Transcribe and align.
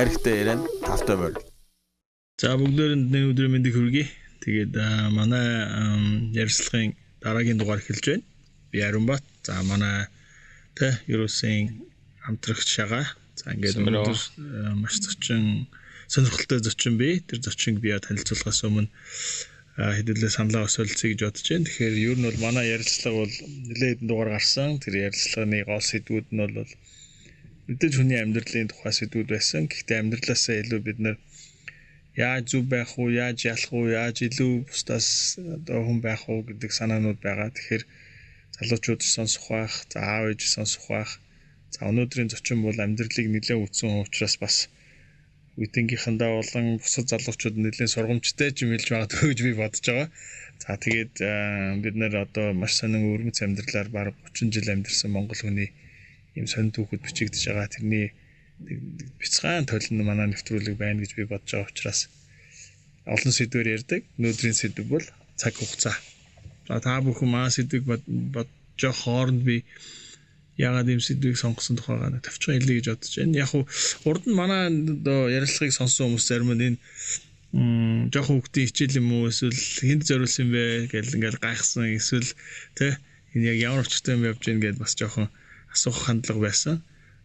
аригтай 0.00 0.34
яриан 0.40 0.60
тавтай 0.86 1.16
морь. 1.20 1.36
За 2.40 2.56
бүгдөөрэнд 2.56 3.12
нэг 3.12 3.24
өдрийн 3.30 3.52
мэндийг 3.52 3.76
хүргэе. 3.76 4.06
Тэгээд 4.40 4.72
манай 5.12 5.44
ярилцлагын 6.32 6.96
дараагийн 7.20 7.60
дугаар 7.60 7.84
эхэлж 7.84 8.04
байна. 8.08 8.24
Би 8.72 8.80
Аримбат. 8.80 9.24
За 9.44 9.60
манай 9.60 10.08
тэ 10.72 10.96
Юрусын 11.04 11.84
хамтрагч 12.24 12.64
шагаа. 12.64 13.04
За 13.36 13.52
ингээд 13.52 13.76
өнөөдөр 13.84 14.18
маш 14.80 15.04
зочин 15.04 15.68
сонирхолтой 16.08 16.64
зочин 16.64 16.96
бий. 16.96 17.20
Тэр 17.20 17.44
зочинг 17.44 17.84
би 17.84 17.92
танилцуулахаас 17.92 18.64
өмнө 18.64 18.88
хэдүүлээ 19.76 20.32
саналаа 20.32 20.64
осолцъё 20.64 21.12
гэж 21.12 21.20
бодож 21.28 21.44
байна. 21.44 21.68
Тэгэхээр 21.68 21.94
ер 22.08 22.16
нь 22.16 22.26
бол 22.28 22.40
манай 22.40 22.72
ярилцлага 22.72 23.20
бол 23.20 23.34
нэлээд 23.68 24.00
дугаар 24.08 24.30
гарсан. 24.32 24.80
Тэр 24.80 24.94
ярилцлагын 25.12 25.68
гол 25.68 25.84
сэдвүүд 25.84 26.28
нь 26.32 26.40
бол 26.40 26.68
мэдээж 27.70 27.94
хүний 27.96 28.18
амьдралын 28.18 28.66
тухай 28.70 28.92
сэдвүүд 28.96 29.28
байсан. 29.30 29.62
Гэхдээ 29.70 29.98
амьдралаасаа 30.02 30.56
илүү 30.62 30.80
бид 30.86 30.98
нар 31.04 31.16
яаж 32.26 32.44
зүв 32.50 32.64
байх 32.74 32.90
уу, 32.98 33.08
яаж 33.22 33.38
ялах 33.52 33.70
уу, 33.70 33.86
яаж 33.86 34.16
илүү 34.26 34.52
бусдаас 34.66 35.08
одоо 35.38 35.78
хүн 35.86 35.98
байх 36.06 36.22
уу 36.26 36.40
гэдэг 36.48 36.70
санаанууд 36.78 37.18
байгаа. 37.22 37.54
Тэгэхээр 37.54 37.84
залуучууд 38.58 39.00
сонсох 39.14 39.46
байх, 39.54 39.74
за 39.92 39.98
аав 40.02 40.24
ээж 40.30 40.40
сонсох 40.54 40.84
байх. 40.90 41.10
За 41.74 41.80
өнөөдрийн 41.90 42.32
зочин 42.34 42.58
бол 42.66 42.78
амьдралыг 42.84 43.26
нэлээд 43.30 43.62
үтсэн 43.62 44.02
учраас 44.02 44.34
бас 44.42 44.56
үеийнхэнтэй 45.54 46.30
болон 46.34 46.66
бусад 46.82 47.06
залуучууд 47.12 47.56
нэлээд 47.62 47.94
сургамжтай 47.94 48.50
юм 48.62 48.74
хэлж 48.74 48.88
магадгүй 48.90 49.26
гэж 49.30 49.40
би 49.46 49.52
бодож 49.62 49.84
байгаа. 49.86 50.08
За 50.62 50.74
тэгээд 50.84 51.14
бид 51.86 51.94
нэр 52.00 52.14
одоо 52.26 52.46
маш 52.60 52.72
сонин 52.82 53.06
өрмөц 53.14 53.38
амьдралаар 53.46 53.88
баг 53.94 54.06
30 54.34 54.50
жил 54.54 54.68
амьдарсан 54.74 55.10
монгол 55.14 55.38
хүний 55.38 55.70
ийм 56.36 56.46
сонин 56.46 56.72
түүхүүд 56.74 57.02
бичигдэж 57.04 57.42
байгаа. 57.46 57.68
Тэрний 57.74 58.06
бяцхан 59.20 59.66
толин 59.70 60.04
манай 60.04 60.28
нэвтрүүлэг 60.30 60.76
байна 60.76 61.00
гэж 61.02 61.12
би 61.16 61.24
бодож 61.30 61.50
байгаа 61.50 61.70
учраас 61.72 62.00
олон 63.14 63.32
сэдвээр 63.32 63.74
ярьдаг. 63.76 64.00
Өнөөдрийн 64.18 64.56
сэдв 64.58 64.84
бол 64.92 65.06
цаг 65.40 65.54
хугацаа. 65.56 65.96
За 66.68 66.80
та 66.84 67.00
бүхэн 67.00 67.30
маа 67.30 67.48
сэдвийг 67.50 67.84
бодож 67.86 68.82
хооронд 69.02 69.42
би 69.48 69.64
ягаад 70.60 70.88
ийм 70.92 71.00
сэдвийг 71.00 71.36
сонгосон 71.40 71.76
тухайгаа 71.80 72.20
тавчхан 72.20 72.60
хэлье 72.60 72.76
гэж 72.78 72.86
бодож 72.92 73.12
байна. 73.16 73.40
Яг 73.44 73.50
урд 74.08 74.24
нь 74.28 74.38
манай 74.40 74.62
одоо 74.68 75.20
ярилцлагыг 75.32 75.74
сонссон 75.74 76.04
хүмүүс 76.12 76.26
зарим 76.28 76.52
нь 76.52 76.66
энэ 76.68 76.78
жоохон 78.12 78.38
хүүхдийн 78.38 78.68
хичээл 78.68 79.00
юм 79.00 79.08
уу 79.10 79.30
эсвэл 79.32 79.58
хүнд 79.82 80.02
зориулсан 80.06 80.42
юм 80.46 80.50
бэ 80.54 80.62
гэл 80.92 81.16
ингээл 81.16 81.42
гайхсан 81.42 81.98
эсвэл 81.98 82.30
тэ 82.78 83.00
энэ 83.34 83.46
яг 83.50 83.58
ямар 83.58 83.86
өчтэй 83.88 84.14
юм 84.14 84.28
явж 84.30 84.42
гин 84.46 84.62
гэд 84.62 84.78
бас 84.78 84.94
жоохон 84.94 85.26
асуух 85.74 85.98
хандлага 86.06 86.40
байсан. 86.46 86.76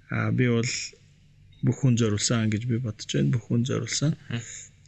А 0.10 0.32
би 0.32 0.46
бол 0.50 0.72
бүх 1.66 1.78
хүн 1.82 1.98
зориулсан 1.98 2.50
гэж 2.54 2.64
би 2.70 2.78
бодож 2.86 3.10
байна. 3.10 3.34
Бүх 3.34 3.44
хүн 3.48 3.66
зориулсан. 3.70 4.12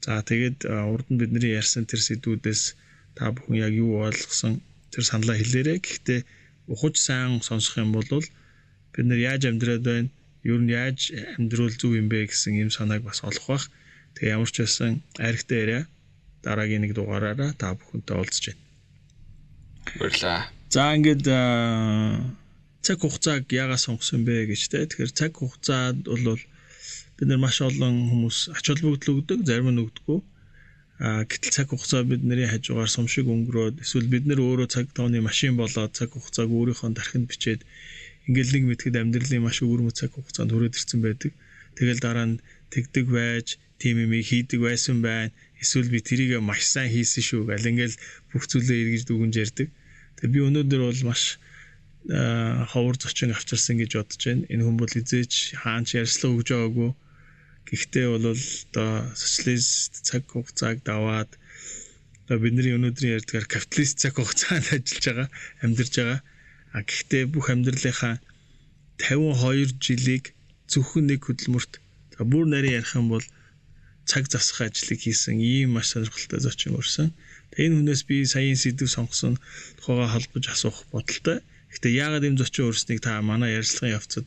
За 0.04 0.22
тэгээд 0.22 0.70
урд 0.94 1.08
нь 1.10 1.20
бидний 1.22 1.58
ярьсан 1.58 1.84
тэр 1.90 2.02
сэдвүүдээс 2.06 2.62
та 3.18 3.34
бүхэн 3.34 3.58
яг 3.66 3.74
юу 3.74 4.06
ойлгосон 4.08 4.62
тэр 4.94 5.04
саналаа 5.10 5.38
хэлээрэй. 5.38 5.80
Гэхдээ 5.82 6.20
ухаж 6.74 6.96
сайн 7.02 7.42
сонсох 7.42 7.82
юм 7.82 7.92
бол 7.98 8.08
бид 8.94 9.06
нар 9.06 9.20
яаж 9.20 9.50
амьдраад 9.50 9.84
байна? 9.84 10.10
Юу 10.46 10.62
нь 10.62 10.70
яаж 10.70 11.12
амьдруул 11.38 11.74
зүг 11.74 11.98
юм 11.98 12.08
бэ 12.14 12.30
гэсэн 12.30 12.54
юм 12.62 12.70
санааг 12.70 13.02
бас 13.04 13.26
олох 13.26 13.46
бах. 13.50 13.66
Тэгээ 14.16 14.34
ямар 14.38 14.50
ч 14.54 14.56
байсан 14.64 15.02
аригтай 15.18 15.58
яриа 15.66 15.82
дараагийн 16.46 16.82
нэг 16.86 16.94
дугаараараа 16.94 17.52
та 17.58 17.74
бүхэнтэй 17.74 18.16
уулзж 18.16 18.44
байна. 18.54 18.64
Баярлаа. 20.00 20.42
За 20.70 20.94
ингээд 20.96 21.26
цаг 22.88 22.98
хугацааг 23.04 23.44
яагаад 23.62 23.84
сонгосон 23.84 24.22
бэ 24.28 24.48
гэж 24.50 24.62
те. 24.72 24.80
Тэгэхээр 24.88 25.12
цаг 25.20 25.32
хугацаад 25.36 25.98
бол 26.08 26.40
бид 27.18 27.28
нар 27.28 27.42
маш 27.44 27.58
олон 27.70 27.96
хүмүүс 28.10 28.38
ач 28.56 28.66
холбогдол 28.70 29.20
өгдөг, 29.20 29.40
зарим 29.50 29.70
нь 29.74 29.84
өгдөггүй. 29.84 30.20
А 31.04 31.08
гэтэл 31.30 31.56
цаг 31.58 31.68
хугацаа 31.70 32.02
бидний 32.10 32.48
хажуугаар 32.50 32.90
сумшиг 32.90 33.28
өнгөрөөд 33.28 33.76
эсвэл 33.84 34.08
бид 34.14 34.24
нар 34.26 34.40
өөрөө 34.42 34.68
цаг 34.76 34.86
тооны 34.96 35.20
машин 35.22 35.54
болоод 35.60 35.92
цаг 35.98 36.10
хугацааг 36.16 36.50
өөрийнхөө 36.50 36.90
дархинд 36.96 37.28
бичээд 37.30 37.62
ингээл 38.28 38.54
нэг 38.56 38.64
мэтгэд 38.70 38.96
амьдралын 39.02 39.46
маш 39.46 39.58
өвөрмөц 39.66 39.96
цаг 40.00 40.12
хугацаанд 40.14 40.52
хүрээд 40.52 40.78
ирсэн 40.78 41.00
байдаг. 41.06 41.32
Тэгэл 41.78 42.04
дараа 42.06 42.28
нь 42.30 42.42
тэгдэг 42.74 43.06
байж, 43.18 43.48
тийм 43.82 43.96
юм 44.06 44.14
хийдэг 44.30 44.60
байсан 44.68 44.98
байна. 45.06 45.30
Эсвэл 45.62 45.94
би 45.94 46.00
тэрийг 46.02 46.42
маш 46.42 46.62
сайн 46.66 46.90
хийсэн 46.90 47.24
шүү 47.30 47.42
гэл 47.50 47.70
ингээл 47.72 47.96
бүх 48.34 48.44
зүйлээ 48.50 48.82
эргэж 48.84 49.04
дүгнж 49.06 49.36
ярьдаг. 49.44 49.68
Тэгээ 50.18 50.34
би 50.34 50.40
өнөөдөр 50.48 50.82
бол 50.86 51.02
маш 51.10 51.38
ховор 52.72 52.96
зочин 53.00 53.36
авчирсан 53.36 53.78
гэж 53.82 53.92
бодож 54.00 54.22
байна. 54.28 54.48
Энэ 54.52 54.64
хүн 54.64 54.78
бол 54.80 54.94
эзээч 55.00 55.34
хаанч 55.62 55.88
ярьслаа 56.02 56.32
өгж 56.34 56.48
байгаагүй 56.52 56.92
Гэхдээ 57.68 58.08
бол 58.08 58.32
одоо 58.32 58.92
социалист 59.12 59.92
цаг 60.08 60.24
хугацааг 60.32 60.88
даваад 60.88 61.28
одоо 62.24 62.38
бидний 62.40 62.72
өнөөдрийн 62.80 63.20
ярьдгаар 63.20 63.44
капиталист 63.44 64.00
цаг 64.00 64.16
хугацаанд 64.16 64.72
ажиллаж 64.72 65.04
байгаа, 65.04 65.28
амьдарч 65.64 65.94
байгаа. 66.00 66.20
А 66.72 66.80
гэхдээ 66.88 67.24
бүх 67.28 67.52
амьдралынхаа 67.52 68.16
52 69.04 69.84
жилийг 69.84 70.32
зөвхөн 70.72 71.12
нэг 71.12 71.28
хөдөлмөрт 71.28 71.74
бүр 72.32 72.46
нарийн 72.48 72.80
ярих 72.80 72.96
юм 72.96 73.12
бол 73.12 73.26
цаг 74.08 74.32
засах 74.32 74.72
ажлыг 74.72 75.04
хийсэн 75.04 75.36
ийм 75.44 75.76
маш 75.76 75.92
сонирхолтой 75.92 76.40
зочин 76.40 76.80
өрсөн. 76.80 77.12
Тэгээ 77.52 77.68
энэ 77.68 77.78
хүнээс 77.84 78.02
би 78.08 78.24
саяын 78.24 78.56
сэдв 78.56 78.88
сонгосон 78.88 79.36
тухайга 79.76 80.08
холбож 80.08 80.44
асуух 80.48 80.88
бодолтой. 80.96 81.44
Гэхдээ 81.78 81.94
яагаад 81.94 82.26
ийм 82.26 82.36
зочин 82.42 82.74
өрснийг 82.74 83.06
та 83.06 83.22
манай 83.22 83.54
ярилцлагын 83.54 83.98
явцад 84.02 84.26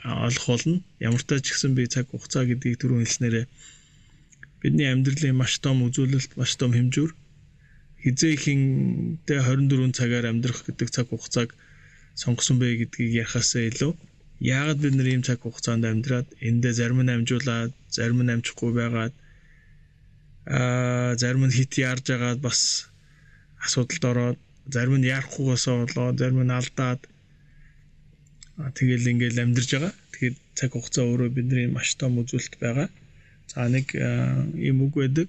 олох 0.00 0.46
болно. 0.48 0.80
Ямар 0.96 1.20
ч 1.20 1.28
ч 1.44 1.52
гэсэн 1.52 1.76
би 1.76 1.84
цаг 1.84 2.08
хугацаа 2.08 2.48
гэдгийг 2.48 2.80
түрүү 2.80 3.04
хэлснээрээ 3.04 3.46
бидний 4.64 4.88
амьдралын 4.88 5.36
маш 5.36 5.60
том 5.60 5.84
үзүүлэлт, 5.84 6.40
маш 6.40 6.56
том 6.56 6.72
хэмжүүр 6.72 7.12
хизээхинтэй 8.00 9.38
24 9.44 9.92
цагаар 9.92 10.32
амьдрах 10.32 10.64
гэдэг 10.64 10.88
цаг 10.88 11.06
хугацааг 11.12 11.52
сонгосон 12.16 12.56
бэ 12.56 12.80
гэдгийг 12.80 13.28
ярихаасаа 13.28 13.68
илүү 13.68 13.92
яагаад 14.40 14.80
бид 14.80 14.94
нар 14.96 15.08
ийм 15.12 15.22
цаг 15.24 15.44
хугацаанд 15.44 15.84
амьдраад 15.84 16.28
эндээ 16.40 16.72
зарим 16.80 17.04
нь 17.04 17.12
амжуулаад, 17.12 17.72
зарим 17.92 18.24
нь 18.24 18.32
амжихгүй 18.32 18.72
байгаад 18.72 19.14
аа 20.48 21.12
зарим 21.20 21.44
нь 21.44 21.56
хит 21.56 21.76
яарж 21.76 22.06
агаад 22.16 22.40
бас 22.40 22.88
асуудалд 23.60 24.04
ороод 24.10 24.38
зарим 24.74 24.96
нь 24.98 25.10
яарахгүйгээс 25.14 25.64
болоод 25.68 26.16
зарим 26.20 26.42
нь 26.46 26.56
алдаад 26.58 27.00
Тэгэл 28.76 29.10
ингээл 29.16 29.40
амьдарч 29.40 29.70
байгаа. 29.72 29.94
Тэгэхээр 30.12 30.36
цаг 30.58 30.70
хугацаа 30.76 31.04
өөрөө 31.08 31.30
бидний 31.32 31.66
маш 31.72 31.96
том 31.96 32.20
үзүүлэлт 32.20 32.54
байгаа. 32.60 32.88
За 33.48 33.64
нэг 33.72 33.96
юм 33.96 34.84
үг 34.84 34.94
байдаг. 35.00 35.28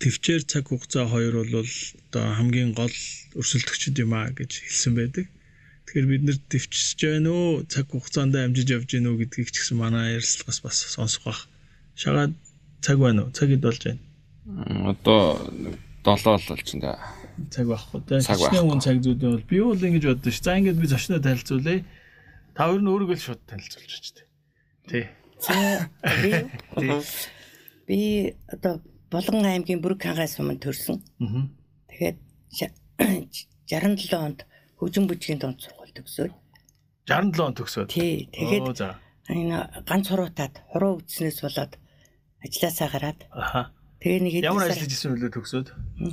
Төвчээр 0.00 0.42
цаг 0.48 0.64
хугацаа 0.72 1.04
хоёр 1.04 1.44
бол 1.44 1.52
одоо 1.52 2.24
хамгийн 2.40 2.72
гол 2.72 2.96
өрсөлдөгчд 3.36 4.00
юм 4.00 4.16
а 4.16 4.32
гэж 4.32 4.50
хэлсэн 4.64 4.92
байдаг. 4.96 5.26
Тэгэхээр 5.84 6.08
бид 6.08 6.22
нэр 6.24 6.38
төвчсөж 6.48 7.00
байна 7.04 7.30
уу? 7.30 7.64
Цаг 7.68 7.86
хугацаанд 7.92 8.34
амжиж 8.36 8.68
явж 8.72 8.88
гэнэ 8.88 9.08
үү 9.12 9.20
гэдгийг 9.28 9.52
ч 9.52 9.60
гэсэн 9.60 9.76
манай 9.76 10.16
ярилцлагаас 10.16 10.60
бас 10.64 10.76
сонсох 10.88 11.22
бах. 11.28 11.40
Шагаад 12.00 12.32
цаг 12.80 12.96
байна 12.96 13.28
уу? 13.28 13.34
Цагид 13.36 13.60
болж 13.60 13.80
байна. 13.84 14.00
Одоо 14.88 15.36
7 16.00 16.40
л 16.40 16.48
болж 16.48 16.68
байна 16.72 17.25
цаг 17.50 17.66
байхгүй 17.68 18.00
те. 18.08 18.20
Хичнээн 18.20 18.66
хүн 18.66 18.80
цаг 18.80 18.98
зүйдэн 19.04 19.30
бол 19.36 19.46
би 19.46 19.58
бол 19.60 19.78
ингэж 19.78 20.04
боддоо 20.10 20.32
ш. 20.32 20.40
За 20.42 20.56
ингэж 20.56 20.76
би 20.80 20.86
зочноо 20.86 21.20
танилцуулъя. 21.20 21.84
Та 22.56 22.68
хоёр 22.68 22.80
нь 22.80 22.90
өөрийгөө 22.90 23.16
л 23.16 23.26
шууд 23.26 23.40
танилцуулж 23.46 23.94
ч 24.00 24.06
тээ. 24.16 24.26
Тий. 24.88 25.04
Би 27.86 27.98
одоо 28.48 28.80
Болгон 29.10 29.46
аймгийн 29.46 29.80
Бүрэг 29.80 30.02
хангай 30.02 30.26
суманд 30.26 30.64
төрсөн. 30.64 30.98
Аа. 31.22 31.46
Тэгээд 31.92 32.18
67 33.70 34.16
онд 34.26 34.42
хөгжин 34.80 35.06
бүжгийн 35.06 35.38
донд 35.38 35.62
сургууль 35.62 35.94
төгсөөд 35.94 36.34
67 37.06 37.46
он 37.46 37.54
төгсөөд. 37.54 37.88
Тий. 37.92 38.26
Тэгээд 38.34 38.82
энэ 39.30 39.86
ганц 39.86 40.10
хуруутаад 40.10 40.54
хуруу 40.74 40.98
үтснээс 40.98 41.38
болоод 41.44 41.78
ажилласаа 42.42 42.88
гараад. 42.90 43.20
Аха. 43.30 43.70
Тэгээ 44.06 44.22
нэг 44.22 44.34
хэд 44.38 44.46
Ямар 44.46 44.70
ажиллаж 44.70 44.92
исэн 44.94 45.18
үлээ 45.18 45.34
төгсөөд? 45.34 45.68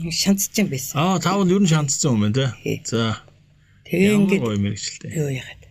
Шанцсан 0.10 0.66
байсан. 0.66 0.98
Аа, 0.98 1.22
таавал 1.22 1.54
ер 1.54 1.62
нь 1.62 1.70
шанцсан 1.70 2.18
юм 2.18 2.26
байна 2.26 2.58
те. 2.58 2.82
За. 2.90 3.22
Тэгээ 3.86 4.18
ингээд 4.18 4.42
гоё 4.42 4.58
мэрэгчлээ. 4.58 5.14
Юу 5.14 5.30
яагаад. 5.30 5.64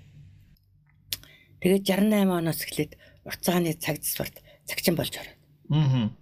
Тэгээд 1.66 1.82
68 1.82 2.30
оноос 2.30 2.62
эхлээд 2.62 2.92
уртцааны 3.26 3.74
цаг 3.74 3.98
засварт 4.06 4.38
цагчин 4.70 4.94
болж 4.94 5.18
ороод. 5.18 5.34
Аа. 5.74 6.14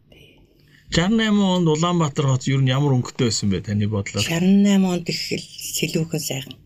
68 0.88 1.37
онд 1.37 1.69
Улаанбаатар 1.69 2.32
хот 2.32 2.49
ер 2.49 2.64
нь 2.64 2.73
ямар 2.73 2.97
өнгөтэй 2.97 3.29
байсан 3.29 3.52
бэ 3.52 3.61
таны 3.69 3.85
бодлоор? 3.85 4.25
68 4.25 4.81
онд 4.81 5.05
их 5.05 5.20
сэлүүхэн 5.20 6.23
сайхан. 6.25 6.56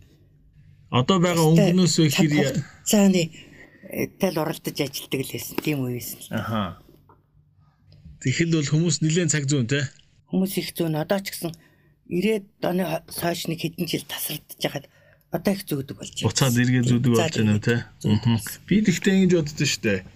Одоо 0.95 1.19
байгаа 1.19 1.43
өнгөнөөс 1.43 1.95
ихэр 2.07 2.63
цааны 2.87 3.35
тэл 4.23 4.39
уралдаж 4.39 4.79
ажилдаг 4.79 5.21
л 5.27 5.33
байсан. 5.35 5.59
Тийм 5.59 5.83
үе 5.83 5.99
байсан. 5.99 6.23
Аха. 6.31 6.84
Тэгэхэд 8.25 8.51
бол 8.57 8.71
хүмүүс 8.73 8.97
нэлээд 9.05 9.33
цаг 9.37 9.45
зүүн 9.45 9.69
те. 9.69 9.85
Хүмүүс 10.33 10.53
их 10.57 10.73
зүүн 10.73 10.97
одоо 10.97 11.21
ч 11.21 11.37
гэсэн 11.37 11.53
90-ад 12.09 12.65
оны 12.65 12.83
хойш 13.05 13.45
нэг 13.53 13.61
хэдэн 13.61 13.85
жил 13.85 14.09
тасрагдж 14.09 14.61
хахад 14.65 14.89
одоо 15.29 15.53
их 15.53 15.63
зүүдэг 15.69 15.97
болж 15.97 16.13
байна. 16.17 16.29
Уцаад 16.33 16.57
эргээ 16.57 16.85
зүүдэг 16.89 17.13
болж 17.13 17.37
байна 17.37 17.61
те. 17.61 17.77
Би 18.65 18.81
тэгтээ 18.81 19.15
ингэж 19.29 19.33
боддоо 19.37 19.69
штэ. 19.69 20.09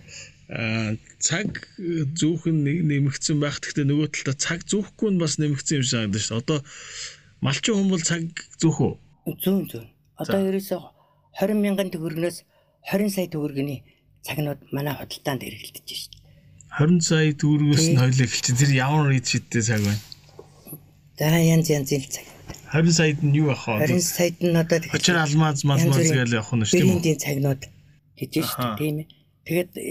аа 0.49 0.97
цаг 1.21 1.69
зүүхэн 2.17 2.57
нэг 2.65 2.79
нэмэгдсэн 2.89 3.37
байх. 3.37 3.61
Гэхдээ 3.61 3.85
нөгөө 3.85 4.09
талдаа 4.09 4.37
цаг 4.41 4.65
зүүхгүй 4.65 5.09
нь 5.13 5.21
бас 5.21 5.37
нэмэгдсэн 5.37 5.77
юм 5.77 5.85
шиг 5.85 5.93
санагдаж 5.93 6.25
шүү. 6.25 6.41
Одоо 6.41 6.59
малчин 7.45 7.77
хүн 7.77 7.93
бол 7.93 8.01
цаг 8.01 8.25
зүүх 8.57 8.79
үү? 8.81 8.95
Зүүн 9.45 9.65
зүүн. 9.69 9.87
Одоо 10.17 10.41
ерөөсөө 10.49 10.81
20 11.45 11.61
мянган 11.61 11.93
төгрөгнөөс 11.93 12.39
20 12.89 13.13
сая 13.13 13.29
төгрөгийн 13.29 13.85
цагнууд 14.25 14.61
манай 14.73 14.97
худалдаанд 14.97 15.45
хэрэглэгдэж 15.45 15.89
шүү. 15.93 16.18
20 16.79 17.03
сая 17.03 17.35
төгрөгөөс 17.35 17.87
нь 17.91 17.99
хоёлаа 17.99 18.27
эхэлчих. 18.31 18.55
Тэр 18.55 18.71
ямар 18.79 19.11
ид 19.11 19.27
шидтэй 19.27 19.63
цаг 19.67 19.83
байна? 19.83 19.99
За 21.19 21.35
янз 21.35 21.67
янзын 21.67 22.07
цаг. 22.07 22.23
20 22.71 22.93
саяд 22.95 23.19
нь 23.27 23.35
юу 23.35 23.51
ах 23.51 23.67
вэ? 23.67 23.91
20 23.91 23.99
саяд 23.99 24.39
нь 24.39 24.55
одоо 24.55 24.79
тэгэхээр 24.79 24.95
Очир 25.03 25.17
алмаз 25.19 25.67
мал 25.67 25.83
мал 25.83 25.99
гэж 25.99 26.31
явах 26.31 26.55
нь 26.55 26.63
шүү 26.63 26.79
дээ. 26.79 26.87
брендийн 26.87 27.19
цагнууд 27.19 27.63
гэж 28.15 28.31
шүү 28.47 28.63
дээ 28.63 28.79
тийм 28.79 28.97
ээ. 29.03 29.07
Тэгээд 29.43 29.71
э, 29.75 29.83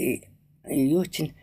юу 0.72 1.04
чинь 1.04 1.36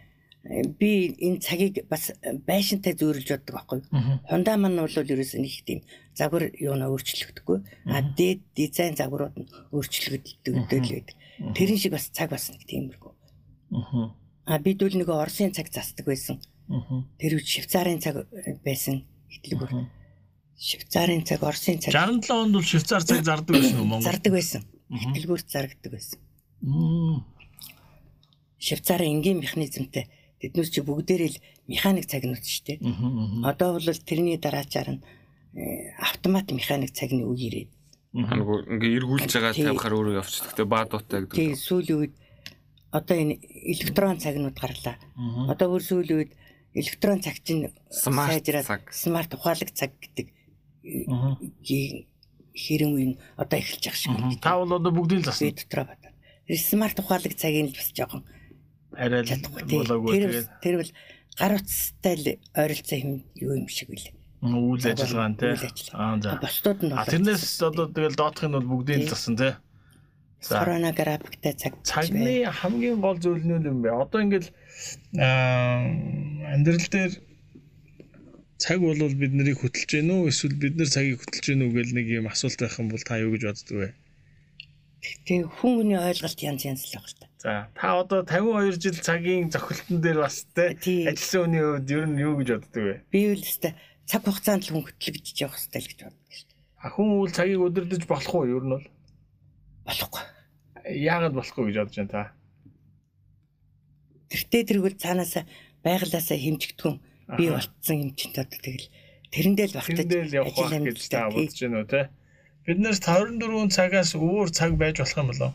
э, 0.49 0.65
би 0.65 1.13
энэ 1.13 1.43
цагийг 1.45 1.85
бас 1.93 2.09
байшинтай 2.49 2.97
зөөрлж 2.97 3.29
боддог 3.29 3.53
байхгүй. 3.53 3.79
Хундаа 4.25 4.57
маань 4.57 4.81
бол 4.81 4.89
ерөөс 4.89 5.37
нь 5.37 5.45
их 5.45 5.61
тийм 5.61 5.85
загвар 6.17 6.49
юуна 6.57 6.89
өөрчлөгдөхгүй. 6.89 7.59
А 7.93 8.01
дээд 8.01 8.41
дизайн 8.57 8.97
загварууд 8.97 9.37
нь 9.37 9.51
өөрчлөгддөг 9.69 10.55
л 10.57 10.65
байдаг. 10.71 11.15
Тэрэн 11.53 11.77
шиг 11.77 11.93
бас 11.93 12.09
цаг 12.09 12.33
бас 12.33 12.49
нэг 12.49 12.65
тиймэрхүү. 12.65 13.13
Аа. 13.75 14.24
А 14.45 14.59
бид 14.61 14.81
үл 14.85 14.93
нөгөө 15.01 15.17
Оросын 15.25 15.51
цаг 15.53 15.73
засдаг 15.73 16.05
байсан. 16.05 16.37
Тэр 17.17 17.37
үе 17.37 17.45
Швейцарын 17.45 17.97
цаг 18.01 18.25
байсан 18.65 19.01
хэтлэгүүр. 19.33 19.89
Швейцарын 20.55 21.25
цаг, 21.25 21.41
Оросын 21.41 21.81
цаг 21.81 21.93
67 21.93 22.29
онд 22.31 22.53
бол 22.53 22.65
Швейцар 22.65 23.01
цаг 23.01 23.25
зардаг 23.25 23.53
байсан 23.57 23.79
уу 23.81 23.89
Монгол? 23.89 24.05
зардаг 24.05 24.33
байсан. 24.33 24.61
Хэтлэгүүрт 24.89 25.49
зарагддаг 25.49 25.91
байсан. 25.91 26.19
Швейцарын 28.61 29.17
энгийн 29.17 29.41
механизмтай 29.41 30.05
тэднүүд 30.41 30.69
чи 30.69 30.81
бүгдээрээ 30.85 31.31
л 31.33 31.41
механик 31.69 32.05
цагнууд 32.05 32.45
шүү 32.45 32.63
дээ. 32.65 32.79
Одоо 33.49 33.77
бол 33.77 33.89
тэрний 34.05 34.37
дараачаар 34.37 34.89
нь 34.95 35.01
э, 35.57 35.91
автомат 35.99 36.49
механик 36.53 36.93
цагны 36.93 37.25
үе 37.25 37.49
ирээд. 37.49 37.71
Нөгөө 38.15 38.71
ингээ 38.77 38.95
эргүүлж 39.01 39.31
байгаа 39.33 39.53
тавихаар 39.53 39.95
өөрөө 39.99 40.15
явчих. 40.23 40.47
Гэтэ 40.47 40.63
баадуутай 40.65 41.19
гэдэг. 41.27 41.35
Тэгээ 41.35 41.57
сүүлийн 41.59 41.99
үед 41.99 42.13
одоо 42.95 43.15
энэ 43.19 43.35
электрон 43.75 44.15
цагнууд 44.23 44.55
гарлаа. 44.55 44.95
Одоо 45.51 45.67
бүр 45.75 45.83
сүүлийн 45.83 46.19
үед 46.23 46.31
электрон 46.75 47.19
цаг 47.19 47.43
чинь 47.43 47.67
Смарт 47.91 48.31
сайжраад 48.39 48.65
цаг. 48.67 48.81
смарт 48.95 49.31
ухаалаг 49.35 49.69
цаг 49.75 49.91
гэдэг 49.99 50.27
үе 52.95 53.05
нь 53.11 53.17
одоо 53.35 53.57
эхэлж 53.59 53.83
байгаа 53.83 53.99
шиг 53.99 54.11
байна. 54.15 54.39
Та 54.39 54.55
бол 54.59 54.73
одоо 54.79 54.91
бүгдийг 54.95 55.19
л 55.21 55.27
Би 55.27 55.31
засна. 55.31 55.51
дотроо 55.51 55.85
бата. 55.91 56.07
Тэр 56.47 56.57
смарт 56.59 56.97
ухаалаг 56.99 57.33
цагийн 57.35 57.67
л 57.71 57.75
бас 57.75 57.89
жоохон 57.91 58.23
Арай 58.95 59.21
л 59.27 59.43
болоогүй 59.67 60.11
Тэр 60.15 60.31
тэр 60.63 60.75
бол 60.79 60.91
гар 61.35 61.53
утастай 61.59 62.15
л 62.15 62.27
ойролцоо 62.55 62.97
юм 63.03 63.11
юу 63.35 63.53
юм 63.59 63.67
шиг 63.67 63.89
үл. 63.91 64.07
үйл 64.45 64.85
ажиллагаа 64.87 65.29
нь 65.31 65.37
тий. 65.41 65.51
Аа 65.91 66.15
за. 66.21 66.39
Бусдууд 66.39 66.79
нь 66.85 66.93
тэрнээс 66.95 67.43
одоо 67.65 67.91
тэгэл 67.91 68.15
доотхын 68.15 68.49
нь 68.51 68.55
бол 68.55 68.69
бүгдийг 68.79 69.03
л 69.03 69.11
засна 69.11 69.35
тий. 69.35 69.53
Корона 70.49 70.91
графиктай 70.93 71.53
цаг 71.53 71.73
Цагны 71.81 72.45
хамгийн 72.45 73.01
гол 73.01 73.17
зүйл 73.17 73.41
нь 73.41 73.65
юм 73.65 73.81
бэ? 73.81 73.89
Одоо 73.89 74.21
ингээл 74.21 74.49
аа 75.17 75.81
амьдрал 76.53 76.85
дээр 76.85 77.13
цаг 78.57 78.79
бол 78.79 78.95
бид 78.95 79.33
нарыг 79.33 79.59
хөтлж 79.59 79.89
гэнэ 79.89 80.13
үү 80.13 80.29
эсвэл 80.31 80.55
бид 80.55 80.75
нар 80.77 80.89
цагийг 80.89 81.19
хөтлж 81.19 81.45
гэнэ 81.49 81.63
үү 81.65 81.73
гэл 81.75 81.95
нэг 81.97 82.07
юм 82.07 82.25
асуулт 82.29 82.59
байх 82.61 82.79
юм 82.79 82.89
бол 82.89 83.03
та 83.03 83.19
юу 83.19 83.33
гэж 83.33 83.43
боддөг 83.45 83.77
вэ? 83.77 83.89
Тэгээ 85.25 85.45
хүн 85.61 85.73
хүний 85.85 85.99
ойлголт 85.99 86.39
янз 86.41 86.61
янз 86.65 86.81
л 86.87 86.97
байгаа 86.97 87.09
л 87.09 87.19
та. 87.19 87.27
За 87.41 87.53
та 87.77 87.87
одоо 88.01 88.19
52 88.25 88.81
жил 88.81 88.97
цагийн 88.97 89.51
зохилтон 89.53 90.01
дээр 90.01 90.19
бас 90.25 90.47
те 90.55 90.73
Тий. 90.81 91.05
ажилласан 91.05 91.45
хүний 91.45 91.61
хувьд 91.61 91.89
ер 91.93 92.05
нь 92.09 92.21
юу 92.21 92.33
гэж 92.41 92.49
боддөг 92.57 92.83
вэ? 92.85 92.95
Би 93.13 93.19
үл 93.33 93.43
өстэй 93.43 93.73
цаг 94.09 94.21
хугацаанд 94.25 94.65
л 94.65 94.71
хүн 94.73 94.85
хөтлөгдөж 94.89 95.37
явах 95.45 95.57
хэрэгтэй 95.61 95.81
л 95.81 95.89
гэж 95.89 95.99
боддог 96.09 96.31
шүү 96.33 96.47
дээ. 96.49 96.57
А 96.81 96.87
хүн 96.89 97.09
үл 97.21 97.33
цагийг 97.33 97.61
өдөрдөж 97.65 98.03
болох 98.09 98.33
уу 98.33 98.49
ер 98.49 98.63
нь 98.65 98.73
бол? 98.73 98.87
Болохгүй. 99.85 100.34
Яагаад 100.85 101.33
болохгүй 101.33 101.71
гэж 101.71 101.75
бодож 101.81 101.97
байна 101.97 102.13
та? 102.13 102.23
Тэртээ 104.29 104.63
тэргүүл 104.69 104.97
цаанаасаа 105.01 105.43
байгалаасаа 105.85 106.37
хэмжигдэхүүн 106.37 106.97
би 107.37 107.45
болцсон 107.49 107.97
юм 108.01 108.11
чинь 108.13 108.37
одоо 108.37 108.59
тэгэл 108.61 108.87
тэрэндээ 109.33 109.67
л 109.69 109.77
багтаж 109.77 109.97
Тэндээ 109.97 110.23
л 110.29 110.37
явах 110.41 110.57
байх 110.57 110.83
гэж 110.85 110.99
та 111.09 111.29
бодож 111.29 111.57
байна 111.61 111.77
уу 111.81 111.89
те? 111.89 112.01
Биднээс 112.65 112.99
24 113.01 113.69
цагаас 113.69 114.11
өөр 114.17 114.49
цаг 114.49 114.71
байж 114.77 114.97
болох 115.01 115.17
юм 115.21 115.29
болоо? 115.29 115.51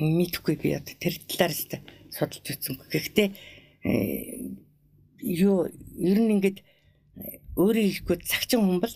мэдхгүй 0.00 0.56
би 0.58 0.74
одоо 0.74 0.94
тэр 0.98 1.14
талаар 1.30 1.54
өстэй 1.54 1.80
судалж 2.10 2.46
үзсэнгүй. 2.50 2.86
Гэхдээ 2.90 3.28
э, 3.86 4.58
юу 5.22 5.70
ер 5.70 6.18
нь 6.18 6.34
ингээд 6.40 6.58
э, 6.58 7.38
өөрөө 7.54 7.84
ихгүй 8.02 8.16
цагчин 8.26 8.66
хүн 8.66 8.82
бол 8.82 8.94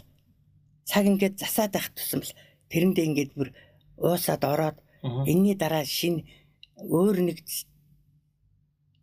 цаг 0.82 1.04
ингээд 1.06 1.38
засаад 1.38 1.72
байх 1.78 1.88
тусам 1.94 2.26
л 2.26 2.34
тэрэндээ 2.72 3.08
ингээд 3.14 3.32
бүр 3.38 3.54
уусаад 3.94 4.42
ороод 4.42 4.78
энэний 5.02 5.56
дараа 5.58 5.84
шин 5.84 6.26
өөр 6.76 7.16
нэг 7.32 7.38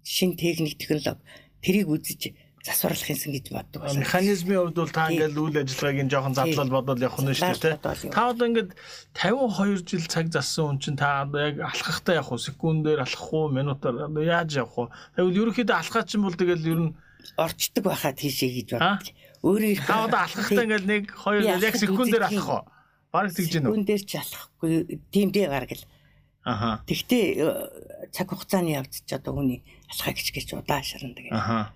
шин 0.04 0.36
техник 0.38 0.78
технологи 0.78 1.22
тэрийг 1.62 1.90
үзэж 1.90 2.22
засварлах 2.66 3.10
юмсан 3.10 3.32
гэж 3.34 3.46
боддог 3.54 3.82
байсан. 3.86 4.02
Механизмын 4.02 4.58
хувьд 4.58 4.78
бол 4.82 4.90
та 4.90 5.10
ингээл 5.14 5.38
үйл 5.38 5.58
ажиллагааг 5.62 6.02
нь 6.02 6.10
жоохон 6.10 6.34
задлал 6.34 6.72
бодоод 6.74 7.02
явах 7.06 7.22
нь 7.22 7.38
шүү 7.38 7.62
дээ. 7.62 8.10
Та 8.10 8.34
одоо 8.34 8.46
ингээд 8.50 8.72
52 9.14 9.86
жил 9.86 10.06
цаг 10.10 10.26
зассан 10.34 10.66
хүн 10.74 10.80
чинь 10.82 10.98
та 10.98 11.30
яг 11.30 11.62
алхахтаа 11.62 12.26
явах 12.26 12.34
уу? 12.34 12.42
Секундээр 12.42 13.06
алхах 13.06 13.30
уу? 13.34 13.54
Минутаар 13.54 14.10
яаж 14.18 14.50
явах 14.58 14.78
уу? 14.82 14.90
Тэгвэл 15.14 15.42
ерөнхийдөө 15.46 15.78
алхах 15.78 16.10
чинь 16.10 16.26
бол 16.26 16.34
тэгэл 16.34 16.66
ер 16.66 16.82
нь 16.90 16.92
орчдөг 17.38 17.84
байхад 17.86 18.18
тийшээ 18.18 18.52
гэж 18.58 18.68
боддог. 18.82 19.14
Өөрөө 19.46 19.86
та 19.86 19.96
одоо 20.10 20.22
алхахтаа 20.26 20.64
ингээл 20.66 20.90
1 20.90 21.06
2 21.06 21.46
Би 21.46 21.66
яг 21.70 21.76
секундээр 21.78 22.26
алхах 22.26 22.50
уу? 22.50 22.64
Бараг 23.16 23.32
тэгж 23.32 23.52
гэнэ 23.56 23.68
үү? 23.72 23.76
Секундээр 23.80 24.04
ч 24.04 24.12
алахгүй 24.20 24.72
тийм 25.16 25.32
дээ 25.32 25.48
гараг 25.48 25.72
л. 25.72 25.88
Аха. 26.44 26.84
Тэгтээ 26.84 27.24
э, 27.40 27.48
цаг 28.12 28.28
хугацааны 28.36 28.76
явц 28.76 29.08
ч 29.08 29.10
одоо 29.16 29.40
хүний 29.40 29.64
алхах 29.88 30.20
гэж 30.20 30.28
гэж 30.36 30.48
удаа 30.60 30.84
шарна 30.84 31.16
тэгээ. 31.16 31.32
Аха. 31.32 31.72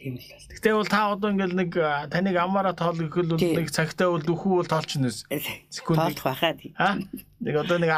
Тийм 0.00 0.16
л 0.16 0.24
бол. 0.24 0.46
Гэтэ 0.56 0.68
бол 0.72 0.88
та 0.88 1.12
одоо 1.12 1.28
ингээл 1.30 1.54
нэг 1.60 1.70
а, 1.76 2.08
таныг 2.08 2.36
амаараа 2.40 2.72
тоол 2.72 2.98
гэхэл 2.98 3.36
бол 3.36 3.40
нэг 3.40 3.68
цагтаа 3.68 4.10
бол 4.10 4.24
дөхүү 4.24 4.52
бол 4.64 4.72
тоолчихнос. 4.72 5.28
Секундыг. 5.68 6.16
Тоолох 6.18 6.24
байхаа. 6.24 6.56
А? 6.80 6.96
Нэг 7.44 7.54
одоо 7.56 7.78
нэг 7.78 7.92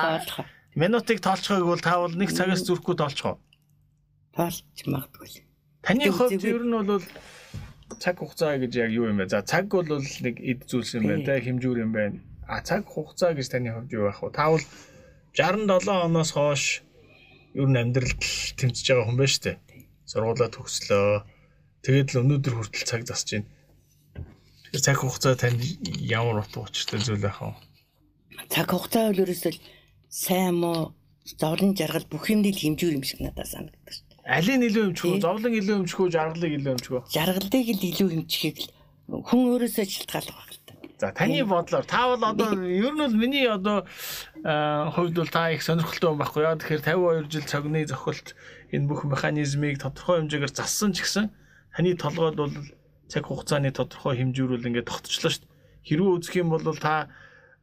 минутыг 0.75 1.19
тоолцохыг 1.23 1.65
бол 1.65 1.81
та 1.81 1.99
бол 2.03 2.13
нэг 2.13 2.31
цагаас 2.35 2.67
зүрхгүй 2.67 2.95
тоолчих 2.99 3.27
уу? 3.27 3.39
Тоолч 4.35 4.83
магадгүй. 4.87 5.43
Таны 5.83 6.11
хувьд 6.13 6.43
ер 6.45 6.63
нь 6.63 6.75
бол 6.75 7.03
цаг 7.97 8.21
хугацаа 8.21 8.61
гэж 8.61 8.73
яг 8.77 8.91
юу 8.93 9.09
юм 9.11 9.19
бэ? 9.19 9.33
За 9.33 9.43
цаг 9.43 9.67
бол 9.73 9.89
нэг 9.89 10.37
эд 10.39 10.69
зүйлс 10.69 11.01
юм 11.01 11.09
байна 11.09 11.25
те 11.25 11.41
хэмжүүр 11.41 11.83
юм 11.83 11.93
байна. 11.97 12.21
А 12.49 12.65
цаг 12.65 12.89
хугацаа 12.89 13.37
гэж 13.37 13.47
таны 13.53 13.77
хувьд 13.77 13.93
юу 13.93 14.09
байх 14.09 14.25
вэ? 14.25 14.33
Та 14.33 14.49
бол 14.49 14.65
67 15.37 15.85
оноос 15.85 16.31
хойш 16.33 16.81
ер 17.53 17.69
нь 17.69 17.77
амьдралд 17.77 18.25
тэмцэж 18.57 18.85
байгаа 18.89 19.05
хүн 19.05 19.21
байна 19.21 19.33
шүү 19.37 19.45
дээ. 19.45 19.57
Сургуулаа 20.09 20.49
төгслөө. 20.49 21.29
Тэгээд 21.85 22.09
л 22.17 22.21
өнөөдөр 22.25 22.55
хүртэл 22.57 22.89
цаг 22.89 23.03
засж 23.05 23.29
байна. 23.37 23.49
Тэгэхээр 24.73 24.85
цаг 24.89 24.97
хугацаа 24.97 25.35
танд 25.37 25.61
ямар 26.01 26.41
утга 26.41 26.65
учиртай 26.65 27.05
зүйл 27.05 27.21
байх 27.21 27.37
вэ? 27.37 27.53
Цаг 28.49 28.73
хугацаа 28.73 29.13
бол 29.13 29.23
ерөөсөө 29.29 29.53
сайн 30.09 30.57
муу 30.57 30.97
зовлон 31.37 31.77
жаргал 31.77 32.09
бүх 32.09 32.33
юмний 32.33 32.57
л 32.57 32.63
хэмжүүр 32.65 32.97
юм 32.97 33.05
шиг 33.05 33.21
надад 33.21 33.45
санагддаг 33.45 33.93
шүү 33.93 34.05
дээ. 34.09 34.25
Алийг 34.25 34.61
илүү 34.73 34.85
өмчгөө, 34.89 35.13
Тий. 35.13 35.25
зовлон 35.25 35.53
илүү 35.53 35.77
өмчгөө, 35.85 36.07
жаргалыг 36.17 36.53
илүү 36.57 36.73
өмчгөө. 36.77 37.01
Жаргалыг 37.13 37.69
л 37.77 37.85
илүү 37.93 38.09
хэмжихийг 38.13 38.59
хүн 39.09 39.41
өөрөөсөө 39.53 39.85
л 39.85 40.09
та. 40.09 40.48
За 40.99 41.13
таны 41.15 41.45
бодлоор 41.47 41.87
та 41.87 42.11
бол 42.11 42.25
одоо 42.27 42.59
ер 42.67 42.91
нь 42.91 42.99
бол 42.99 43.15
миний 43.15 43.47
одоо 43.47 43.87
хувьд 44.43 45.15
бол 45.15 45.31
та 45.31 45.55
их 45.55 45.63
сонирхолтой 45.63 46.11
юм 46.11 46.19
байхгүй 46.19 46.43
яа. 46.43 46.59
Тэгэхээр 46.59 46.83
52 46.83 47.31
жил 47.31 47.47
цогны 47.47 47.87
зохилт 47.87 48.35
энэ 48.75 48.91
бүх 48.91 49.07
механизмыг 49.07 49.79
тодорхой 49.79 50.27
хэмжээгээр 50.27 50.51
зассан 50.59 50.91
ч 50.91 51.07
гэсэн 51.07 51.31
таны 51.71 51.95
толгойд 51.95 52.35
бол 52.35 52.55
цаг 53.07 53.31
хугацааны 53.31 53.71
тодорхой 53.71 54.19
хэмжүүрүүл 54.19 54.67
ингээд 54.75 54.91
тогтчлоо 54.91 55.31
шүү 55.31 55.47
дээ. 55.47 55.55
Хэрвээ 55.87 56.15
үзэх 56.19 56.35
юм 56.43 56.51
бол 56.51 56.67
та 56.75 57.07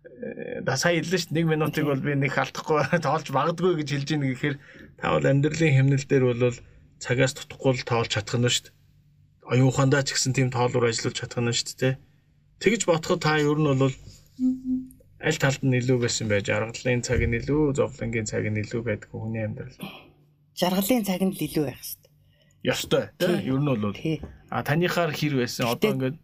э, 0.08 0.64
да 0.64 0.80
сая 0.80 0.96
хэллээ 1.04 1.20
шүү 1.28 1.36
дээ. 1.36 1.44
1 1.44 1.52
минутыг 1.52 1.86
бол 1.92 2.00
би 2.00 2.16
нэг 2.16 2.40
алдахгүй 2.40 2.88
тоолж 3.04 3.28
магадгүй 3.36 3.84
гэж 3.84 3.90
хэлж 4.00 4.10
ийн 4.16 4.24
гэхээр 4.32 4.56
та 5.04 5.12
бол 5.12 5.28
амьдралын 5.28 5.76
хэмнэл 5.76 6.08
дээр 6.08 6.24
бол 6.32 6.56
цагаас 7.04 7.36
тутахгүй 7.36 7.84
л 7.84 7.84
тоолж 7.84 8.10
чадах 8.16 8.40
нь 8.40 8.48
шүү 8.48 8.72
дээ. 8.72 8.76
Оюун 9.52 9.70
ухаандаа 9.70 10.08
ч 10.08 10.16
гэсэн 10.16 10.32
тийм 10.32 10.50
тоолуур 10.56 10.88
ажиллаж 10.88 11.20
чадах 11.20 11.44
нь 11.44 11.52
шүү 11.52 11.76
дээ. 11.84 11.96
Тэгж 12.60 12.82
бодоход 12.88 13.22
та 13.22 13.38
ер 13.38 13.58
нь 13.60 13.68
бол 13.80 13.94
аль 15.20 15.40
талд 15.42 15.62
нь 15.64 15.78
илүү 15.80 15.98
байсан 16.02 16.28
байж 16.30 16.48
аргалын 16.50 17.02
цаг 17.04 17.22
нь 17.24 17.38
илүү, 17.40 17.76
зовлонгийн 17.78 18.28
цаг 18.30 18.46
нь 18.48 18.62
илүү 18.64 18.82
байдаг 18.84 19.10
хүний 19.12 19.44
амьдрал. 19.44 19.78
Жаргалын 20.56 21.04
цаг 21.04 21.22
нь 21.24 21.36
илүү 21.36 21.64
байх 21.68 21.80
хэрэгтэй. 21.80 22.12
Ёстой. 22.64 23.04
Тийм 23.20 23.40
ер 23.44 23.60
нь 23.60 23.70
бол 23.70 23.96
а 24.50 24.64
таныхаар 24.64 25.12
хэр 25.12 25.34
байсан? 25.42 25.68
Одоо 25.68 25.92
ингээд 25.94 26.18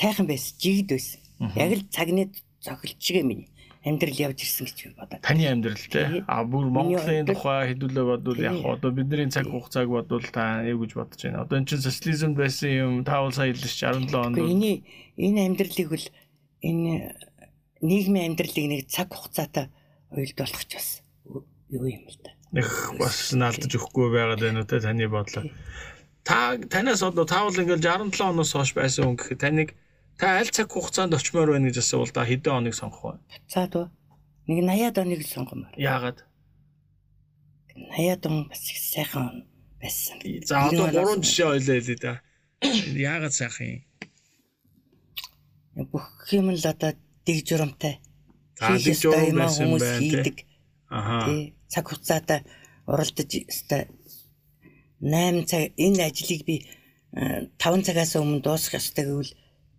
сайхан 0.00 0.26
байсан, 0.26 0.52
жигд 0.62 0.88
байсан. 0.96 1.20
Яг 1.56 1.70
л 1.76 1.84
цагны 1.92 2.32
зохилчгээ 2.64 3.24
минь 3.24 3.48
амьдрал 3.80 4.12
явж 4.12 4.44
ирсэн 4.44 4.66
гэж 4.68 4.78
би 4.84 4.90
бодоод. 4.92 5.22
Таны 5.24 5.44
амьдрал 5.48 5.86
те. 5.88 6.20
А 6.28 6.44
бүр 6.44 6.68
Монголын 6.68 7.24
тухай 7.24 7.72
хэдүүлээ 7.72 8.04
бодвол 8.04 8.40
яг 8.44 8.60
одоо 8.60 8.90
бидний 8.92 9.30
цаг 9.32 9.48
хугацааг 9.48 9.88
бодвол 9.88 10.26
та 10.28 10.60
юу 10.68 10.84
гэж 10.84 10.92
бодож 11.00 11.20
байна? 11.24 11.48
Одоо 11.48 11.56
эн 11.56 11.64
чинь 11.64 11.80
социализм 11.80 12.36
байсан 12.36 12.68
юм 12.68 12.92
таавал 13.08 13.32
сая 13.32 13.56
чи 13.56 13.64
17 13.64 14.12
онд 14.12 14.36
бол 14.36 14.52
энэ 14.52 14.84
энэ 15.16 15.40
амьдралыг 15.48 15.88
бол 15.88 16.06
энэ 16.60 16.92
нийгмийн 17.80 18.36
амьдралыг 18.36 18.66
нэг 18.68 18.80
цаг 18.92 19.08
хугацаатай 19.16 19.72
уйлдуулах 20.12 20.64
ч 20.68 20.76
бас 20.76 20.88
юу 21.72 21.88
юм 21.88 22.04
л 22.04 22.18
да. 22.20 22.36
их 22.60 22.92
бас 23.00 23.32
наалдаж 23.32 23.72
өгөхгүй 23.80 24.12
байгаад 24.12 24.44
байна 24.44 24.60
уу 24.60 24.68
те 24.68 24.84
таны 24.84 25.08
бодлоо. 25.08 25.48
Та 26.20 26.60
танаас 26.68 27.00
одоо 27.00 27.24
таавал 27.24 27.56
ингээл 27.56 27.80
67 28.12 28.28
оноос 28.28 28.52
хойш 28.52 28.76
байсан 28.76 29.08
хүн 29.08 29.16
гэхэд 29.16 29.40
таныг 29.40 29.72
та 30.20 30.36
аль 30.38 30.52
цаг 30.52 30.68
хугацаанд 30.68 31.16
очимоор 31.16 31.56
байна 31.56 31.72
гэж 31.72 31.80
асуувал 31.80 32.12
та 32.12 32.28
хэдэн 32.28 32.68
оныг 32.68 32.74
сонгох 32.76 33.02
вэ? 33.02 33.12
Буцаад? 33.48 33.88
Нэг 34.46 34.58
80-аад 34.68 34.96
оныг 35.00 35.20
сонгомоор. 35.24 35.74
Яагаад? 35.80 36.18
80-аад 37.96 38.22
он 38.28 38.36
бас 38.52 38.62
их 38.68 38.78
сайхан 38.78 39.48
байсан. 39.80 40.20
За 40.44 40.68
одоо 40.68 40.92
90 40.92 41.00
гурван 41.00 41.20
жишээ 41.24 41.48
ойлоо 41.56 41.76
хэлээ 41.80 41.98
да. 42.04 42.12
Яагаад 42.92 43.32
сайхан 43.32 43.66
юм? 43.72 43.80
бүх 45.88 46.28
юм 46.36 46.52
л 46.52 46.60
одоо 46.60 46.92
дэг 47.24 47.38
журамтай. 47.48 48.04
За, 48.60 48.76
дэг 48.76 48.96
журам 49.00 49.40
байсан 49.40 49.72
хийдэг. 49.80 50.44
Аха. 50.92 51.32
Цаг 51.72 51.88
хугацаатай 51.88 52.44
уралдаж 52.84 53.30
өстой 53.48 53.88
8 55.00 55.46
цаг 55.48 55.72
энэ 55.78 56.10
ажлыг 56.10 56.42
би 56.44 56.66
5 57.14 57.86
цагаас 57.86 58.18
өмнө 58.18 58.42
дуусгах 58.44 58.82
ёстой 58.82 59.04
гэвэл 59.06 59.32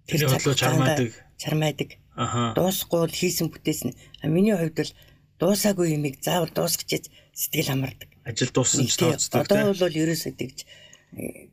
Тэрний 0.07 0.29
бодлоо 0.29 0.55
чармаадаг. 0.55 1.11
чармаадаг. 1.37 1.89
Аха. 2.15 2.53
Дуусахгүй 2.55 2.99
бол 3.05 3.15
хийсэн 3.15 3.47
бүтээсэн. 3.49 3.91
А 4.21 4.27
миний 4.27 4.55
хувьд 4.55 4.77
бол 4.77 4.91
дуусаагүй 5.39 5.95
юмыг 5.95 6.21
заавал 6.21 6.51
дуусгачиж 6.53 7.09
сэтгэл 7.33 7.71
хамардаг. 7.71 8.09
Ажил 8.25 8.51
дууссан 8.53 8.85
ч 8.85 8.97
тооцдог 8.99 9.47
Одоо 9.47 9.73
бол 9.73 9.95
ерөөсөө 10.01 10.33
тэгж 10.37 10.57
э, 11.17 11.49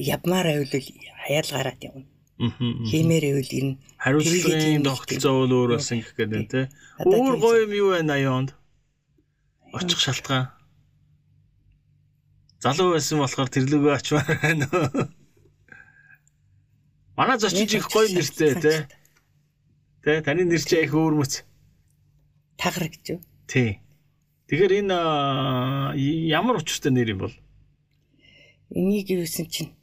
явмаар 0.00 0.46
байвал 0.50 0.74
хаяал 1.22 1.48
гараад 1.52 1.80
явна. 1.84 2.06
Хиймээр 2.42 3.24
байвал 3.28 3.52
ирнэ. 3.54 3.78
Хариуцлагын 4.02 4.82
тогтолцоо 4.82 5.34
бол 5.46 5.52
өөр 5.52 5.70
болсон 5.78 6.02
гэх 6.02 6.16
гээд 6.18 6.30
байна 6.32 6.48
те. 6.50 6.60
Өөр 7.06 7.36
гоё 7.38 7.62
юм 7.68 7.72
юу 7.76 7.88
байна 7.94 8.18
80 8.18 8.34
онд? 8.34 8.50
Очих 9.70 10.00
шалтгаан. 10.02 10.50
Залуу 12.58 12.98
байсан 12.98 13.22
болохоор 13.22 13.50
тэрлэгөө 13.52 13.92
очмаар 13.94 14.38
байна. 14.42 14.66
Манай 17.16 17.38
зочид 17.38 17.72
их 17.74 17.88
гоё 17.92 18.08
нэртэй 18.08 18.54
те. 18.60 18.88
Тэ 20.02 20.22
таны 20.24 20.44
нэр 20.44 20.62
чи 20.64 20.82
их 20.82 20.94
өөрмөц. 20.94 21.44
тагар 22.62 22.86
гэж 22.88 23.04
юу? 23.18 23.20
Тий. 23.50 23.82
Тэгэхээр 24.46 24.86
энэ 24.86 24.96
ямар 26.30 26.62
учиртай 26.62 26.92
нэр 26.94 27.12
юм 27.12 27.20
бол? 27.26 27.34
Энийг 28.70 29.10
юусэн 29.10 29.46
чинь 29.50 29.74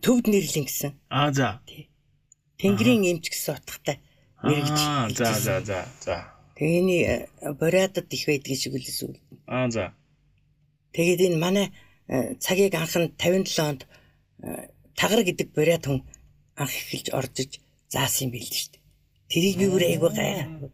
төвд 0.00 0.26
нэрлэн 0.26 0.66
гэсэн. 0.66 0.92
Аа 1.12 1.30
за. 1.36 1.60
Тэнгэрийн 2.58 3.06
эмч 3.12 3.28
гэсэн 3.28 3.60
утгатай 3.60 4.00
нэр 4.42 4.64
гэж. 4.64 4.78
Аа 4.80 5.10
за 5.12 5.36
за 5.36 5.54
за 5.60 5.78
за. 6.00 6.16
Тэгээ 6.56 6.80
энэ 6.80 6.96
бориадад 7.60 8.08
их 8.10 8.24
байдгийн 8.26 8.58
шиг 8.58 8.74
үл 8.74 8.88
эсвэл. 8.88 9.20
Аа 9.46 9.68
за. 9.70 9.92
Тэгээд 10.96 11.28
энэ 11.28 11.38
манай 11.38 11.66
цагийг 12.40 12.74
анхан 12.74 13.12
57 13.14 13.60
онд 13.62 13.82
тагар 14.96 15.22
гэдэг 15.22 15.54
бориад 15.54 15.84
хүн 15.86 16.02
анх 16.62 16.74
эхэлж 16.80 17.06
оржиж 17.18 17.50
заасан 17.92 18.22
юм 18.26 18.30
байл 18.34 18.46
шүү 18.46 18.70
дээ. 18.72 18.82
Тэрийг 19.32 19.56
би 19.58 19.66
бүр 19.72 19.84
айгуу 19.90 20.10
гайхав. 20.14 20.70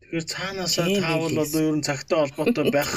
Тэгэхээр 0.00 0.26
цаанаасаа 0.32 0.86
таавал 1.04 1.38
одоо 1.44 1.62
ер 1.68 1.76
нь 1.76 1.86
цагтай 1.88 2.18
холбоотой 2.18 2.66
байх 2.76 2.92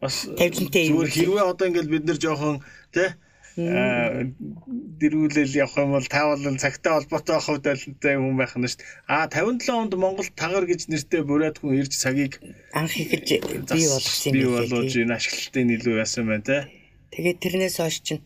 бас 0.00 0.16
зүгээр 0.24 1.10
хэрвээ 1.12 1.50
одоо 1.52 1.66
ингээд 1.68 1.92
бид 1.92 2.04
нар 2.06 2.18
жоохон 2.22 2.56
тий 2.94 3.10
дэрүүлэл 3.58 5.58
явах 5.58 5.82
юм 5.82 5.90
бол 5.98 6.06
таавал 6.06 6.62
цагтай 6.62 6.92
холбоотой 6.94 7.34
байх 7.34 7.48
талантай 7.66 8.14
хүн 8.14 8.38
байх 8.38 8.54
нь 8.54 8.70
шүү 8.70 8.78
дээ. 8.78 9.10
Аа 9.10 9.26
57 9.26 9.74
онд 9.74 9.92
Монгол 9.98 10.30
тагар 10.38 10.64
гэж 10.70 10.86
нэртэй 10.86 11.26
бурайд 11.26 11.58
хүн 11.58 11.82
ирж 11.82 11.98
цагийг 11.98 12.38
Анх 12.70 12.94
эхэлж 12.94 13.42
бий 13.74 13.86
болгосон 13.90 14.30
бий 14.30 14.46
юм 14.46 14.54
болгож 14.54 14.94
байлээ. 14.94 15.02
энэ 15.02 15.16
ашиглалтын 15.18 15.74
илүү 15.74 15.94
яасан 15.98 16.24
байна 16.30 16.46
тий. 16.46 16.62
Тэгээд 17.10 17.38
тэрнээс 17.42 17.76
хойш 17.82 17.98
чинь 18.06 18.22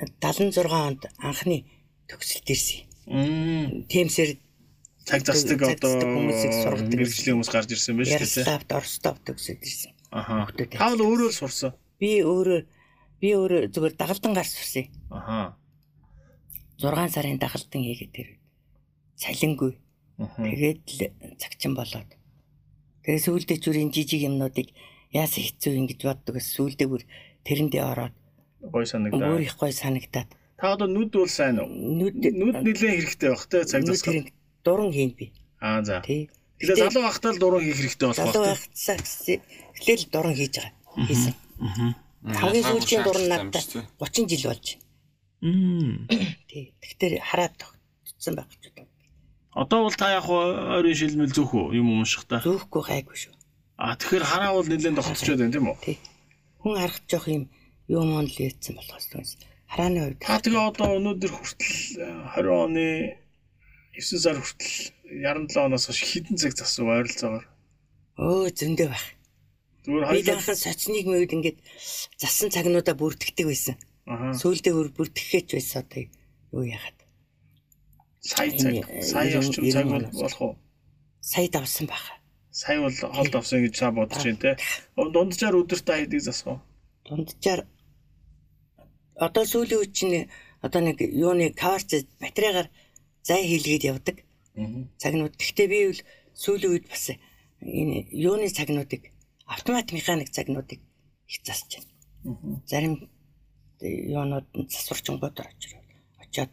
76 0.00 0.64
онд 0.72 1.02
анхны 1.20 1.64
төгсөлт 2.08 2.48
ирсэн. 2.48 2.80
Тэмсэр 3.90 4.30
цаг 5.04 5.20
застдаг 5.26 5.60
Цаг 5.60 5.76
одоо 5.76 6.08
хүмүүсийг 6.08 6.52
сургадаг. 6.56 6.88
мэрэгжлийн 6.94 7.34
хүмүүс 7.36 7.50
гарч 7.52 7.68
ирсэн 7.74 7.96
дээ. 8.00 8.06
тий. 8.08 8.16
Ярославт 8.16 8.70
Орстов 8.72 9.16
төгсөлт 9.26 9.62
ирсэн. 9.64 9.92
Аха. 10.10 10.32
Хүүхдүүд 10.48 10.70
Таавал 10.78 11.02
өөрөө 11.04 11.28
л 11.30 11.36
сурсан. 11.36 11.72
Би 12.00 12.10
өөрөө 12.24 12.60
би 13.20 13.28
өөрөө 13.36 13.60
зүгээр 13.74 13.94
дагалдан 14.00 14.32
гарч 14.32 14.50
сурсан. 14.56 14.86
Аха. 15.12 15.56
6 16.80 17.12
сарын 17.12 17.36
дагалдан 17.36 17.82
хийгээд 17.84 18.12
тэр. 18.16 18.28
Салингүй. 19.20 19.76
Тэгээд 20.16 20.80
л 20.88 21.00
цагчин 21.36 21.76
болоод. 21.76 22.08
Тэгээд 23.04 23.24
сүүлдээ 23.28 23.58
ч 23.60 23.64
үрийн 23.68 23.92
жижиг 23.92 24.24
юмнуудыг 24.24 24.72
яасан 25.12 25.44
хэцүү 25.44 25.72
юм 25.76 25.86
гэж 25.88 26.00
боддог. 26.08 26.40
Сүүлдээ 26.40 26.88
бүр 26.88 27.02
тэрэндээ 27.44 27.84
ороод 27.84 28.14
Гой 28.60 28.84
санагдаа. 28.86 29.28
бүр 29.32 29.40
их 29.42 29.56
гой 29.56 29.72
санагдаад. 29.72 30.28
Та 30.60 30.72
одоо 30.76 30.86
нүд 30.88 31.10
бол 31.16 31.28
сайн 31.28 31.58
уу? 31.60 31.68
Нүд 31.68 32.20
Нүд 32.20 32.56
нэлээд 32.60 33.00
хэрэгтэй 33.00 33.28
байх 33.32 33.44
те 33.48 33.64
цаг 33.64 33.82
засах. 33.88 34.28
дуран 34.64 34.92
хийн 34.92 35.12
би. 35.16 35.32
Аа 35.60 35.80
за. 35.82 36.00
Тий. 36.04 36.28
Тэгээ 36.60 36.76
залуу 36.92 37.02
байхдаа 37.08 37.32
л 37.32 37.40
дуран 37.40 37.64
хийх 37.64 37.78
хэрэгтэй 37.80 38.06
болох 38.12 38.20
Залуу 38.20 38.44
байх. 38.52 38.60
байхдаа 38.60 38.96
эхлээл 39.80 40.04
дуран 40.12 40.34
хийж 40.36 40.54
байгаа. 40.60 40.72
Хийсэн. 41.08 41.34
Хамгийн 42.20 42.64
сүүлийн 42.68 43.02
дуран 43.08 43.26
надад 43.32 43.64
30 43.96 44.28
жил 44.28 44.44
болж. 44.52 44.66
Мм. 45.40 46.04
Тий. 46.48 46.76
Тэгэхээр 46.84 47.24
хараад 47.24 47.56
тогтсон 47.56 48.34
байх 48.36 48.52
ч 48.60 48.68
удаа. 48.68 48.84
Одоо 49.56 49.88
бол 49.88 49.96
та 49.96 50.12
яг 50.12 50.28
ойрын 50.28 50.92
шилмэл 50.94 51.32
зөөх 51.32 51.52
үү 51.56 51.80
юм 51.80 51.96
уншихтаа. 52.04 52.44
Зөөхгүй 52.44 52.82
гайгүй 52.84 53.16
шүү. 53.16 53.32
Аа 53.80 53.96
тэгэхээр 53.96 54.24
хараавал 54.28 54.68
нэлээд 54.68 55.00
тогтцоод 55.00 55.40
байна 55.40 55.52
тийм 55.56 55.66
үү? 55.72 55.76
Тий. 55.80 55.96
Хүн 56.60 56.76
харах 56.76 57.00
жоох 57.08 57.26
юм 57.32 57.48
юу 57.90 58.04
мөн 58.06 58.26
л 58.30 58.38
ийдсэн 58.38 58.78
болохоос 58.78 59.06
түүнээс. 59.10 59.32
Харааны 59.70 59.98
хувьд 60.14 60.18
Та 60.22 60.38
тэгээ 60.38 60.62
одоо 60.70 60.88
өнөөдөр 60.98 61.30
хүртэл 61.34 61.74
э, 61.98 62.38
20 62.38 62.64
оны 62.64 62.86
9 63.98 64.22
сар 64.22 64.38
хүртэл 64.38 64.74
67 65.10 65.66
оноос 65.66 65.84
хойш 65.90 66.00
хэдэн 66.06 66.36
цаг 66.38 66.52
засав 66.54 66.86
ойролцоогоор. 66.86 67.46
өө 68.18 68.50
зөндөө 68.54 68.88
байх. 68.94 69.06
Зүгээр 69.84 70.04
хоёул 70.06 70.30
анхан 70.36 70.58
соцныг 70.58 71.06
мöyд 71.08 71.32
ингээд 71.34 71.58
засан 72.20 72.48
цагнуудаа 72.54 72.94
бүртгэдэг 72.94 73.46
байсан. 73.48 73.76
аха 74.06 74.34
Сүүлдээ 74.38 74.74
бүр 74.76 74.88
бүртгэхэж 74.94 75.46
байсан 75.56 75.82
одоо 75.82 76.02
юу 76.54 76.64
яагаад. 76.68 76.98
сая 78.20 78.50
цаг 78.54 78.74
сая 79.02 79.38
орчим 79.40 79.64
цаг 79.72 79.86
болох 79.88 80.40
уу? 80.42 80.54
Сая 81.20 81.48
давсан 81.48 81.86
баха. 81.88 82.14
Сая 82.50 82.78
бол 82.84 82.92
холд 82.92 83.34
авсан 83.34 83.64
гэж 83.64 83.74
та 83.78 83.90
бодож 83.90 84.22
байна 84.22 84.38
те. 84.42 84.50
Дунджаар 84.96 85.54
өдөрт 85.56 85.84
та 85.86 85.96
хэдийг 85.96 86.22
засах 86.22 86.46
уу? 86.52 86.60
Дунджаар 87.08 87.64
одоо 89.20 89.44
сүүлийн 89.44 89.80
үе 89.80 89.88
чинь 89.92 90.16
одоо 90.64 90.80
нэг 90.80 90.98
юуны 91.00 91.52
каварч 91.52 92.08
батарейгаар 92.22 92.68
зай 93.28 93.40
хийлгээд 93.44 93.84
явдаг 93.92 94.16
цагнууд. 95.02 95.34
Гэхдээ 95.36 95.68
би 95.68 95.78
бол 95.92 96.02
сүүлийн 96.32 96.72
үед 96.72 96.86
бас 96.88 97.04
энэ 97.60 98.08
юуны 98.10 98.48
цагнуудыг 98.48 99.12
автомат 99.44 99.92
механик 99.92 100.32
цагнуудыг 100.32 100.80
их 101.28 101.38
засч 101.44 101.78
байна. 102.24 102.60
Зарим 102.66 102.94
юунууд 103.84 104.48
нь 104.56 104.68
засварчингууд 104.72 105.36
очроо 105.36 105.80
очоод 106.22 106.52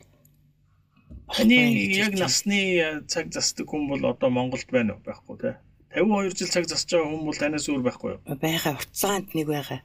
Таны 1.27 1.55
яг 1.91 2.13
насны 2.15 3.03
цаг 3.11 3.31
засдаг 3.35 3.67
хүн 3.67 3.87
бол 3.91 4.03
одоо 4.11 4.29
Монголд 4.31 4.67
байна 4.71 4.95
уу? 4.95 5.03
Байхгүй 5.03 5.35
те. 5.43 5.51
52 5.91 6.39
жил 6.39 6.51
цаг 6.51 6.65
засаж 6.71 6.91
байгаа 6.91 7.11
хүн 7.11 7.25
бол 7.27 7.39
танаас 7.39 7.67
өөр 7.67 7.83
байхгүй 7.83 8.09
юу? 8.15 8.19
байгаа 8.39 8.73
уртцаанд 8.79 9.35
нэг 9.35 9.47
байгаа. 9.51 9.79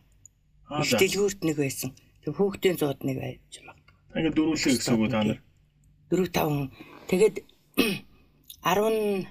Дэлгүүрт 0.70 1.40
нэг 1.42 1.56
байсан. 1.58 1.90
Тэг 2.22 2.32
хүүхдийн 2.38 2.78
зууд 2.78 3.02
нэг 3.02 3.18
байж 3.18 3.52
магадгүй. 3.66 3.96
Та 4.12 4.16
ингэ 4.22 4.34
дөрвөлээ 4.38 4.74
гэсэн 4.78 4.94
үг 4.94 5.10
та 5.10 5.20
нар? 5.26 5.40
4 6.10 6.30
5 6.30 6.46
хүн. 6.46 6.68
Тэгээд 7.10 7.36
16 8.62 9.26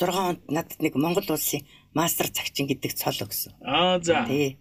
онд 0.00 0.40
надад 0.48 0.78
нэг 0.80 0.94
Монгол 0.96 1.28
улсын 1.36 1.68
мастер 1.92 2.32
цагчин 2.32 2.64
гэдэг 2.70 2.96
цол 2.96 3.18
өгсөн. 3.28 3.52
Аа 3.60 4.00
за. 4.00 4.24
Тий. 4.24 4.56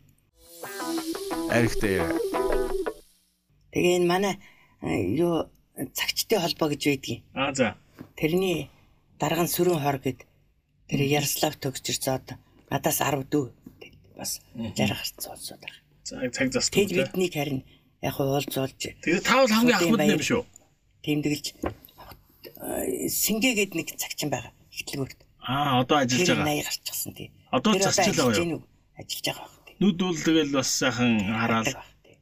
Аригтай. 1.48 2.04
Тэгээ 3.72 3.96
энэ 4.02 4.10
манай 4.12 4.36
юу 5.16 5.48
цагчтай 5.96 6.40
холбоо 6.42 6.68
гэж 6.74 6.82
байдгийг. 6.84 7.24
Аа 7.32 7.54
за. 7.56 7.78
Тэрний 8.20 8.68
дарга 9.22 9.48
нь 9.48 9.54
сүрэн 9.56 9.80
хор 9.80 10.04
гэд 10.04 10.26
тэр 10.90 11.02
Ярослав 11.06 11.56
төгсчирч 11.62 12.12
одоо 12.12 12.36
надаас 12.68 13.00
10 13.00 13.24
дүү 13.32 13.46
бас 14.18 14.42
жаргах 14.76 15.06
цолсууд 15.22 15.62
байгаа. 15.64 15.85
Цаг 16.06 16.54
засдаг. 16.54 16.78
Тэд 16.78 16.90
те. 16.94 16.96
биднийг 17.02 17.34
харин 17.34 17.62
яг 18.06 18.16
уулзуулж 18.22 18.78
Тэгээ 18.78 19.22
та 19.26 19.42
бол 19.42 19.50
хамгийн 19.50 19.78
ахмад 19.82 20.06
юм 20.06 20.22
шүү. 20.22 20.46
тэмдэглэж 21.02 21.46
э, 21.58 23.10
сингээгээд 23.10 23.74
нэг 23.74 23.88
цагчин 23.98 24.30
байгаа 24.30 24.54
ихтлгүүрт. 24.70 25.20
Аа 25.42 25.82
одоо 25.82 26.06
ажиллаж 26.06 26.30
байгаа. 26.30 26.62
80 26.62 26.70
гарчихсан 26.70 27.14
тий. 27.18 27.30
Одоо 27.50 27.74
Тэр 27.74 27.84
засч 27.90 28.06
л 28.14 28.18
байгаа 28.22 28.46
юу? 28.46 28.62
Ажиллаж 28.94 29.26
байгаа 29.34 29.50
тий. 29.66 29.76
Нүд 29.82 29.98
бол 29.98 30.20
тэгэл 30.22 30.52
бас 30.54 30.70
сайхан 30.70 31.12
хараал. 31.26 31.74
Тий. 32.06 32.18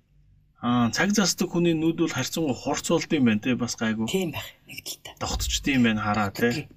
Аа 0.63 0.87
цаг 0.95 1.09
застдаг 1.11 1.51
хүний 1.51 1.75
нүд 1.75 1.97
бол 1.99 2.15
харьцангуй 2.15 2.55
хурцуулд 2.55 3.11
юм 3.11 3.27
байна 3.27 3.43
те 3.43 3.55
бас 3.59 3.75
гайгүй. 3.75 4.07
Тийм 4.07 4.31
байх 4.31 4.47
нэг 4.63 4.79
талтай. 4.79 5.13
Тогтчд 5.19 5.65
юм 5.67 5.83
байна 5.87 5.99
хараа 6.07 6.31
те. 6.31 6.71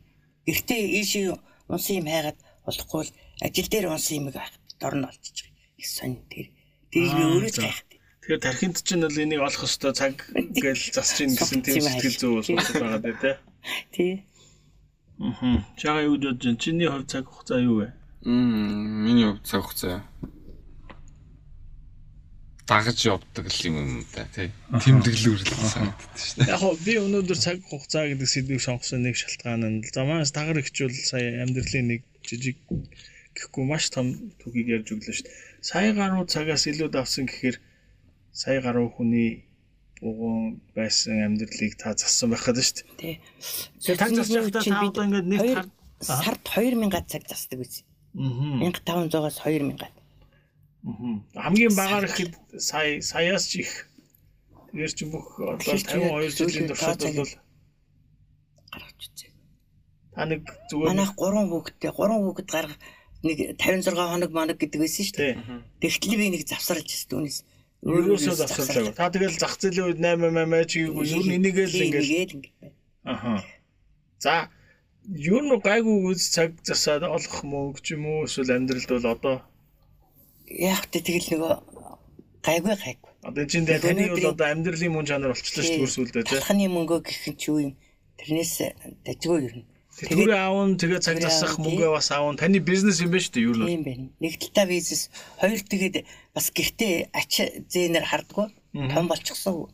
Эртээ 0.47 0.83
ийшээ 1.03 1.39
унсан 1.71 1.95
юм 2.03 2.07
хайгаад 2.11 2.39
болохгүй 2.67 3.03
л 3.07 3.15
ажил 3.47 3.69
дээр 3.71 3.87
унсан 3.95 4.15
юм 4.19 4.27
байх 4.35 4.51
дор 4.83 4.95
нь 4.99 5.07
олчиж 5.07 5.37
байгаа. 5.47 5.71
Их 5.79 5.87
сонь 5.87 6.19
тэр. 6.31 6.51
Тэрийг 6.97 7.13
би 7.13 7.25
өөрөө 7.29 7.53
за. 7.53 7.61
гайх. 7.63 7.79
Тэгэхээр 8.25 8.41
тархинд 8.41 8.77
чинь 8.81 9.05
бол 9.05 9.21
энийг 9.21 9.43
олох 9.45 9.63
ёстой 9.69 9.93
цаг 9.93 10.15
гэж 10.33 10.81
засч 10.97 11.17
ийн 11.21 11.33
гэсэн 11.37 11.61
тийм 11.61 11.85
сэтгэл 11.85 12.17
зүй 12.17 12.33
бол 12.33 12.49
байгаа 12.81 13.01
дээ 13.05 13.17
те. 13.21 13.33
Тий. 13.93 14.13
Аа. 15.21 15.61
Чага 15.77 16.09
юу 16.09 16.17
гэж 16.17 16.41
байна? 16.41 16.57
Чиний 16.57 16.89
хувь 16.89 17.05
цаг 17.05 17.29
хугацаа 17.29 17.61
юу 17.61 17.85
вэ? 17.85 17.89
Мм 18.25 19.05
миний 19.05 19.29
хувьд 19.29 19.45
цаг 19.45 19.61
хугацаа 19.63 20.09
дагаж 22.67 22.99
явдаг 23.07 23.47
юм 23.63 23.77
юм 23.79 24.07
да 24.11 24.27
тий. 24.35 24.51
Тэмдэглүүр 24.75 25.39
л 25.39 25.71
санагддаг 25.71 26.19
шүү 26.19 26.35
дээ. 26.43 26.51
Яг 26.51 26.59
хоо 26.59 26.75
би 26.75 26.99
өнөөдөр 26.99 27.39
цаг 27.39 27.63
хугацаа 27.63 28.11
гэдэг 28.11 28.27
сэдвийг 28.27 28.63
сонгосон 28.63 29.07
нэг 29.07 29.15
шалтгаан 29.15 29.63
нь 29.63 29.87
за 29.87 30.03
манаас 30.03 30.35
дагар 30.35 30.59
ихчүүл 30.59 30.91
сая 30.91 31.47
амьдралын 31.47 31.87
нэг 31.95 32.03
жижиг 32.27 32.59
гэхгүй 33.39 33.65
маш 33.71 33.87
том 33.95 34.35
түүхийг 34.43 34.83
ярьж 34.83 34.99
өглөө 34.99 35.15
шүү 35.15 35.27
дээ. 35.31 35.39
Сая 35.67 35.91
гаруй 35.99 36.25
цагаас 36.31 36.65
илүү 36.71 36.89
давсан 36.95 37.27
гэхээр 37.27 37.57
сая 38.31 38.59
гаруй 38.63 38.87
хүний 38.95 39.31
бугуун 40.01 40.61
байсан 40.77 41.19
амьдралыг 41.27 41.75
та 41.81 41.97
зассан 41.99 42.31
байх 42.31 42.45
гэдэг 42.47 42.65
шүү 42.65 42.77
дээ. 43.01 43.19
Тий. 43.83 43.97
Таг 43.99 44.11
засч 44.15 44.31
явахдаа 44.39 44.63
та 44.63 44.87
одоо 44.87 45.03
ингээд 45.09 45.27
нэг 45.27 45.41
Аа. 45.43 45.65
сард 46.01 46.41
2000 46.45 47.11
цаг 47.11 47.23
засдаг 47.27 47.59
байсан. 47.65 47.85
Аа. 48.15 48.71
1500-аас 48.71 49.39
2000. 49.43 49.91
Мгм. 50.87 51.15
Хамгийн 51.35 51.75
багаар 51.75 52.05
ихэд 52.07 52.33
сая 52.63 53.03
саяас 53.03 53.51
ч 53.51 53.67
их 53.67 53.91
тэгэр 54.71 54.93
чи 54.95 55.05
бүх 55.11 55.27
одоо 55.41 55.59
Тэгэхээр 55.59 55.83
чи 55.83 55.99
52 55.99 56.31
жилийн 56.39 56.67
туршид 56.71 57.01
бол 57.19 57.33
гаргаж 58.71 59.01
үзье. 59.03 59.29
та 60.15 60.23
нэг 60.31 60.41
зүгээр 60.71 60.89
Манайх 60.95 61.13
3 61.19 61.51
хүүхэдтэй 61.51 61.91
3 61.91 62.23
хүүхэд 62.23 62.49
гарах 62.55 62.75
нэг 63.25 63.39
56 63.57 63.97
хоног 63.97 64.31
моног 64.35 64.57
гэдэг 64.61 64.81
байсан 64.83 65.05
шүү 65.07 65.17
дээ. 65.17 65.35
Тэгтэл 65.81 66.17
би 66.21 66.27
нэг 66.35 66.43
завсарлаж 66.49 66.89
байсан 66.91 67.09
түүнээс. 67.13 67.39
Ерөөсөө 67.87 68.35
завсарлаа. 68.41 68.93
Та 68.97 69.09
тэгэл 69.15 69.39
зах 69.39 69.55
зээлийн 69.61 69.87
үед 69.95 70.01
8 70.03 70.27
8 70.35 70.71
чигээгүй 70.73 71.05
ер 71.07 71.23
нь 71.25 71.37
энийгээ 71.39 71.67
л 71.71 71.83
ингээл 71.87 72.13
ингээд 72.35 72.45
аха. 73.07 73.45
За 74.19 74.49
ер 75.07 75.43
нь 75.45 75.53
гайгүй 75.63 75.97
үз 76.11 76.23
цаг 76.35 76.59
засаад 76.67 77.07
олох 77.07 77.37
мөнгө 77.47 77.81
ч 77.85 77.95
юм 77.95 78.05
уу 78.11 78.27
эсвэл 78.27 78.53
амьдралд 78.57 78.91
бол 78.91 79.07
одоо 79.15 79.37
Яг 80.51 80.87
тэ 80.91 81.03
тэгэл 81.03 81.31
нөгөө 81.39 81.55
гайгүй 82.43 82.75
гайгүй. 82.75 83.11
одоо 83.27 83.45
чинь 83.47 83.67
дээр 83.67 83.83
таны 83.83 84.11
бол 84.11 84.31
одоо 84.35 84.47
амьдралын 84.51 84.93
мөн 84.95 85.07
чанар 85.07 85.31
болчихлоо 85.35 85.63
шүү 85.63 85.75
дээ 85.75 85.83
бүрсүүлдэ 85.83 86.23
тий. 86.27 86.39
Талхны 86.39 86.67
мөнгөө 86.71 86.99
гэх 87.07 87.23
нь 87.31 87.39
ч 87.39 87.43
юу 87.51 87.59
юм. 87.71 87.73
Тэрнээс 88.19 88.55
дажгүй 89.07 89.39
ер 89.47 89.55
нь. 89.63 89.67
Тэрээ 89.97 90.37
аавн 90.37 90.77
тэгээ 90.77 91.01
цаг 91.01 91.17
засах 91.25 91.57
мөнгөө 91.57 91.97
бас 91.97 92.13
аавн 92.13 92.37
таны 92.37 92.61
бизнес 92.61 93.01
юм 93.01 93.17
ба 93.17 93.19
шүү 93.21 93.33
дээ 93.33 93.45
нь. 93.49 93.53
бол. 93.57 93.65
Тийм 93.65 93.83
байна. 93.89 94.07
Нэг 94.21 94.35
талдаа 94.37 94.67
бизнес, 94.69 95.09
хоёр 95.41 95.61
тэгээд 95.65 95.97
бас 96.37 96.47
гэртээ 96.53 96.95
ач 97.17 97.33
зээнээр 97.73 98.05
хардггүй. 98.05 98.49
Том 98.93 99.09
болчихсон. 99.09 99.73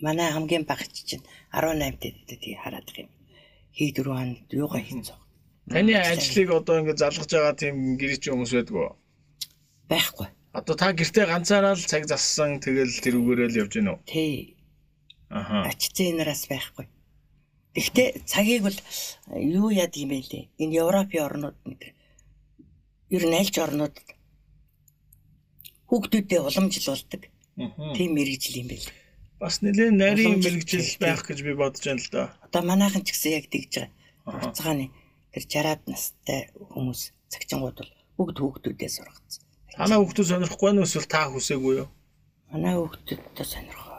Манай 0.00 0.32
хамгийн 0.32 0.64
багч 0.64 1.04
чинь 1.04 1.24
18 1.52 2.00
дэд 2.00 2.40
тий 2.40 2.56
хараад 2.56 2.88
их 2.88 3.04
юм. 3.04 3.10
Хий 3.76 3.92
дөрөв 3.92 4.16
хоног 4.16 4.40
юугаа 4.48 4.80
хийцээ. 4.80 5.20
Таны 5.68 5.92
ажлыг 6.00 6.48
одоо 6.50 6.80
ингэ 6.80 6.96
залгаж 6.96 7.30
байгаа 7.30 7.54
тийм 7.54 7.76
гэрч 8.00 8.32
хүмүүс 8.32 8.52
байдгүй. 8.56 8.88
Байхгүй. 9.92 10.28
Одоо 10.56 10.74
та 10.80 10.96
гэртээ 10.96 11.28
ганцаараа 11.28 11.76
л 11.76 11.84
цаг 11.84 12.08
зассан 12.08 12.56
тэгэл 12.64 13.04
тэрүүгээрээ 13.04 13.48
л 13.52 13.60
явж 13.62 13.72
гинөө. 13.76 13.96
Тий. 14.08 14.56
Аха. 15.28 15.68
Ач 15.68 15.92
зээнээс 15.92 16.48
байхгүй. 16.48 16.88
Гэхдээ 17.72 18.08
цагийг 18.28 18.62
бол 18.68 18.78
юу 19.32 19.72
яд 19.72 19.96
юм 19.96 20.12
бэ 20.12 20.20
лээ. 20.28 20.44
Энэ 20.60 20.76
Европын 20.84 21.24
орнууд 21.24 21.58
нэг 21.64 21.80
ер 23.08 23.24
нь 23.28 23.38
альч 23.40 23.56
орнууд 23.56 23.96
хүүхдүүдэд 25.88 26.44
уламжлуулдаг. 26.44 27.22
Тийм 27.96 28.10
мэрэгжил 28.16 28.60
юм 28.60 28.68
байл. 28.72 28.88
Бас 29.40 29.60
нэлээд 29.64 29.92
нарийн 29.96 30.40
мэрэгжил 30.40 31.00
байх 31.00 31.24
гэж 31.24 31.38
би 31.44 31.52
бодож 31.56 31.84
байна 31.84 32.00
л 32.04 32.12
да. 32.12 32.22
Одоо 32.44 32.62
манайхан 32.64 33.04
ч 33.04 33.16
гэсэн 33.16 33.32
яг 33.40 33.46
тэгж 33.48 33.72
байгаа. 33.72 33.92
Аха. 34.24 34.40
Хуцгааны 34.52 34.86
тэр 35.32 35.44
60-аад 35.48 35.82
настай 35.88 36.40
хүмүүс 36.72 37.00
цагчингууд 37.32 37.76
бол 37.80 37.92
бүгд 38.16 38.36
хүүхдүүдээ 38.40 38.90
сургацсан. 38.92 39.42
Танаа 39.72 39.98
хүүхдүүд 40.00 40.28
сонирхгүй 40.28 40.70
нь 40.72 40.84
эсвэл 40.84 41.08
та 41.08 41.28
хүсээгүй 41.32 41.74
юу? 41.82 41.88
Манай 42.52 42.76
хүүхдүүдтэй 42.76 43.46
сонирхоо. 43.48 43.96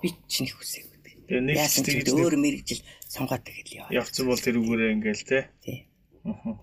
Би 0.00 0.08
ч 0.28 0.44
нэг 0.44 0.52
хүсээгүй. 0.56 0.89
Тэгээ 1.30 1.46
нэг 1.46 1.56
ч 1.62 1.74
тэгж 1.86 2.10
өөр 2.10 2.34
мэрэгжил 2.42 2.82
сонгоод 3.06 3.42
тэгэл 3.46 3.86
яваа. 3.86 3.94
явцсан 3.94 4.26
бол 4.26 4.40
тэрүүгээрээ 4.42 4.90
ингээл 4.98 5.22
те. 5.30 5.38
Тий. 5.62 5.86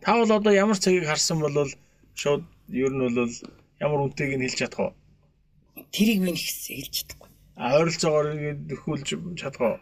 Та 0.04 0.20
бол 0.20 0.28
одоо 0.28 0.52
ямар 0.52 0.76
цагийг 0.76 1.08
харсан 1.08 1.40
бол 1.40 1.56
шууд 2.20 2.44
ер 2.76 2.92
нь 2.92 3.00
бол 3.00 3.32
ямар 3.80 4.00
үнэтэйг 4.12 4.36
нь 4.36 4.44
хэлж 4.44 4.60
чадах 4.60 4.92
уу? 4.92 4.94
Тэрийг 5.96 6.20
би 6.20 6.36
нэг 6.36 6.44
хэлж 6.44 6.92
чадахгүй. 7.08 7.30
А 7.56 7.80
ойролцоогоор 7.80 8.28
ингээд 8.36 8.60
нөхүүлж 8.76 9.08
чадах 9.40 9.62
уу? 9.64 9.78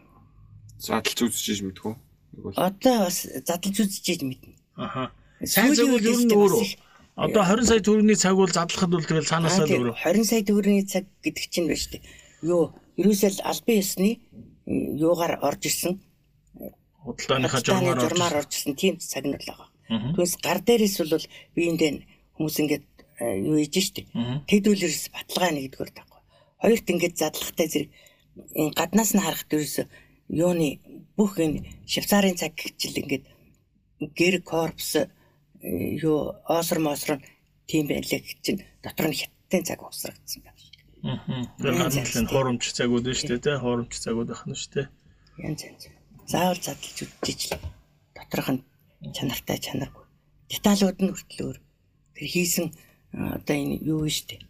Задлж 0.78 1.18
үзчихэж 1.18 1.60
мэдгүй. 1.66 1.94
Нэг 2.38 2.42
бол 2.46 2.54
Одоо 2.54 3.10
бас 3.10 3.26
задлж 3.26 3.76
үзчихэж 3.82 4.22
мэднэ. 4.22 4.54
Аха. 4.78 5.10
Сайн 5.42 5.74
Сүүлийн 5.74 5.98
бол 5.98 6.06
ер 6.06 6.20
нь 6.22 6.62
их- 6.62 6.78
Одоо 7.16 7.44
20 7.48 7.64
сая 7.64 7.80
төгрөгийн 7.80 8.20
цаг 8.20 8.36
бол 8.36 8.52
задлахад 8.52 8.92
бол 8.92 9.08
тэгэл 9.08 9.24
цаанаасаа 9.24 9.64
л 9.64 9.72
тийм, 9.72 9.88
20 9.96 10.28
сая 10.28 10.44
төгрөгийн 10.44 10.84
цаг 10.84 11.08
гэдэг 11.24 11.46
чинь 11.48 11.68
байна 11.72 11.80
шүү 11.80 11.92
дээ. 11.96 12.04
Юу, 12.44 12.76
ерөөсөө 13.00 13.32
л 13.40 13.48
албан 13.48 13.76
ёсны 13.80 14.10
юугаар 14.66 15.40
орж 15.48 15.62
ирсэн. 15.70 15.94
Худалдааныхаа 17.06 17.60
Худалдааны 17.62 18.02
журмаар 18.02 18.36
орж. 18.42 18.52
ирсэн 18.56 18.76
тийм 18.76 18.98
цаг 18.98 19.26
нь 19.26 19.36
бол 19.38 19.46
байгаа. 19.50 19.70
Түүнээс 20.16 20.36
гар 20.42 20.60
дээрээс 20.66 20.98
бол 21.02 21.26
биендээ 21.56 21.92
хүмүүс 22.36 22.58
ингээд 22.62 22.86
э, 23.22 23.26
юу 23.46 23.58
хийж 23.62 23.76
штэ. 23.86 24.02
Тэдүүлэрс 24.50 25.14
баталгаа 25.14 25.52
нэгдүгээр 25.54 25.92
тахгүй. 25.94 26.22
Хоёрт 26.62 26.88
ингээд 26.90 27.16
задлахтай 27.22 27.68
зэрэг 27.70 27.92
энэ 28.58 28.74
гаднаас 28.74 29.12
нь 29.14 29.22
харахад 29.22 29.54
ерөөсөө 29.54 29.86
юуны 30.34 30.70
бүх 31.18 31.38
энэ 31.38 31.64
швейцарын 31.86 32.36
цаг 32.42 32.58
гэхчил 32.58 32.98
ингээд 33.02 33.26
гэр 34.18 34.36
корпус 34.42 34.92
э, 34.98 35.08
юу 36.02 36.34
осор 36.50 36.80
мосор 36.82 37.22
нь 37.22 37.26
тийм 37.70 37.86
байлаа 37.88 38.20
гэх 38.20 38.42
чинь 38.42 38.66
дотор 38.84 39.08
нь 39.10 39.18
хятадын 39.20 39.64
цаг 39.70 39.80
усрагдсан 39.86 40.42
байна 40.44 40.65
шүү 41.06 41.54
дээ. 41.62 41.74
Гадна 41.78 41.90
талын 41.94 42.28
хуурамч 42.30 42.64
цагууд 42.74 43.06
нь 43.06 43.18
шүү 43.18 43.30
дээ, 43.38 43.46
тий? 43.46 43.58
Хуурамч 43.62 43.94
цагууд 44.02 44.30
ах 44.34 44.44
нь 44.50 44.58
шүү 44.58 44.72
дээ. 44.74 44.88
Янз 45.46 45.62
янз. 45.62 45.84
Заавал 46.26 46.62
задлж 46.62 46.98
үдчихэж 47.06 47.42
л 47.54 47.62
доторх 48.18 48.50
нь 48.50 48.62
чанартай 49.14 49.58
чанаргүй. 49.62 50.06
Деталууд 50.50 50.98
нь 51.02 51.14
хүртэл 51.14 51.46
өөр. 51.46 51.58
Тэр 52.18 52.28
хийсэн 52.34 52.66
одоо 53.14 53.56
энэ 53.56 53.78
юу 53.86 54.02
вэ 54.02 54.10
штэ. 54.10 54.42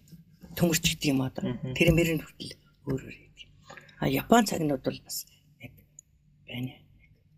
Төмөрч 0.55 0.83
гэдэг 0.95 1.11
юм 1.11 1.21
одоо. 1.27 1.43
Тэр 1.75 1.91
мөрөнд 1.91 2.23
хүртэл 2.23 2.55
өөр 2.87 3.01
өөр 3.03 3.15
гэдэг. 3.19 3.47
А 3.99 4.07
Япон 4.07 4.47
цагнууд 4.47 4.83
бол 4.83 4.99
бас 5.03 5.27
яг 5.59 5.73
байна. 6.47 6.73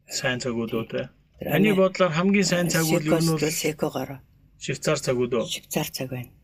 Сайн 0.06 0.38
цагууд 0.38 0.74
уу 0.74 0.86
тий? 0.86 1.10
Таны 1.42 1.74
бодлоор 1.74 2.14
хамгийн 2.14 2.46
сайн 2.46 2.70
цагууд 2.70 3.06
ер 3.06 3.22
нь 3.22 3.32
бол 3.34 3.42
секогоор 3.42 4.22
швейцар 4.62 4.98
цагууд 5.02 5.34
уу? 5.34 5.46
швейцар 5.50 5.90
цаг 5.90 6.10
байна. 6.14 6.37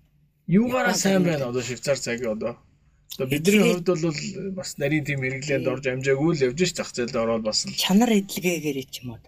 Юугаараа 0.48 0.94
сайн 0.94 1.24
байна 1.24 1.48
одоо 1.48 1.64
швейцар 1.64 1.98
цаг 1.98 2.20
одоо. 2.26 2.60
Одоо 3.16 3.28
бидний 3.28 3.64
хувьд 3.64 3.88
бол 3.88 4.18
бас 4.60 4.78
нарийн 4.78 5.06
тийм 5.08 5.22
хэрэглээнд 5.24 5.68
орж 5.72 5.86
амжаагүй 5.88 6.32
л 6.36 6.44
явж 6.52 6.60
ш 6.68 6.74
зах 6.76 6.92
зээлд 6.92 7.16
ороод 7.16 7.44
бас 7.48 7.64
л 7.64 7.72
Чанар 7.72 8.12
эдлэгээгээр 8.12 8.78
ч 8.92 9.08
юм 9.08 9.16
уу. 9.16 9.22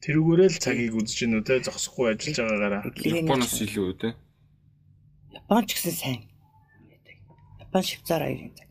тэрүүгээрээ 0.00 0.50
л 0.50 0.58
цагийг 0.64 0.94
үзэж 0.96 1.16
гинэ 1.28 1.36
үү 1.38 1.44
те 1.46 1.54
зогсохгүй 1.60 2.06
ажиллаж 2.16 2.36
байгаагаараа. 2.40 2.82
Японоос 2.98 3.56
илүү 3.60 3.84
үү 3.84 3.96
те. 4.00 4.08
Япон 5.36 5.62
ч 5.68 5.70
гэсэн 5.76 5.94
сайн. 5.94 6.20
Япон 7.60 7.82
швейцар 7.84 8.22
хоёрын 8.24 8.52
цаг. 8.56 8.68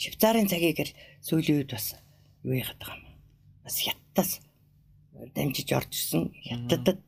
Швейцарын 0.00 0.48
цагийг 0.50 0.78
сүүлийн 1.20 1.62
үед 1.62 1.70
бас 1.76 1.94
юу 2.42 2.56
яхад 2.56 2.80
байгаа 2.80 2.98
юм. 2.98 3.14
Бас 3.62 3.76
хятадас 3.84 4.30
дамжиж 5.36 5.68
орж 5.76 5.92
ирсэн. 5.92 6.32
Хятадд 6.48 6.98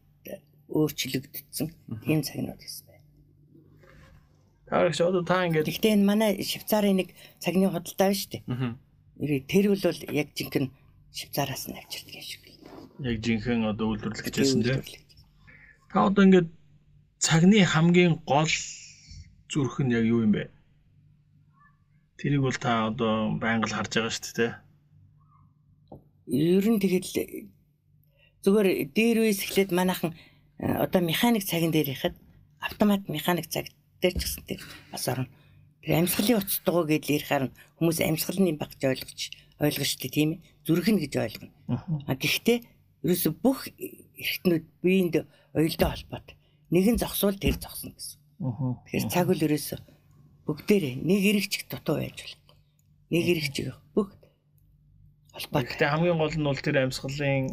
өөрчлөгдсөн. 0.68 1.68
Тийм 2.04 2.20
цагнууд 2.22 2.60
гэсэн. 2.60 2.85
Таарч 4.66 4.98
одоо 5.00 5.22
та 5.22 5.46
ингээд 5.46 5.66
Гэхдээ 5.66 5.94
энэ 5.96 6.08
манай 6.10 6.30
швейцарын 6.42 6.98
нэг 7.00 7.08
цагны 7.38 7.70
худалдаа 7.70 8.10
байна 8.10 8.18
шүү 8.18 8.30
дээ. 8.32 8.42
Аа. 8.50 8.74
Тэр 9.50 9.64
бол 9.70 9.82
яг 10.10 10.28
жинхэнэ 10.36 10.68
швейцараас 11.14 11.64
нь 11.70 11.78
авчирдаг 11.78 12.14
юм 12.18 12.26
шиг 12.26 12.42
яг 13.06 13.16
жинхэнэ 13.22 13.70
одоо 13.70 13.86
үйлдвэрлэгчсэн 13.94 14.62
те. 14.66 14.82
Та 15.90 16.10
одоо 16.10 16.22
ингээд 16.26 16.48
цагны 17.22 17.62
хамгийн 17.62 18.18
гол 18.26 18.50
зүрх 19.48 19.78
нь 19.80 19.94
яг 19.94 20.04
юу 20.04 20.26
юм 20.26 20.34
бэ? 20.34 20.50
Тэрийг 22.18 22.42
бол 22.42 22.58
та 22.58 22.90
одоо 22.90 23.32
байнга 23.38 23.70
л 23.70 23.76
харж 23.76 23.92
байгаа 23.94 24.12
шүү 24.12 24.34
дээ 24.34 24.52
ер 26.26 26.66
нь 26.66 26.82
тэгэл 26.82 27.46
зүгээр 28.42 28.90
дээр 28.90 29.18
үес 29.22 29.46
эхлээд 29.46 29.70
манайхан 29.70 30.10
э, 30.58 30.66
одоо 30.66 31.00
механик 31.02 31.46
цагийн 31.46 31.70
дээр 31.70 31.94
ихэд 31.94 32.14
автомат 32.58 33.06
механик 33.06 33.46
цаг 33.46 33.70
дээр 34.00 34.14
ч 34.16 34.22
гэсэн 34.24 34.44
тэр 34.44 34.60
бас 34.92 35.04
орно. 35.08 35.28
Тэр 35.82 35.92
амьсгалын 36.02 36.42
дугуй 36.66 36.84
гэдэл 36.90 37.16
ярихаар 37.20 37.44
хүмүүс 37.78 37.98
амьсгалын 38.02 38.58
багч 38.58 38.80
ойлгож 38.82 39.20
ойлгож 39.62 39.90
штэ 39.96 40.08
тийм 40.12 40.30
ээ. 40.36 40.40
Зүрхэн 40.66 40.98
гэж 41.00 41.12
ойлгоно. 41.16 41.52
А 42.04 42.12
гэхдээ 42.18 42.58
ерөөсө 43.06 43.30
бүх 43.38 43.70
эргэтнүүд 43.72 44.64
биеинд 44.82 45.14
уялдаа 45.54 45.94
холбоот. 45.94 46.28
Нэгэн 46.74 46.98
зогсвол 46.98 47.38
тэр 47.38 47.56
зогсно 47.56 47.94
гэсэн. 47.94 48.18
Тэгэхээр 48.36 49.06
цаг 49.08 49.30
үл 49.30 49.46
ерөөсө 49.46 49.78
бүгдээрээ 50.44 50.94
нэг 51.06 51.20
эрэгч 51.30 51.52
дутуу 51.70 52.02
байж 52.02 52.18
болох. 52.20 52.42
Нэг 53.14 53.24
эрэгч 53.30 53.56
бүх 53.94 54.10
холбоот. 55.32 55.64
Гэхдээ 55.70 55.88
хамгийн 55.88 56.18
гол 56.18 56.34
нь 56.34 56.48
бол 56.50 56.60
тэр 56.60 56.76
амьсгалын 56.84 57.46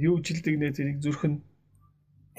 юу 0.00 0.16
жилдэг 0.24 0.54
нэ 0.56 0.72
тэрийг 0.72 0.98
зүрх 1.04 1.22
нь 1.28 1.44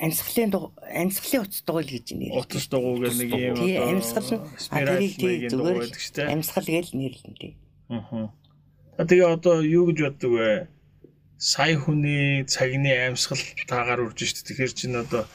амьсгалын 0.02 0.50
амьсгалын 0.82 1.46
утас 1.46 1.62
дугуйл 1.62 1.90
гэж 1.94 2.08
нэр. 2.18 2.34
утас 2.42 2.66
дугуй 2.68 3.06
гэх 3.06 3.16
нэг 3.22 3.32
юм 3.38 3.56
Тий 3.62 3.78
амьсгал 3.78 4.30
нь 4.34 4.42
а 4.74 4.78
тэрийг 4.82 5.14
тий 5.22 5.36
зүгээр 5.46 5.78
амьсгал 6.34 6.66
гэж 6.66 6.88
нэрлэн 6.98 7.36
тий. 7.38 7.54
Аа. 7.94 8.34
Тэгээ 8.98 9.30
одоо 9.30 9.62
юу 9.62 9.94
гэж 9.94 9.98
боддог 10.02 10.32
вэ? 10.34 10.50
Сая 11.38 11.78
хүний 11.78 12.46
цагны 12.50 12.90
амьсгал 12.90 13.42
таагаар 13.70 14.10
үрж 14.10 14.20
штт. 14.26 14.46
Тэгэхээр 14.50 14.74
чин 14.74 14.98
одоо 14.98 15.30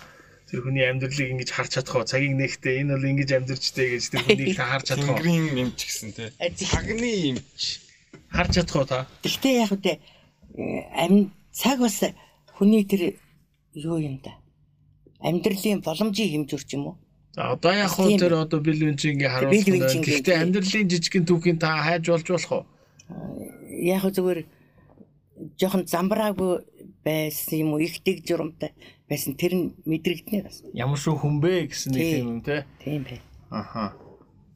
тэр 0.51 0.63
хүний 0.67 0.87
амьдралыг 0.87 1.31
ингэж 1.31 1.51
харж 1.55 1.71
чадах 1.79 1.95
уу? 2.03 2.07
Цагийг 2.07 2.35
нэгтээ 2.35 2.83
энэ 2.83 2.95
бол 2.99 3.07
ингэж 3.07 3.31
амьдрчтэй 3.39 3.87
гэж 3.99 4.05
тэр 4.15 4.23
хүнийг 4.27 4.55
та 4.59 4.67
харж 4.67 4.85
чадах 4.91 5.09
уу? 5.11 5.19
Тэнгэрийн 5.19 5.47
юмч 5.63 5.79
гэсэн 5.83 6.11
те. 6.15 6.31
А, 6.39 6.51
тий. 6.51 6.67
Цагны 6.67 7.11
юмч. 7.35 7.63
Харж 8.31 8.51
чадах 8.55 8.77
уу 8.79 8.87
та? 8.87 8.99
Гэхдээ 9.27 9.55
яг 9.63 9.71
үдэ 9.75 9.99
ам 10.95 11.35
цаг 11.51 11.83
бас 11.83 11.99
хүний 12.55 12.87
тэр 12.87 13.19
юу 13.75 13.99
юм 13.99 14.23
да. 14.23 14.39
Амьдралын 15.21 15.81
боломжийг 15.85 16.31
хэмжүүр 16.33 16.63
ч 16.65 16.71
юм 16.77 16.85
уу? 16.93 16.97
За 17.37 17.53
одоо 17.53 17.73
яг 17.73 17.93
Тийм. 17.97 18.19
тэр 18.21 18.35
одоо 18.41 18.61
бил 18.61 18.81
үнчингийн 18.81 19.29
Бил 19.49 19.65
харуулсан 19.65 20.03
Гэхдээ 20.05 20.37
амьдралын 20.41 20.89
жижигхэн 20.89 21.25
түүхийн 21.29 21.59
та 21.61 21.81
хайж 21.85 22.05
болж 22.09 22.27
болох 22.29 22.53
уу? 22.53 22.65
Яг 23.81 24.01
хөө 24.05 24.13
зүгээр 24.17 24.41
жоохон 25.61 25.85
замбраагүй 25.85 26.65
байсан 27.05 27.57
юм 27.61 27.71
уу? 27.77 27.81
Их 27.85 28.01
дэг 28.01 28.25
журамтай 28.25 28.73
байсан. 29.09 29.37
Тэр 29.37 29.53
нь 29.57 29.67
мэдрэгдэнэ 29.85 30.43
бас. 30.49 30.65
Ямар 30.73 30.97
шүү 30.97 31.17
хүн 31.21 31.41
бэ 31.45 31.69
гэсэн 31.69 31.93
нэг 31.93 32.01
Тийм. 32.01 32.25
юм 32.29 32.41
те. 32.41 32.65
Тийм 32.81 33.05
бай. 33.05 33.21
Аха. 33.53 33.93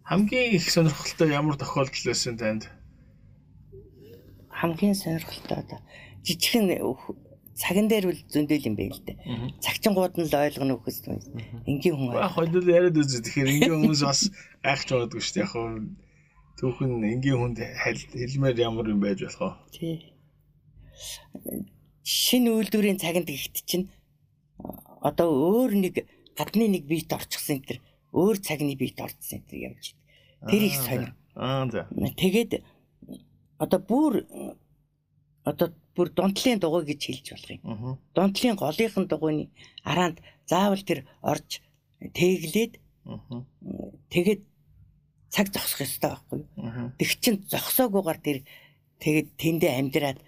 Хамгийн 0.08 0.56
их 0.56 0.64
сонирхолтой 0.72 1.30
ямар 1.36 1.56
тохиолдол 1.60 2.04
байсан 2.08 2.36
танд? 2.40 2.64
Хамгийн 4.48 4.94
сонирхолтой 4.96 5.56
одоо 5.62 5.78
жижигхэн 6.24 6.80
өх- 6.80 7.16
цаган 7.60 7.86
дээр 7.92 8.08
үл 8.08 8.20
зөндөл 8.32 8.64
юм 8.72 8.76
байл 8.80 8.96
дээ. 9.04 9.20
Цагчингууд 9.60 10.16
нь 10.16 10.28
л 10.28 10.34
ойлгоно 10.40 10.80
үхэс 10.80 11.04
түн. 11.04 11.20
Энгийн 11.68 11.96
хүн 12.00 12.16
Баа 12.16 12.32
хойлол 12.32 12.64
яриад 12.64 12.96
үзээ. 12.96 13.20
Тэгэхээр 13.20 13.52
ингийн 13.52 13.74
хүмүүс 13.84 14.00
бас 14.08 14.20
айхч 14.64 14.88
боддог 14.96 15.20
шүү 15.20 15.34
дээ. 15.36 15.44
Яг 15.44 15.52
хөө 15.52 15.68
түүхэн 16.56 16.92
ингийн 17.20 17.38
хүнд 17.40 17.58
хэл- 17.60 18.08
хэлмээр 18.16 18.56
ямар 18.64 18.86
юм 18.88 19.00
байж 19.04 19.20
болох 19.28 19.60
вэ? 19.60 19.76
Тий. 19.76 19.96
Шинэ 22.04 22.48
үйлдвэрийн 22.48 22.96
цаганд 22.96 23.28
гихт 23.28 23.60
чинь 23.68 23.92
одоо 25.04 25.28
өөр 25.28 25.72
нэг 25.84 25.94
гадны 26.36 26.64
нэг 26.68 26.84
биет 26.88 27.12
орчихсан 27.12 27.60
энэ 27.60 27.68
төр 27.68 27.78
өөр 28.16 28.36
цагны 28.40 28.72
биет 28.76 28.96
энэ 29.00 29.44
төр 29.48 29.60
явж 29.68 29.84
байна. 29.92 30.48
Тэр 30.48 30.62
их 30.64 30.76
сонир. 30.80 31.12
Аа 31.36 31.68
за. 31.68 31.88
Тэгээд 31.92 32.64
одоо 33.60 33.80
бүр 33.84 34.24
одоо 35.44 35.68
бүр 36.00 36.08
дунтлын 36.16 36.56
дугуй 36.64 36.88
гэж 36.88 37.00
хэлж 37.04 37.26
болох 37.36 37.50
юм. 37.52 37.98
Дунтлын 38.16 38.56
голынхын 38.56 39.04
дугуйны 39.04 39.44
араанд 39.84 40.24
заавал 40.48 40.80
тэр 40.80 41.04
орж 41.20 41.60
тэглээд 42.00 42.80
Аа. 43.04 43.44
тэгээд 44.12 44.40
цаг 45.32 45.46
зогсох 45.52 45.80
ёстой 45.84 46.10
байхгүй. 46.16 46.40
Тэг 47.00 47.08
чин 47.20 47.34
зогсоогүйгээр 47.48 48.20
тэр 48.24 48.38
тэгээд 49.00 49.28
тэндээ 49.40 49.72
амьдраад 49.80 50.18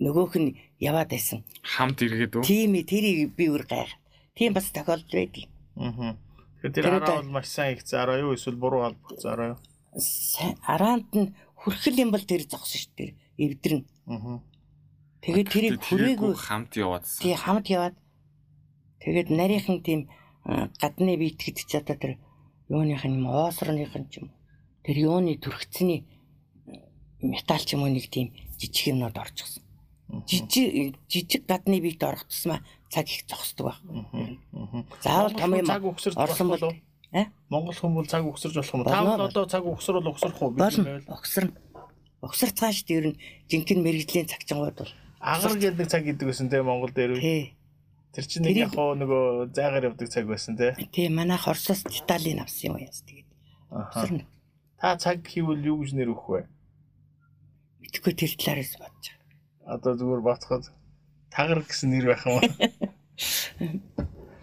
нөгөөх 0.00 0.34
нь 0.40 0.56
яваад 0.80 1.12
байсан. 1.12 1.44
Хамт 1.62 2.02
иргээд 2.02 2.36
үү? 2.36 2.42
Тийм 2.42 2.74
ээ 2.74 2.84
тэрийг 2.88 3.36
би 3.36 3.46
үр 3.52 3.64
гайх. 3.68 3.92
Тийм 4.34 4.52
бас 4.56 4.72
тохиолдол 4.72 5.12
байдаг. 5.14 5.46
Аа. 5.76 6.16
Тэгэхээр 6.62 6.74
тэр 6.74 6.86
араа 6.90 7.22
бол 7.22 7.34
маш 7.38 7.46
сайн 7.52 7.76
их 7.76 7.86
зараа 7.86 8.18
юу 8.18 8.34
эсвэл 8.34 8.56
буруу 8.58 8.82
албах 8.88 9.20
зараа 9.20 9.54
юу? 9.54 9.60
Араанд 10.66 11.06
нь 11.14 11.34
хүрхэл 11.60 12.02
юм 12.02 12.10
бол 12.10 12.24
тэр 12.24 12.42
зогсон 12.48 12.80
шүү 12.82 12.94
дээ. 12.98 13.10
Эвдэрнэ. 13.38 13.84
Аа. 14.10 14.40
Тэгээд 15.22 15.48
тэрийг 15.54 15.78
хүрээгүй 15.78 16.34
хамт 16.34 16.74
яваадсан. 16.74 17.22
тий 17.22 17.34
хамт 17.38 17.66
яваад 17.70 17.96
тэгээд 19.02 19.28
нарийнхан 19.30 19.78
тийм 19.86 20.00
гадны 20.82 21.14
битгэд 21.14 21.62
ч 21.62 21.78
одоо 21.78 21.94
тэр 21.94 22.12
юуных 22.66 23.06
нь 23.06 23.16
юм 23.22 23.30
оосрных 23.30 23.94
нь 23.94 24.08
ч 24.10 24.18
юм 24.18 24.34
тэр 24.82 24.96
юуны 24.98 25.38
төрхцний 25.38 26.10
металл 27.22 27.62
ч 27.62 27.78
юм 27.78 27.86
уу 27.86 27.94
нэг 27.94 28.10
тийм 28.10 28.34
жижиг 28.58 28.98
юмнууд 28.98 29.14
орчихсон. 29.14 29.62
Жижиг 30.26 30.98
жижиг 31.06 31.46
гадны 31.46 31.78
биет 31.78 32.02
орох 32.02 32.26
тусмаа 32.26 32.66
цаг 32.90 33.06
их 33.06 33.22
зогсдог 33.30 33.66
байх. 33.70 33.80
Аа. 33.86 34.84
Заавал 35.02 35.38
том 35.38 35.54
юм 35.54 35.70
орсон 35.70 36.14
болох 36.18 36.38
бол 36.50 36.64
уу? 36.66 36.74
э 37.14 37.30
Монгол 37.48 37.78
бол 37.94 38.06
цаг 38.10 38.26
өгсөрж 38.26 38.58
болох 38.58 38.74
юм. 38.74 38.84
Та 38.84 38.90
Болно. 38.90 39.16
бол 39.16 39.28
одоо 39.30 39.44
цаг 39.46 39.62
өгсөрөл 39.62 40.10
өгсөрөх? 40.10 40.40
Бид 40.50 40.58
болно 40.58 40.84
байвал. 40.84 41.14
огсорно. 41.14 41.54
Огсорцгаа 42.22 42.72
шүү 42.72 42.86
дээ 42.88 42.98
ер 42.98 43.06
нь 43.12 43.18
жинхэнэ 43.50 43.82
мэрэгжлийн 43.86 44.30
цагчангууд 44.32 44.76
бол. 44.82 44.92
Агаар 45.22 45.54
гэдэг 45.54 45.86
цаг 45.86 46.02
гэдэг 46.02 46.26
байсан 46.26 46.50
те 46.50 46.66
Монгол 46.66 46.90
дээр. 46.90 47.14
үү? 47.14 47.22
Тий. 47.22 47.54
Тэр 48.10 48.24
чинь 48.26 48.42
нэг 48.42 48.58
яг 48.58 48.74
хоо 48.74 48.98
нөгөө 48.98 49.54
зайгаар 49.54 49.94
явдаг 49.94 50.10
цаг 50.10 50.26
байсан 50.26 50.58
те. 50.58 50.74
Тий 50.90 51.06
манайх 51.06 51.46
Оросоос 51.46 51.86
Италийн 51.86 52.42
авсан 52.42 52.74
юм 52.74 52.82
яас 52.82 53.06
тэгээд. 53.06 53.30
Аха. 53.70 54.26
Та 54.82 54.98
цаг 54.98 55.22
хийвэл 55.22 55.62
юу 55.62 55.86
гэж 55.86 55.94
нэр 55.94 56.10
өгөх 56.10 56.26
вэ? 56.26 56.42
Мэдхгүй 57.86 58.12
тэр 58.18 58.34
талаараас 58.34 58.74
бодож 58.82 59.06
байгаа. 59.14 59.78
Одоо 59.78 59.92
зүгээр 59.94 60.22
боцоход 60.26 60.64
тагар 61.30 61.62
гэсэн 61.62 61.88
нэр 61.94 62.06
байх 62.10 62.26
юм 62.26 62.42
уу? 62.42 62.50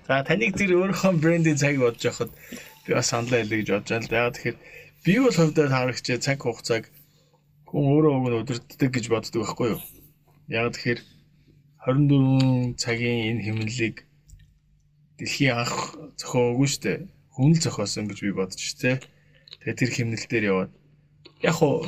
За 0.07 0.23
таныг 0.23 0.55
тэр 0.55 0.79
өөрийнхөө 0.79 1.13
брендийн 1.19 1.59
цаг 1.59 1.75
бодож 1.75 2.07
яхад 2.07 2.31
би 2.87 2.95
бас 2.95 3.11
саналаа 3.11 3.43
хэлье 3.43 3.67
гэж 3.67 3.69
бодож 3.75 3.89
байна 3.91 4.07
л 4.07 4.09
да. 4.09 4.23
Яг 4.23 4.33
тэгэхээр 4.39 4.57
би 5.03 5.13
бол 5.19 5.35
хувьдаа 5.35 5.67
таарагч 5.67 6.07
цаг 6.23 6.39
хугацааг 6.39 6.83
хүн 7.67 7.83
өөрөө 7.83 8.11
уг 8.15 8.25
нь 8.31 8.39
удирддаг 8.47 8.89
гэж 8.95 9.05
боддог 9.11 9.43
байхгүй 9.43 9.67
юу? 9.75 9.81
Яг 10.49 10.73
тэгэхээр 10.73 11.01
24 11.85 12.73
цагийн 12.81 13.37
энэ 13.37 13.43
хэмнэлийг 13.45 13.95
дэлхийн 15.21 15.61
анх 15.61 15.93
зохиогоогүй 16.17 16.67
шүү 16.67 16.81
дээ. 16.83 16.99
Хүн 17.37 17.53
л 17.53 17.61
зохиосон 17.61 18.09
гэж 18.09 18.19
би 18.25 18.33
бодож 18.33 18.57
штэ. 18.57 18.97
Тэгээ 19.61 19.77
тэр 19.77 19.91
хэмнэл 19.93 20.25
дээр 20.25 20.45
яваад 20.49 20.71
яг 21.45 21.53
хуу 21.53 21.85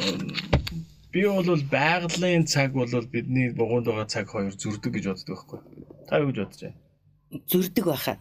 би 1.12 1.22
бол 1.26 1.64
байгалийн 1.74 2.46
цаг 2.46 2.78
бол 2.78 2.88
бидний 3.10 3.50
бугуунд 3.50 3.90
байгаа 3.90 4.08
цаг 4.08 4.30
хоёр 4.30 4.54
зүрдэг 4.54 4.94
гэж 4.94 5.06
боддог 5.10 5.42
байхгүй. 5.42 5.60
Та 6.06 6.22
юу 6.22 6.30
гэж 6.30 6.38
бодож 6.46 6.62
байна? 6.62 6.78
Зүрдэг 7.50 7.86
байхаа. 7.90 8.18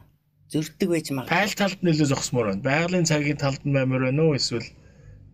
Зүрдэг 0.50 0.88
байж 0.88 1.06
магадгүй. 1.12 1.36
Тайл 1.36 1.54
талд 1.54 1.78
илүү 1.84 2.08
зогсмоор 2.10 2.46
байна. 2.48 2.64
Байгалийн 2.64 3.06
цагийн 3.06 3.38
талд 3.38 3.62
нь 3.62 3.76
баймаар 3.76 4.08
байна 4.08 4.22
уу 4.24 4.40
эсвэл 4.40 4.66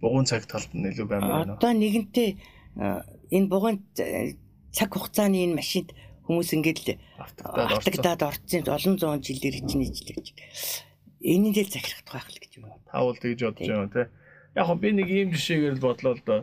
бугуун 0.02 0.26
цаг 0.26 0.44
талд 0.50 0.68
нь 0.74 0.90
илүү 0.90 1.06
баймаар 1.08 1.46
байна 1.46 1.52
уу? 1.54 1.58
Одоо 1.62 1.72
нэгэнтээ 1.72 2.28
энэ 3.32 3.48
бугуун 3.48 3.80
цаг 4.76 4.92
хугацааны 4.92 5.40
энэ 5.40 5.56
машинд 5.56 5.96
хүмүүс 6.28 6.52
ингээд 6.52 6.78
л 6.84 6.90
Автагдаад 7.16 8.22
орцсон 8.28 8.68
олон 8.68 8.94
зуун 9.00 9.24
жилээр 9.24 9.64
чинь 9.64 9.88
жилэж. 9.88 10.36
Энийн 11.24 11.54
дээр 11.56 11.70
захирах 11.72 12.04
байх 12.04 12.28
л 12.28 12.36
гэж 12.36 12.52
юм. 12.60 12.68
Та 12.84 13.00
бол 13.00 13.16
тэгж 13.16 13.40
бодож 13.40 13.68
байна 13.72 13.88
те. 13.88 14.12
Яг 14.52 14.68
би 14.76 14.88
нэг 14.92 15.08
ийм 15.08 15.32
жишээгээр 15.32 15.80
л 15.80 15.84
бодлоо 15.86 16.12
л 16.12 16.22
доо. 16.28 16.40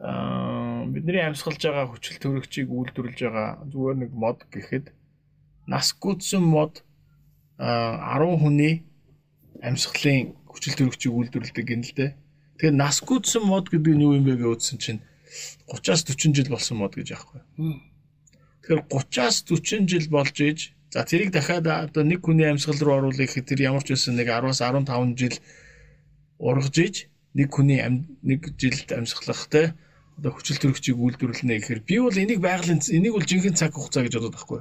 Аа 0.00 0.88
бидний 0.88 1.20
амьсгалж 1.20 1.60
байгаа 1.60 1.92
хүчил 1.92 2.16
төрөгчийг 2.16 2.72
үйлдвэрлэж 2.72 3.18
байгаа 3.28 3.48
зүгээр 3.68 3.96
нэг 4.08 4.10
мод 4.16 4.40
гэхэд 4.48 4.86
нас 5.68 5.92
гүйтсэн 5.92 6.40
мод 6.40 6.80
аа 7.60 8.16
10 8.16 8.40
хүний 8.40 8.74
амьсгалын 9.60 10.32
хүчил 10.48 10.74
төрөгчийг 10.80 11.12
үйлдвэрлэдэг 11.12 11.66
гин 11.68 11.84
л 11.84 11.92
дээ. 11.92 12.10
Тэгээ 12.56 12.80
нас 12.80 13.04
гүйтсэн 13.04 13.44
мод 13.44 13.68
гэдэг 13.68 13.92
нь 13.92 14.04
юу 14.08 14.16
юм 14.16 14.24
бэ 14.24 14.40
гэж 14.40 14.48
үзсэн 14.48 14.78
чинь 14.80 15.00
30-аас 15.70 16.02
40 16.04 16.34
жил 16.36 16.48
болсон 16.50 16.76
мод 16.78 16.94
гэж 16.94 17.14
яахгүй. 17.14 17.40
Мм. 17.56 17.78
Тэгэхээр 18.62 18.82
30-аас 18.90 19.36
40 19.46 19.88
жил 19.88 20.06
болж 20.10 20.36
иж 20.40 20.58
за 20.90 21.04
тэрийг 21.06 21.30
дахиад 21.30 21.66
одоо 21.66 22.02
нэг 22.02 22.20
хүний 22.26 22.50
амьсгал 22.50 22.78
руу 22.82 22.96
оруулах 22.98 23.22
гэхэд 23.22 23.46
тэр 23.46 23.60
ямар 23.70 23.82
ч 23.86 23.94
байсан 23.94 24.18
нэг 24.18 24.28
10-аас 24.28 24.60
15 24.60 25.14
жил 25.18 25.36
ургаж 26.38 26.76
иж 26.82 26.96
нэг 27.34 27.48
хүний 27.54 27.80
нэг 28.26 28.40
жилд 28.58 28.88
амьсгалахтай 28.90 29.74
одоо 30.18 30.30
хүчил 30.34 30.58
төрөгчийг 30.58 30.98
үйлдвэрлэнэ 30.98 31.54
гэхээр 31.62 31.80
би 31.86 31.96
бол 32.02 32.16
энийг 32.18 32.40
байгалийн 32.42 32.82
энийг 32.90 33.14
бол 33.14 33.24
жинхэнэ 33.24 33.56
цаг 33.56 33.72
хугацаа 33.72 34.02
гэж 34.04 34.14
бодод 34.18 34.34
байхгүй. 34.34 34.60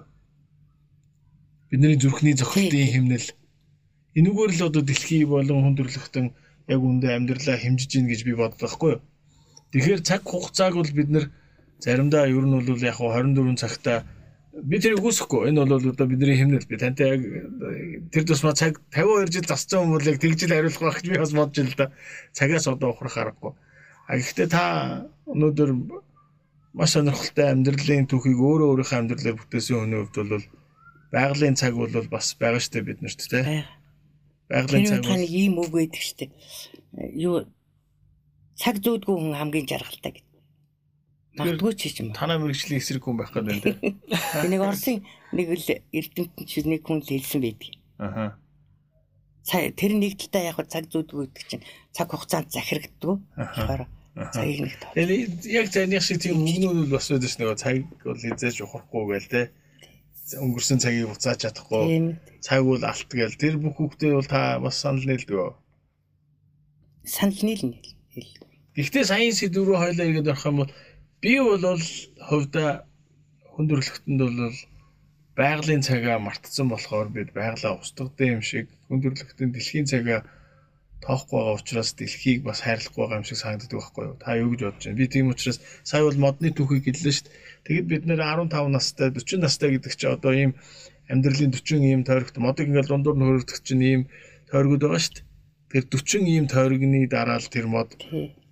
Бидний 1.69 1.97
зүрхний 1.97 2.37
зохилтын 2.37 2.93
хэмнэл 2.93 3.27
энүүгээр 4.19 4.51
л 4.53 4.67
одоо 4.69 4.81
дэлхий 4.85 5.25
болон 5.25 5.59
хүн 5.65 5.75
төрлөختөн 5.77 6.27
яг 6.69 6.79
үндэ 6.79 7.07
амьдралаа 7.17 7.57
хэмжиж 7.57 7.89
гин 7.89 8.07
гэж 8.07 8.21
би 8.23 8.33
боддог 8.37 8.61
байхгүй 8.61 8.89
юу. 8.95 9.01
Тэгэхээр 9.71 10.01
цаг 10.01 10.21
хугацааг 10.25 10.73
бол 10.73 10.91
бид 10.91 11.09
нэр 11.09 11.25
заримдаа 11.79 12.25
ер 12.27 12.45
нь 12.45 12.55
бол 12.57 12.81
яг 12.81 12.95
хуу 12.97 13.13
24 13.13 13.55
цагта 13.55 14.03
би 14.53 14.79
тэрийг 14.81 15.05
үүсэхгүй. 15.05 15.49
Энэ 15.49 15.65
бол 15.65 15.93
одоо 15.93 16.07
бидний 16.07 16.35
хэмнэл 16.35 16.67
би 16.67 16.77
тантай 16.77 17.07
яг 17.15 17.21
тэр 18.11 18.23
тусмаа 18.25 18.57
цаг 18.57 18.81
52 18.91 19.29
жил 19.29 19.47
зассан 19.47 19.93
бол 19.93 20.03
яг 20.03 20.17
тэгж 20.19 20.49
л 20.49 20.53
хариулах 20.53 20.81
байх 20.81 20.97
гэж 20.99 21.07
би 21.09 21.17
бас 21.21 21.33
бодож 21.37 21.65
л 21.69 21.77
да. 21.77 21.91
Цагаас 22.33 22.67
одоо 22.67 22.91
ухрах 22.91 23.17
аргагүй. 23.17 23.53
А 24.09 24.17
гэхдээ 24.17 24.47
та 24.49 24.63
өнөөдөр 25.29 25.69
маш 26.73 26.97
сонирхолтой 26.97 27.47
амьдралын 27.53 28.09
түүхийг 28.09 28.39
өөрөө 28.41 28.67
өөрийнхөө 28.73 28.99
амьдралаар 28.99 29.37
бүтээсэн 29.37 29.77
хүний 29.79 29.99
хувьд 30.01 30.17
бол 30.17 30.45
байгалийн 31.13 31.55
цаг 31.55 31.73
бол 31.77 31.93
бас 32.09 32.33
байгаа 32.33 32.61
штэ 32.61 32.81
бид 32.81 33.01
нарт 33.05 33.21
тий. 33.21 33.65
Байгалийн 34.49 34.85
цаг 34.89 35.05
Тэр 35.05 35.13
тань 35.13 35.29
ийм 35.29 35.61
үг 35.61 35.69
байдаг 35.73 36.01
штэ. 36.01 36.33
Юу 37.13 37.45
цаг 38.59 38.75
зүүдгүй 38.83 39.15
хүн 39.15 39.35
хамгийн 39.39 39.67
жаргалтай 39.71 40.11
гэдэг. 40.19 40.27
Магадгүй 41.39 41.73
ч 41.79 41.95
юм. 42.03 42.11
танаа 42.11 42.37
мэрэгчлийн 42.43 42.81
эсрэг 42.83 43.03
хүн 43.07 43.15
байх 43.17 43.31
гэдэг 43.31 43.63
тий. 43.63 43.75
Би 44.43 44.47
нэг 44.51 44.61
Оросын 44.67 44.99
нэг 45.31 45.47
л 45.55 45.67
эрдэмтэн 45.95 46.43
чи 46.43 46.59
нэг 46.67 46.83
хүн 46.83 46.99
л 46.99 47.07
хэлсэн 47.07 47.39
байдаг. 47.39 47.71
Аха. 47.95 48.25
Ца- 49.47 49.71
Тэр 49.71 49.95
нэг 49.95 50.19
талдаа 50.19 50.43
яг 50.51 50.57
цаг 50.67 50.91
зүүдгүй 50.91 51.31
гэдэг 51.31 51.45
чинь 51.47 51.63
цаг 51.95 52.11
хугацаанд 52.11 52.51
захирагддаг. 52.51 53.23
Тэгэхээр 53.39 53.83
цагийг 54.35 54.59
нэг 54.67 54.73
тоо. 54.83 54.91
Яг 55.47 55.65
заних 55.71 56.03
шиг 56.03 56.19
тийм 56.19 56.43
үгнүүд 56.43 56.91
бол 56.91 56.99
бас 56.99 57.07
ш 57.07 57.15
нэг 57.39 57.55
цаг 57.55 57.87
бол 58.03 58.19
хизээж 58.19 58.57
ухрахгүй 58.67 59.03
гээл 59.15 59.31
тий. 59.31 59.45
Өнгөрсөн 60.43 60.77
цагийг 60.83 61.07
буцааж 61.07 61.39
чадахгүй. 61.47 62.19
Цаг 62.43 62.61
бол 62.67 62.83
алт 62.83 63.07
гээл. 63.07 63.39
Тэр 63.39 63.55
бүх 63.63 63.79
хүүхдээ 63.79 64.11
бол 64.19 64.27
та 64.27 64.59
бас 64.59 64.75
санал 64.75 65.07
нийлдэг. 65.07 65.55
Санал 67.07 67.39
нийлнэ. 67.47 67.79
хэл. 68.13 68.48
Гэхдээ 68.75 69.05
саяын 69.11 69.35
сэдв 69.37 69.63
рүү 69.65 69.77
хойлоо 69.79 70.05
игээд 70.09 70.31
орох 70.31 70.45
юм 70.49 70.57
бол 70.61 70.71
би 71.21 71.33
бол 71.39 71.83
хувьда 72.29 72.65
хүндрэлтэнд 73.53 74.19
бол 74.21 74.57
байгалийн 75.39 75.83
цагаа 75.87 76.17
мартсан 76.19 76.67
болохоор 76.69 77.07
бид 77.15 77.29
байгалаа 77.37 77.73
устгадсан 77.81 78.27
юм 78.35 78.43
шиг 78.49 78.65
хүндрэлтэнд 78.87 79.53
дэлхийн 79.55 79.87
цагаа 79.91 80.21
тоохгүй 81.03 81.39
байгаа 81.39 81.59
учраас 81.59 81.91
дэлхийг 81.95 82.39
бас 82.43 82.59
хайрлахгүй 82.65 83.01
байгаа 83.01 83.19
юм 83.21 83.27
шиг 83.27 83.39
санагддаг 83.39 83.79
байхгүй 83.79 84.03
юу? 84.07 84.15
Та 84.23 84.35
юу 84.41 84.49
гэж 84.51 84.61
бодож 84.63 84.83
байна? 84.85 84.99
Би 84.99 85.07
тийм 85.07 85.27
учраас 85.31 85.59
сая 85.89 86.03
бол 86.03 86.19
модны 86.25 86.49
түүхийг 86.51 86.83
хэллээ 86.85 87.13
шүү 87.15 87.25
дээ. 87.25 87.35
Тэгэд 87.65 87.85
бид 87.91 88.03
нэр 88.05 88.21
15 88.23 88.75
настай 88.75 89.07
40 89.15 89.43
настай 89.43 89.69
гэдэг 89.71 89.93
чинь 89.95 90.13
одоо 90.15 90.33
ийм 90.35 90.51
амьдралын 91.11 91.51
40 91.55 91.87
ийм 91.91 92.01
тойрогт 92.03 92.35
модыг 92.37 92.67
ингээл 92.67 92.91
дундуур 92.91 93.17
нь 93.17 93.25
хөрөгдөх 93.27 93.59
чинь 93.63 93.83
ийм 93.91 94.01
тойрогуд 94.51 94.83
байгаа 94.83 95.01
шүү 95.03 95.15
дээ. 95.15 95.25
Тэр 95.71 95.83
40 95.87 96.35
ийм 96.35 96.45
тойрогны 96.51 96.99
дараа 97.07 97.39
л 97.39 97.47
тэр 97.53 97.65
мод. 97.71 97.89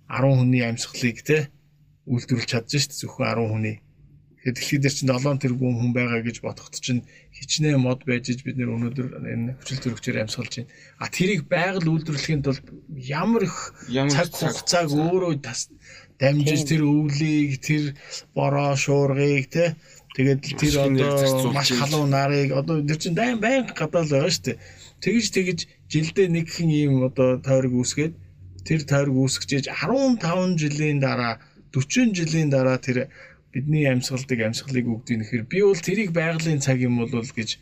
10 0.08 0.40
хүний 0.40 0.62
амьсгалыг 0.64 1.18
те 1.22 1.38
үйлдвэрлэж 2.08 2.48
чадж 2.48 2.68
дээ 2.72 2.98
зөвхөн 3.00 3.28
10 3.28 3.52
хүний. 3.52 3.76
Тэгэхээр 4.38 4.54
дэлхийд 4.56 4.84
чинь 4.88 5.12
7 5.12 5.42
тэрбум 5.42 5.74
хүн 5.76 5.92
байгаа 5.92 6.22
гэж 6.24 6.40
бодоход 6.40 6.80
чинь 6.80 7.04
хичнээн 7.36 7.82
мод 7.82 8.00
байж 8.08 8.32
иж 8.32 8.40
бид 8.46 8.56
нэр 8.56 8.72
өнөөдөр 8.72 9.06
энэ 9.20 9.60
хүчил 9.60 9.82
төрөгчөөр 9.82 10.22
амьсгалж 10.24 10.52
байна. 10.62 10.72
А 11.02 11.06
тэрийг 11.12 11.44
байгаль 11.50 11.90
үйлдвэрлэхийн 11.90 12.42
тулд 12.46 12.64
ямар 12.96 13.44
их 13.44 13.56
цаг 13.92 14.30
хугацааг 14.32 14.88
хугацаа. 14.88 15.10
өөрөө 15.10 15.32
тас 15.44 15.68
дамжиж 16.22 16.62
тэр 16.64 16.82
өвлийг 16.86 17.60
тэр 17.60 17.82
бороо 18.32 18.72
шуургыг 18.78 19.46
те 19.52 19.76
тэгээд 20.16 20.40
тэр 20.56 20.74
одоо 20.86 21.52
маш 21.52 21.68
халуун 21.74 22.10
нарыг 22.14 22.54
одоо 22.54 22.80
тэр 22.80 22.98
чинь 23.02 23.18
дайм 23.18 23.42
байн 23.42 23.68
гадаал 23.68 24.08
байгаа 24.08 24.32
шүү 24.32 24.44
дээ. 24.54 24.62
Тэгж 25.02 25.26
тэгж 25.34 25.58
жилдээ 25.92 26.26
нэгхэн 26.30 26.70
ийм 26.70 26.92
одоо 27.04 27.42
тойрог 27.42 27.74
үүсгээд 27.74 28.14
тэр 28.64 28.80
тойрог 28.86 29.16
үүсгэж 29.28 29.68
15 29.68 30.58
жилийн 30.58 30.98
дараа 31.02 31.38
40 31.72 32.16
жилийн 32.16 32.48
дараа 32.50 32.78
тэр 32.78 33.10
бидний 33.52 33.88
амьсгалдаг 33.88 34.40
амьсгалыг 34.44 34.86
өгдөг 34.86 35.16
нэхэр 35.18 35.42
би 35.48 35.64
бол 35.64 35.76
тэрийг 35.76 36.12
байгалийн 36.12 36.60
цаг 36.60 36.78
юм 36.80 37.00
бол 37.00 37.10
гэж 37.10 37.58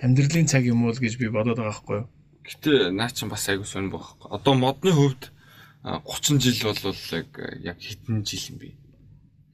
амьдралын 0.00 0.48
цаг 0.48 0.64
юм 0.64 0.84
бол 0.84 0.96
гэж 0.96 1.14
би 1.20 1.28
бодоод 1.28 1.60
байгаа 1.60 1.72
байхгүй 1.76 1.96
юу. 2.00 2.08
Гэтэ 2.46 2.90
наа 2.94 3.10
чинь 3.12 3.28
бас 3.28 3.44
айгу 3.50 3.66
сонир 3.68 3.92
байхгүй. 3.92 4.32
Одоо 4.32 4.54
модны 4.54 4.92
хувьд 4.92 5.32
а, 5.84 6.00
30 6.00 6.40
жил 6.40 6.72
бол 6.72 6.96
яг 7.12 7.78
хэдэн 7.82 8.24
жил 8.24 8.44
юм 8.54 8.56
бэ? 8.62 8.68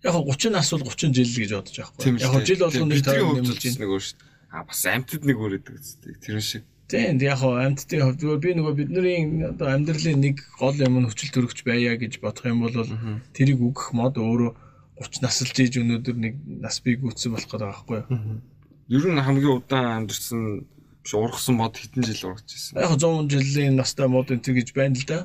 Яг 0.07 0.13
хоо 0.15 0.25
30 0.29 0.55
нас 0.55 0.71
бол 0.71 0.87
30 0.87 1.15
жил 1.15 1.31
гэж 1.41 1.51
бодож 1.57 1.77
байгаа 1.77 1.93
байхгүй. 1.93 2.05
Тийм 2.05 2.17
Яг 2.21 2.47
жил 2.47 2.63
болгоно 2.63 2.91
нэг 2.95 3.03
тойрог 3.03 3.35
байна. 3.43 3.51
нэг 3.51 3.91
өөр 3.91 4.03
шүү 4.07 4.17
дээ. 4.19 4.31
А 4.53 4.65
бас 4.69 4.81
амтд 4.87 5.23
нэг 5.25 5.37
өөр 5.41 5.53
гэдэг 5.57 5.75
үстэй. 5.81 6.15
Тэр 6.21 6.41
шиг. 6.45 6.65
Тийм 6.93 7.17
яг 7.25 7.41
хоо 7.41 7.57
амьтдын 7.57 8.05
хувьд 8.05 8.21
зүгээр 8.21 8.45
би 8.45 8.51
нөгөө 8.53 8.75
бидний 8.77 9.49
одоо 9.49 9.69
амьдралын 9.73 10.21
нэг 10.21 10.37
гол 10.61 10.77
юм 10.77 11.01
нь 11.01 11.09
хүчил 11.09 11.33
төрөгч 11.33 11.65
байя 11.65 11.97
гэж 11.97 12.21
бодох 12.21 12.45
юм 12.53 12.61
бол 12.69 12.77
тэрийг 13.33 13.65
өгөх 13.65 13.97
мод 13.97 14.21
өөрөө 14.21 14.53
30 15.01 15.25
насалж 15.25 15.57
ийж 15.57 15.75
өнөөдөр 15.81 16.17
нэг 16.21 16.35
нас 16.61 16.85
бий 16.85 17.01
гүйтсэн 17.01 17.33
болох 17.33 17.49
гэдэг 17.49 17.69
байхгүй 17.73 17.97
юу. 18.05 18.41
Ер 18.93 19.05
нь 19.09 19.25
хамгийн 19.25 19.57
удаан 19.57 20.05
амьдэрсэн 20.05 20.69
биш 21.01 21.13
ургасан 21.17 21.57
мод 21.57 21.81
хэдэн 21.81 22.05
жил 22.05 22.29
ургаж 22.29 22.49
ирсэн. 22.53 22.77
Яг 22.77 22.93
хоо 22.93 23.25
100 23.25 23.33
жилийн 23.33 23.81
настай 23.81 24.07
мод 24.13 24.29
энэ 24.29 24.53
гэж 24.53 24.69
байна 24.77 25.01
л 25.01 25.09
да. 25.09 25.19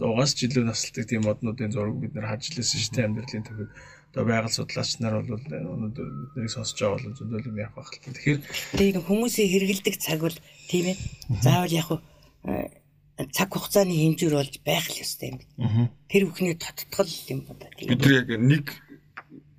100-аас 0.00 0.32
жилийн 0.36 0.66
насалдаг 0.68 1.04
тийм 1.08 1.22
моднуудын 1.24 1.72
зураг 1.72 1.96
бид 2.00 2.12
нэр 2.14 2.28
харж 2.28 2.44
лээсэн 2.52 2.80
шүү 2.80 2.92
дээ 2.92 3.06
амьдралын 3.08 3.44
төвөг. 3.48 3.68
Одоо 4.12 4.28
байгаль 4.28 4.52
судлаач 4.52 5.00
нар 5.00 5.24
бол 5.24 5.40
өнөөдөр 5.40 6.08
биднийг 6.36 6.52
сонсож 6.52 6.76
байгаа 6.76 7.00
бол 7.00 7.16
зөндөл 7.16 7.48
юм 7.48 7.56
ярих 7.56 7.72
байх 7.72 7.88
л. 7.88 8.04
Тэгэхээр 8.12 8.38
Тэгээд 8.76 9.08
хүмүүсийн 9.08 9.48
хэрэгэлдэг 9.48 9.96
цаг 9.96 10.20
бол 10.20 10.38
тийм 10.68 10.84
ээ. 10.92 10.96
Заавал 11.40 11.72
яг 11.72 11.88
э, 12.44 12.68
цаг 13.32 13.48
хугацааны 13.56 13.96
хэмжүүр 13.96 14.36
болж 14.36 14.54
байх 14.60 14.84
л 14.92 15.00
ёстой 15.00 15.32
юм. 15.32 15.38
Тэр 16.12 16.28
бүхний 16.28 16.60
тоттгол 16.60 17.08
юм 17.32 17.40
байна. 17.48 17.72
Бид 17.88 18.04
нар 18.04 18.14
яг 18.20 18.28
нэг 18.36 18.66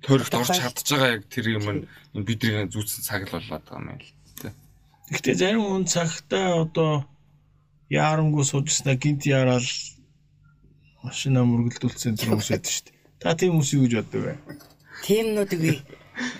тойрогт 0.06 0.34
орж 0.38 0.54
чадж 0.54 0.86
байгаа 0.86 1.10
яг 1.18 1.22
тэр 1.26 1.46
юм 1.58 1.66
нь 2.14 2.24
бидний 2.26 2.70
зүүцэн 2.70 3.02
цаг 3.02 3.26
л 3.26 3.34
болоод 3.34 3.64
байгаа 3.66 3.82
юм 3.82 3.88
байл. 3.90 4.10
Тэ. 4.38 4.54
Гэхдээ 5.10 5.34
зарим 5.34 5.66
хүн 5.66 5.86
цагтаа 5.90 6.62
одоо 6.62 6.92
яарамгүй 7.90 8.44
суужснаа 8.44 8.96
гинт 9.00 9.26
яарал 9.26 9.66
машина 11.02 11.44
мөргөлдүүлсэн 11.44 12.16
тэр 12.16 12.36
хүмүүс 12.36 12.50
байдаг 12.52 12.72
шүү 12.72 12.84
дээ. 12.86 12.93
Та 13.24 13.32
тийм 13.32 13.56
хүмүүс 13.56 13.70
юу 13.72 13.88
гэж 13.88 13.92
боддог 14.04 14.20
вэ? 14.20 14.34
Тиймнүүдийг 15.08 15.60
би 15.64 15.72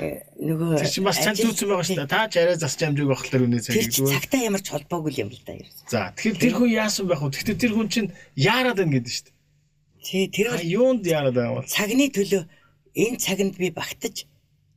э, 0.05 0.21
нөгөө 0.37 0.85
чинь 0.85 1.09
бас 1.09 1.17
цаг 1.17 1.41
зүүцэн 1.41 1.65
байгаа 1.73 1.87
шүү 1.89 1.97
дээ. 1.97 2.13
Та 2.13 2.29
ч 2.29 2.37
арай 2.45 2.57
засч 2.61 2.81
амжиг 2.85 3.09
байх 3.09 3.25
талаар 3.25 3.49
үнэ 3.49 3.65
чи 3.65 3.73
зүгээр. 3.89 4.13
цагтаа 4.21 4.41
ямар 4.45 4.61
ч 4.61 4.69
холбоогүй 4.69 5.13
юм 5.17 5.33
л 5.33 5.41
да. 5.49 5.57
ерөөс. 5.57 5.79
За 5.89 6.13
тэгэхээр 6.13 6.41
тэр 6.45 6.55
хүн 6.61 6.71
яасан 6.77 7.09
байх 7.09 7.25
вэ? 7.25 7.33
Гэхдээ 7.33 7.57
тэр 7.57 7.73
хүн 7.73 7.89
чинь 7.89 8.09
яарад 8.37 8.77
байна 8.77 8.95
гэдэг 9.01 9.13
шүү 9.17 9.25
дээ. 9.25 9.37
Тий 10.05 10.25
тэр 10.29 10.47
юунд 10.61 11.03
яарад 11.09 11.35
байгаа 11.41 11.57
бол? 11.57 11.73
цагны 11.73 12.07
төлөө 12.13 12.43
энэ 12.93 13.17
цагт 13.17 13.57
би 13.57 13.69
багтаж 13.73 14.17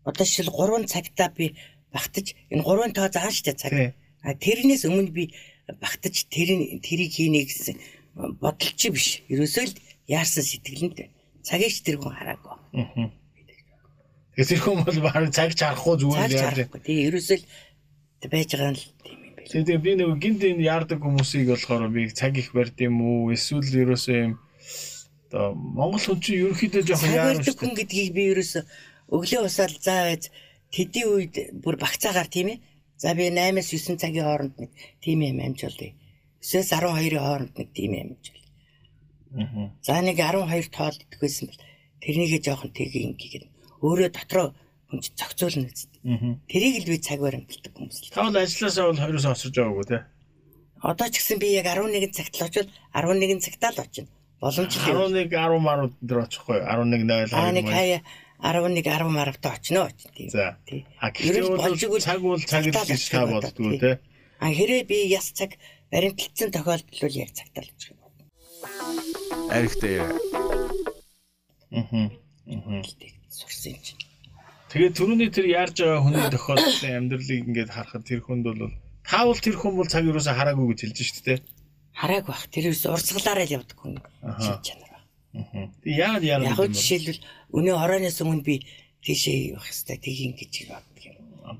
одоо 0.07 0.23
шил 0.23 0.47
3 0.47 0.87
цагтаа 0.87 1.27
би 1.35 1.59
багтаж 1.91 2.39
энэ 2.47 2.63
3 2.63 2.95
тоо 2.95 3.07
заан 3.11 3.35
штэ 3.35 3.51
цаг. 3.59 3.71
А 4.23 4.31
тэрнээс 4.31 4.87
өмнө 4.87 5.11
би 5.11 5.35
багтаж 5.67 6.23
тэр 6.31 6.79
тэрийг 6.79 7.11
хийнэ 7.11 7.43
гэсэн 7.51 7.75
бодолч 8.39 8.79
биш. 8.95 9.07
Ерөөсөө 9.27 9.65
л 9.67 9.75
яарсан 10.07 10.47
сэтгэлэнд 10.47 11.16
цагийг 11.47 11.71
ч 11.71 11.79
тэр 11.87 11.97
хүн 12.03 12.11
хараагүй. 12.11 12.55
Тэгэхээр 14.35 14.49
тэр 14.51 14.61
хүн 14.61 14.79
бол 14.83 14.99
баг 15.07 15.31
цаг 15.31 15.55
чарахгүй 15.55 15.95
зүгээр 16.03 16.31
чарахгүй. 16.35 16.79
Тэгээ 16.83 17.07
ерөөсөө 17.07 17.37
л 17.39 18.27
байж 18.27 18.49
байгаа 18.51 18.71
нь 18.75 18.77
л 18.77 18.85
тийм 19.01 19.19
юм 19.23 19.33
байна. 19.33 19.47
Тэгээ 19.47 19.79
би 19.85 19.91
нэг 19.95 20.09
гинт 20.19 20.41
энэ 20.43 20.67
яардаг 20.67 20.99
хүмүүсийг 20.99 21.47
болохоор 21.47 21.87
би 21.87 22.11
цаг 22.11 22.35
их 22.35 22.51
барьд 22.51 22.77
юм 22.83 22.99
уу? 22.99 23.31
Эсвэл 23.31 23.71
ерөөсөө 23.87 24.17
юм 24.27 24.33
одоо 25.27 25.55
Монгол 25.55 26.03
хүн 26.03 26.19
чинь 26.19 26.39
ерөөхдөө 26.43 26.83
жоохон 26.83 27.43
шүү 27.43 27.55
хүн 27.55 27.73
гэдгийг 27.79 28.11
би 28.11 28.23
ерөөсөө 28.35 28.63
өглөө 29.15 29.41
усаал 29.47 29.75
заа 29.79 30.01
байж 30.11 30.23
тэдийн 30.75 31.07
үед 31.07 31.35
бүр 31.63 31.75
багцаагаар 31.79 32.27
тийм 32.27 32.47
ээ. 32.53 32.59
За 32.97 33.13
би 33.13 33.29
8-аас 33.29 33.69
9 33.71 34.01
цагийн 34.01 34.25
хооронд 34.25 34.55
нэг 34.57 34.71
тийм 35.03 35.21
юм 35.21 35.39
амжуулъя. 35.45 35.93
9-ээс 36.41 36.71
12-ийн 36.73 37.21
хооронд 37.21 37.53
нэг 37.55 37.69
тийм 37.77 37.91
юм 37.93 38.09
амжуулъя. 38.15 38.46
За 39.83 40.01
нэг 40.01 40.17
12 40.17 40.71
тоол 40.71 40.95
идэх 40.95 41.19
байсан 41.21 41.47
бол 41.51 41.59
тэрнийгээ 42.01 42.41
жоохон 42.43 42.71
тгий 42.71 43.03
ингээд 43.11 43.45
өөрөө 43.81 44.09
дотроо 44.13 44.47
хүн 44.87 44.99
чинь 45.03 45.17
зохицуулна 45.19 45.67
үст. 45.67 45.91
Тэрийг 46.47 46.87
л 46.87 46.89
би 46.91 46.97
цаг 47.03 47.19
баримталдаг 47.19 47.73
хүмүүс 47.75 47.99
л. 48.07 48.13
Та 48.15 48.23
бол 48.23 48.39
ажилласаа 48.39 48.85
бол 48.87 48.99
20-оос 48.99 49.27
осож 49.27 49.51
байгаагүй 49.51 49.85
тий. 49.91 50.01
Одоо 50.79 51.07
ч 51.11 51.15
гэсэн 51.19 51.37
би 51.43 51.47
яг 51.57 51.67
11 51.67 52.15
цагт 52.15 52.39
л 52.39 52.47
очивол 52.47 52.71
11 52.95 53.43
цагтаа 53.43 53.71
л 53.75 53.83
очино. 53.83 54.09
Боломжтой. 54.39 54.93
11 54.93 55.27
10 55.33 55.59
марууд 55.59 55.93
дээр 55.99 56.19
очихгүй 56.29 56.61
11 56.61 57.03
0 57.03 57.35
Аа 57.35 57.51
нэг 57.51 57.65
хаяа 57.67 57.99
11 58.39 58.85
10 58.85 59.09
маравтаа 59.09 59.57
очино 59.57 59.89
очив 59.89 60.11
тийм. 60.13 60.29
За. 60.29 60.57
Тий. 60.69 60.85
А 61.01 61.09
игэл 61.09 61.57
цаг 61.99 62.21
бол 62.21 62.39
цаг 62.39 62.63
л 62.63 62.71
гэж 62.71 63.03
та 63.09 63.25
боддгоо 63.25 63.71
тий. 63.73 63.79
тий. 63.81 63.95
А 64.39 64.47
хэрэг 64.53 64.85
би 64.87 65.09
яс 65.09 65.33
цаг 65.33 65.57
баримталцсан 65.89 66.53
тохиолдолд 66.53 67.01
бол 67.01 67.15
яг 67.17 67.33
цагтаа 67.33 67.65
л 67.65 67.71
очих 67.73 67.96
Аригтай. 69.51 69.99
Аа. 70.01 70.09
Гэлтэй 72.47 73.11
сурсан 73.29 73.73
юм 73.75 73.81
чинь. 73.83 74.01
Тэгээд 74.71 74.93
түрүүний 74.97 75.29
тэр 75.31 75.45
яарж 75.51 75.77
байгаа 75.83 76.01
хүний 76.03 76.25
тохиолдлын 76.31 76.97
амьдралыг 76.99 77.39
ингээд 77.47 77.71
харахад 77.71 78.03
тэр 78.07 78.19
хүнд 78.23 78.43
бол 78.47 78.71
та 79.03 79.23
бол 79.27 79.39
тэр 79.39 79.55
хүн 79.55 79.75
бол 79.77 79.87
цаг 79.87 80.03
юусаа 80.07 80.35
хараагүй 80.35 80.73
гэж 80.73 80.79
хэлж 80.89 80.99
шүү 80.99 81.23
дээ. 81.27 81.39
Харааг 81.95 82.25
бах. 82.27 82.43
Тэр 82.51 82.71
юус 82.71 82.83
урсгалаараа 82.87 83.45
л 83.47 83.55
явдаг 83.61 83.77
хүн 83.77 83.95
шин 84.41 84.59
чанар. 84.63 84.91
Тэг 85.83 85.93
яагаад 85.93 86.23
яарад 86.23 86.47
Яг 86.51 86.59
жишээлбэл 86.75 87.21
өнөө 87.55 87.75
хорооноос 87.77 88.19
өмнө 88.23 88.43
би 88.43 88.55
тийшээ 89.03 89.55
явах 89.55 89.67
хэвээр 89.71 89.99
тийг 90.03 90.19
ингэж 90.27 90.53
боддог 90.71 91.03
юм. 91.03 91.17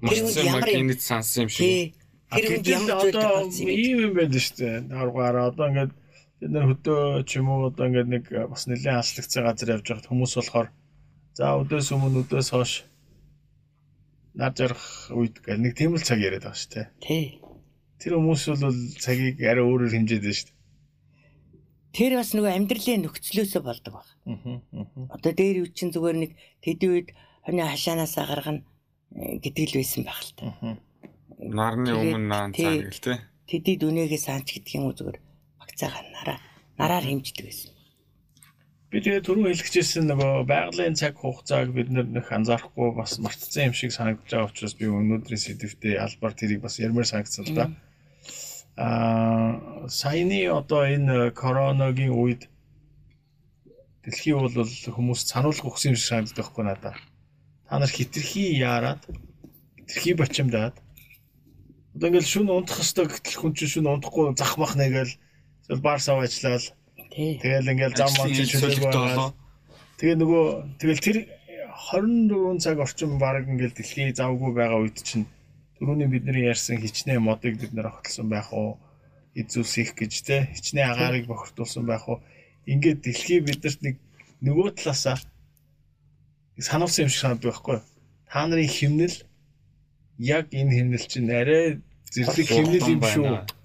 Тэр 0.07 0.23
үед 0.23 0.33
сайн 0.35 0.47
ямар 0.51 0.67
юм- 0.67 0.79
магнит 0.87 1.01
сансан 1.03 1.47
юм 1.47 1.51
шиг. 1.51 1.95
Тэр 2.31 2.43
үед 2.47 2.63
Гэтэл 2.63 2.75
ямар 2.75 2.91
зүйл 3.07 3.15
болсон 3.15 3.63
юм 3.63 3.69
ийм 3.71 3.97
юм 4.07 4.13
байдаг 4.17 4.41
шүү 4.43 4.55
дээ. 4.59 4.75
Аргаараа 4.91 5.43
одоо 5.51 5.65
ингээд 5.71 5.91
бид 6.37 6.51
нар 6.53 6.65
хөдөө 6.69 7.25
ч 7.25 7.41
юм 7.41 7.49
уу 7.49 7.73
одоо 7.73 7.89
ингээд 7.89 8.09
нэг 8.13 8.25
бас 8.51 8.69
нэлээд 8.69 9.01
хаслагдсан 9.01 9.43
газар 9.45 9.73
явж 9.73 9.85
байхад 9.89 10.09
хүмүүс 10.09 10.33
болохоор 10.37 10.69
за 11.33 11.57
өдөөс 11.61 11.87
өмнө 11.97 12.21
өдөөс 12.25 12.49
хойш 12.53 12.73
нар 14.37 14.53
жарах 14.53 14.85
үед 15.17 15.41
гэх 15.41 15.57
нэг 15.57 15.73
тийм 15.73 15.97
л 15.97 16.05
цаг 16.05 16.21
яриад 16.21 16.45
байгаа 16.45 16.61
шүү 16.61 16.73
дээ. 16.77 16.87
Тий. 17.01 17.25
Тэр 17.97 18.21
хүмүүс 18.21 18.43
бол 18.53 18.77
цагийг 19.01 19.41
арай 19.41 19.65
өөрөөр 19.65 19.93
хэмжээд 19.97 20.21
байна 20.21 20.37
шүү 20.37 20.49
дээ. 20.49 20.57
Тэр 21.97 22.11
бас 22.21 22.29
нөгөө 22.37 22.53
амьдралын 22.53 23.01
нөхцлөөсөө 23.01 23.61
болдог 23.65 23.93
баг. 23.97 24.07
Аа. 24.29 24.61
Одоо 25.09 25.31
дээр 25.33 25.65
үе 25.65 25.73
чинь 25.73 25.89
зүгээр 25.89 26.17
нэг 26.21 26.31
тэдний 26.61 26.89
үед 26.93 27.09
хоны 27.41 27.65
хашаанаасаа 27.65 28.25
гаргана 28.29 28.61
э, 29.17 29.41
гэдэг 29.41 29.73
л 29.73 29.77
байсан 29.81 30.01
байх 30.05 30.21
л 30.21 30.33
та. 30.37 30.45
Нарны 31.41 31.97
өмнө 31.97 32.29
наан 32.29 32.53
цаа 32.53 32.77
гэл 32.77 33.01
тий. 33.01 33.17
Тэдний 33.49 33.77
дүнэгээ 33.81 34.21
санч 34.21 34.53
гэдэг 34.53 34.77
юм 34.77 34.93
уу 34.93 34.93
зүгээр 34.93 35.17
багцаагаа 35.77 36.03
нараа 36.13 36.39
нараар 36.77 37.05
хэмждэг 37.05 37.45
байсан. 37.45 37.71
Би 38.89 38.97
тэгээ 39.03 39.21
түрүү 39.21 39.45
хэлчихсэн 39.53 40.07
нөгөө 40.09 40.47
байгалийн 40.47 40.95
цаг 40.95 41.13
хугацааг 41.19 41.69
бид 41.75 41.89
нөх 41.91 42.31
анзаарахгүй 42.31 42.89
бас 42.97 43.19
мартцсан 43.19 43.69
юм 43.69 43.75
шиг 43.77 43.91
санагдаж 43.93 44.31
байгаа 44.31 44.49
учраас 44.49 44.73
би 44.79 44.85
өнөөдрийн 44.87 45.43
сэдвтэ 45.43 45.99
албаар 45.99 46.33
тэрийг 46.33 46.61
бас 46.63 46.79
ярмаар 46.79 47.05
санагдсан 47.05 47.45
л 47.45 47.53
да. 47.53 47.65
Аа 48.77 49.85
саяны 49.91 50.39
одоо 50.49 50.87
энэ 50.87 51.31
короногийн 51.35 52.15
үед 52.15 52.47
дэлхий 54.01 54.33
бол 54.33 54.55
хүмүүс 54.55 55.21
сануулга 55.27 55.67
өгсөн 55.67 55.91
юм 55.93 55.99
шиг 55.99 56.09
санагддаг 56.09 56.37
байхгүй 56.47 56.63
надад. 56.65 56.97
Та 57.67 57.75
нар 57.77 57.91
хитрхи 57.91 58.55
яарад 58.55 59.03
хитрхи 59.83 60.15
бочимдаад 60.15 60.75
одоо 61.97 62.07
ингээл 62.07 62.31
шүн 62.31 62.47
унтах 62.55 62.79
хэвээр 62.79 63.09
гэтэл 63.11 63.39
хүн 63.41 63.51
чинь 63.51 63.73
шүн 63.73 63.91
унтахгүй 63.91 64.31
захмах 64.37 64.79
нэгэл 64.79 65.11
эсвэл 65.67 65.81
бар 65.81 65.99
сав 65.99 66.19
ажиллаад. 66.19 66.73
Тэгэл 67.11 67.71
ингээл 67.71 67.95
зам 67.97 68.11
ман 68.17 68.31
Ажлын 68.31 68.47
чинь 68.47 68.47
хэлцүүлэгт 68.47 68.79
шүлэг 68.79 68.83
болоо. 68.87 69.07
байгаа. 69.07 69.33
Тэгээ 69.99 70.17
нөгөө 70.21 70.45
тэгэл 70.79 71.03
тэр 71.03 71.17
24 71.91 72.63
цаг 72.63 72.77
орчим 72.79 73.11
баг 73.19 73.43
ингээл 73.47 73.75
дэлхий 73.75 74.13
завгүй 74.15 74.51
байгаа 74.55 74.79
үед 74.79 74.97
чинь 75.03 75.25
түрүүний 75.79 76.07
бидний 76.07 76.47
ярьсан 76.47 76.79
хичнээн 76.79 77.23
модыг 77.23 77.59
бид 77.59 77.73
нэр 77.73 77.91
огтлсон 77.91 78.29
байх 78.29 78.53
уу? 78.53 78.79
Эзүүсих 79.35 79.93
гэж 79.97 80.13
те 80.23 80.35
хичнээн 80.55 80.91
агаарыг 80.93 81.27
бохирдуулсан 81.27 81.83
байх 81.85 82.07
уу? 82.07 82.23
Ингээд 82.65 83.03
дэлхий 83.03 83.39
бидэрт 83.43 83.81
нэг 83.83 83.95
нөгөө 84.41 84.77
талаасаа 84.77 85.17
сануулсан 86.57 87.05
юм 87.05 87.11
шиг 87.11 87.21
санагддаг 87.21 87.51
байхгүй 87.51 87.75
юу? 87.75 87.85
Та 88.29 88.47
нарын 88.47 88.69
химнэл 88.69 89.15
яг 90.17 90.45
энэ 90.53 90.71
химнэл 90.77 91.05
чинь 91.11 91.29
арай 91.29 91.81
зэрлэг 92.13 92.47
химнэл 92.47 92.93
юм 92.93 93.01
шүү. 93.03 93.56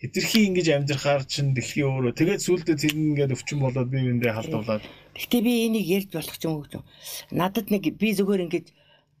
Хитрхи 0.00 0.48
ингэж 0.48 0.68
амьдрахаар 0.80 1.28
чинь 1.28 1.52
дэлхий 1.52 1.84
өөрөө 1.84 2.16
тэгээд 2.16 2.40
сүулдэ 2.40 2.72
тэр 2.72 2.96
ингээд 2.96 3.36
өвчин 3.36 3.60
болоод 3.60 3.92
бие 3.92 4.08
биендээ 4.08 4.32
халдуулаад 4.32 4.80
Гэхдээ 5.12 5.42
би 5.44 5.52
энийг 5.68 5.86
ярьж 5.92 6.10
болох 6.16 6.36
ч 6.40 6.48
юм 6.48 6.64
уу. 6.64 6.84
Надад 7.28 7.68
нэг 7.68 7.84
би 8.00 8.08
зүгээр 8.16 8.48
ингэж 8.48 8.66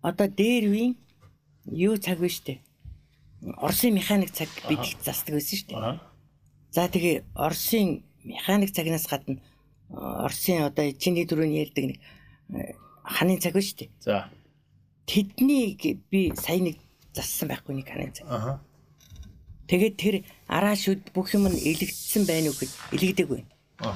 одоо 0.00 0.28
дээр 0.32 0.64
үеийн 0.72 0.94
юу 1.68 2.00
цаг 2.00 2.24
вэ 2.24 2.32
штэ. 2.32 2.64
Оросын 3.60 3.92
механик 3.92 4.32
цаг 4.32 4.48
бид 4.72 4.80
их 4.80 4.96
засдаг 5.04 5.36
байсан 5.36 5.58
штэ. 5.60 5.76
За 6.72 6.88
тэгээ 6.88 7.28
Оросын 7.36 8.00
механик 8.24 8.72
цагнаас 8.72 9.04
гадна 9.04 9.36
э, 9.36 10.00
Оросын 10.24 10.64
одоо 10.64 10.88
чиний 10.96 11.28
дөрөв 11.28 11.44
ярьдаг 11.44 11.84
нэг 11.92 11.98
э, 12.56 12.72
ханын 13.04 13.36
цаг 13.36 13.52
ба 13.52 13.60
штэ. 13.60 13.92
за 14.00 14.32
Тэднийг 15.04 16.00
би 16.08 16.32
сая 16.40 16.64
нэг 16.64 16.80
зассан 17.12 17.52
байхгүй 17.52 17.76
нэг 17.76 17.88
ханын 17.92 18.16
цаг. 18.16 18.24
аа 18.24 18.69
Тэгээд 19.70 19.94
тэр 19.96 20.14
араа 20.50 20.74
шүд 20.74 21.14
бүх 21.14 21.30
юм 21.38 21.46
нь 21.46 21.54
элэгдсэн 21.62 22.26
байна 22.26 22.50
уу 22.50 22.58
гэж 22.58 22.70
элэгдээгүй. 22.90 23.40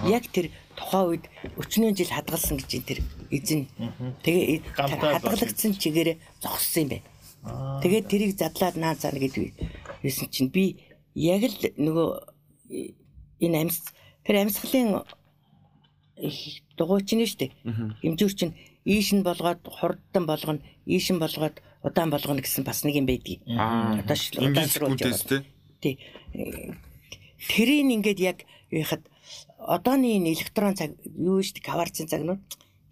Яг 0.08 0.24
тэр 0.30 0.48
тухайн 0.78 1.18
үед 1.18 1.24
өчнөө 1.58 1.92
жил 1.98 2.14
хадгалсан 2.14 2.56
гэж 2.62 2.70
энэ 2.78 2.87
тэр 2.88 3.00
эзэн. 3.34 3.62
Тэгээ 4.22 4.62
хадгалагдсан 5.18 5.72
чигээр 5.76 6.10
зогссон 6.40 6.87
юм 6.87 6.90
байна. 6.94 7.04
Тэгээд 7.82 8.06
тэрийг 8.08 8.32
задлаад 8.38 8.76
наа 8.80 8.94
цаана 8.94 9.18
гэдэг 9.18 9.52
байсан 10.00 10.30
чинь 10.30 10.48
би 10.54 10.78
яг 11.12 11.42
л 11.44 11.58
нөгөө 11.76 12.08
энэ 13.44 13.58
амьс 13.66 13.82
тэр 14.24 14.46
амьсгалын 14.46 15.02
дугуйч 16.78 17.08
нь 17.12 17.26
штэ. 17.26 17.50
Хэмжүүр 18.00 18.32
чинь 18.38 18.54
ийш 18.87 19.12
нь 19.12 19.20
болгоод 19.26 19.60
хурдтан 19.66 20.24
болгоно, 20.24 20.62
ийш 20.87 21.10
нь 21.10 21.18
болгоод 21.20 21.58
удаан 21.82 22.10
болгоно 22.10 22.40
гэсэн 22.40 22.64
бас 22.64 22.84
нэг 22.87 22.96
юм 23.02 23.06
байдгийг. 23.06 23.42
Одоо 23.44 24.16
ш- 24.16 24.32
Инглисгүүдээс 24.38 25.28
удаансруулж 25.28 25.44
тий. 25.85 25.94
Тэрийг 27.53 27.92
ингээд 27.92 28.20
яг 28.25 28.38
яхад 28.73 29.05
одооны 29.59 30.16
энэ 30.16 30.33
электрон 30.33 30.75
цаг 30.75 30.97
юу 31.05 31.44
шүү 31.44 31.61
дээ 31.61 31.68
каварцын 31.68 32.09
цагнууд 32.09 32.40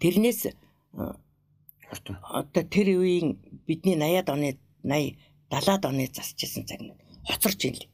тэрнээс 0.01 0.53
Хурдан. 0.93 2.17
одоо 2.21 2.63
тэр 2.65 2.87
үеийн 2.97 3.37
бидний 3.67 3.97
80-ад 3.97 4.29
оны 4.33 4.49
80 4.85 5.17
70-ад 5.49 5.83
оны 5.85 6.05
засчихсан 6.09 6.65
цагнууд 6.65 6.99
хоцорч 7.29 7.59
ийн 7.65 7.75
л. 7.77 7.85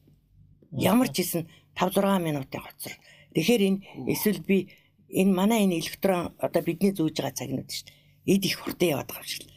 Ямар 0.72 1.08
ч 1.12 1.20
хийсэн 1.20 1.48
5 1.76 2.00
6 2.00 2.24
минутын 2.24 2.64
хоцор. 2.64 2.92
Тэгэхээр 3.34 3.62
энэ 3.68 3.78
эсвэл 4.12 4.40
би 4.40 4.72
энэ 5.08 5.32
манай 5.32 5.64
энэ 5.64 5.78
электрон 5.80 6.32
одоо 6.38 6.62
бидний 6.64 6.92
зүүж 6.96 7.16
байгаа 7.20 7.36
цагнууд 7.36 7.68
шүү 7.68 7.86
дээ. 7.86 8.36
Эд 8.36 8.42
их 8.48 8.56
хурдан 8.60 8.88
яваад 8.94 9.08
байгаа 9.10 9.24
юм 9.24 9.32
шиг 9.32 9.42
л 9.44 9.52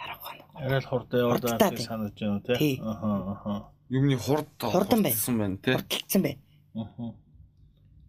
харах 0.00 0.20
байна. 0.24 0.44
арай 0.54 0.80
л 0.80 0.88
хурдан 0.88 1.20
яваад 1.20 1.42
байгаа 1.44 1.70
тий. 1.76 1.86
санаж 1.86 2.14
байна 2.16 2.40
Тий. 2.58 2.74
Ахаа 2.80 3.16
ахаа. 3.34 3.58
Юмны 3.94 4.16
хурд 4.18 4.50
Хурдан 4.58 5.06
байна. 5.06 5.14
хурдсан 5.14 5.38
байна 5.38 5.56
тий. 5.62 5.74
Хурдталцсан 5.78 6.22
байна. 6.26 6.40
Ахаа. 6.74 7.14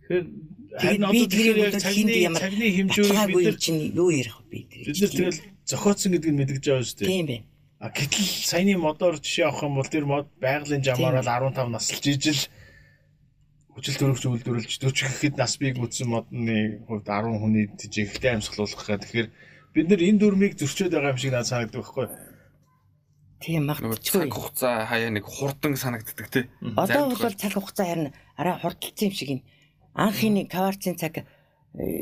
Тэгэхээр 0.09 1.01
би 1.13 1.21
тэрийг 1.29 1.57
хинд 1.77 2.09
ямар 2.09 2.41
цагны 2.41 2.65
нар 3.45 3.57
чинь 3.61 3.93
юу 3.93 4.09
ярих 4.09 4.41
вэ 4.41 4.49
би 4.49 4.59
тэр. 4.65 4.85
бид 4.89 4.97
нар 5.01 5.13
тэгэл 5.13 5.41
зохиоцсон 5.69 6.11
гэдгийг 6.13 6.35
мэдгэж 6.41 6.63
байгаа 6.65 6.85
шүү 6.85 6.97
дээ. 6.97 7.09
тийм 7.09 7.25
байна. 7.29 7.45
А 7.79 7.89
гэтэл 7.93 8.25
саяны 8.49 8.73
модоор 8.81 9.15
жишээ 9.21 9.45
авах 9.45 9.61
юм 9.61 9.75
бол 9.77 9.89
тэр 9.89 10.05
мод 10.09 10.27
байгалийн 10.41 10.81
жамаар 10.81 11.21
бол 11.21 11.53
15 11.53 11.69
наслж 11.69 12.03
ижил 12.09 12.41
хүчил 13.75 13.99
төрөгч 13.99 14.23
үйлдвэрлэж 14.25 14.71
40 14.79 15.05
гэхэд 15.05 15.35
нас 15.37 15.53
бийг 15.59 15.77
үтсэн 15.77 16.07
модны 16.09 16.81
хувьд 16.87 17.05
10 17.05 17.41
хүний 17.43 17.65
жинхэнэ 17.75 18.41
амьсгалуулах 18.41 18.81
гэх. 18.89 19.03
Тэгэхээр 19.05 19.29
бид 19.75 19.85
нар 19.91 20.01
энэ 20.01 20.19
дүрмийг 20.23 20.53
зөрчөөд 20.55 20.95
байгаа 20.95 21.13
юм 21.13 21.19
шиг 21.19 21.33
надад 21.35 21.51
санагддаг 21.51 21.81
байхгүй 21.83 22.03
юу? 22.07 22.13
Тийм 23.45 23.69
магтчихгүй. 23.69 24.25
цаг 24.25 24.33
хугацаа 24.33 24.89
хаяа 24.89 25.13
нэг 25.13 25.25
хурдан 25.29 25.77
санагддаг 25.77 26.27
тий. 26.33 26.49
Одоо 26.73 27.13
бол 27.13 27.37
цаг 27.37 27.53
хугацаа 27.53 27.85
харин 27.85 28.09
арай 28.41 28.57
хурдталсан 28.57 29.05
юм 29.05 29.13
шиг 29.13 29.29
юм. 29.29 29.41
Анхны 29.93 30.49
каварцын 30.49 30.97
цаг 30.97 31.21
э, 31.21 31.25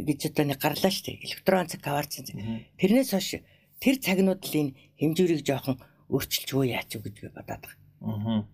гэж 0.08 0.32
одоо 0.32 0.56
нэг 0.56 0.64
гарлаа 0.64 0.88
шүү 0.88 1.04
дээ. 1.04 1.20
Электрон 1.28 1.68
цаг 1.68 1.84
каварцын 1.84 2.24
цаг. 2.24 2.40
Тэрнээс 2.80 3.12
хойш 3.12 3.44
тэр 3.84 3.96
цагнууд 4.00 4.40
л 4.40 4.56
энэ 4.56 4.72
хэмжүүрийг 5.04 5.44
жоохон 5.44 5.84
өөрчилж 6.08 6.48
юу 6.56 6.64
яач 6.64 6.96
гэж 6.96 7.12
би 7.12 7.28
бодоод 7.28 7.60
байгаа. 7.60 7.76
Аа. 8.08 8.48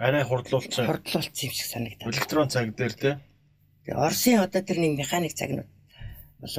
Арай 0.00 0.24
хурдлуулсан. 0.24 0.88
Хурдлуулсан 0.88 1.44
юм 1.44 1.52
шиг 1.52 1.68
санагдаад. 1.68 2.08
Электрон 2.08 2.48
цаг 2.48 2.72
дээр 2.72 2.94
те. 2.96 3.10
Тэгээ 3.84 4.00
Оросын 4.00 4.40
одоо 4.40 4.64
тэр 4.64 4.80
нэг 4.80 4.96
механик 4.96 5.36
цагнууд 5.36 5.68
бол 6.40 6.56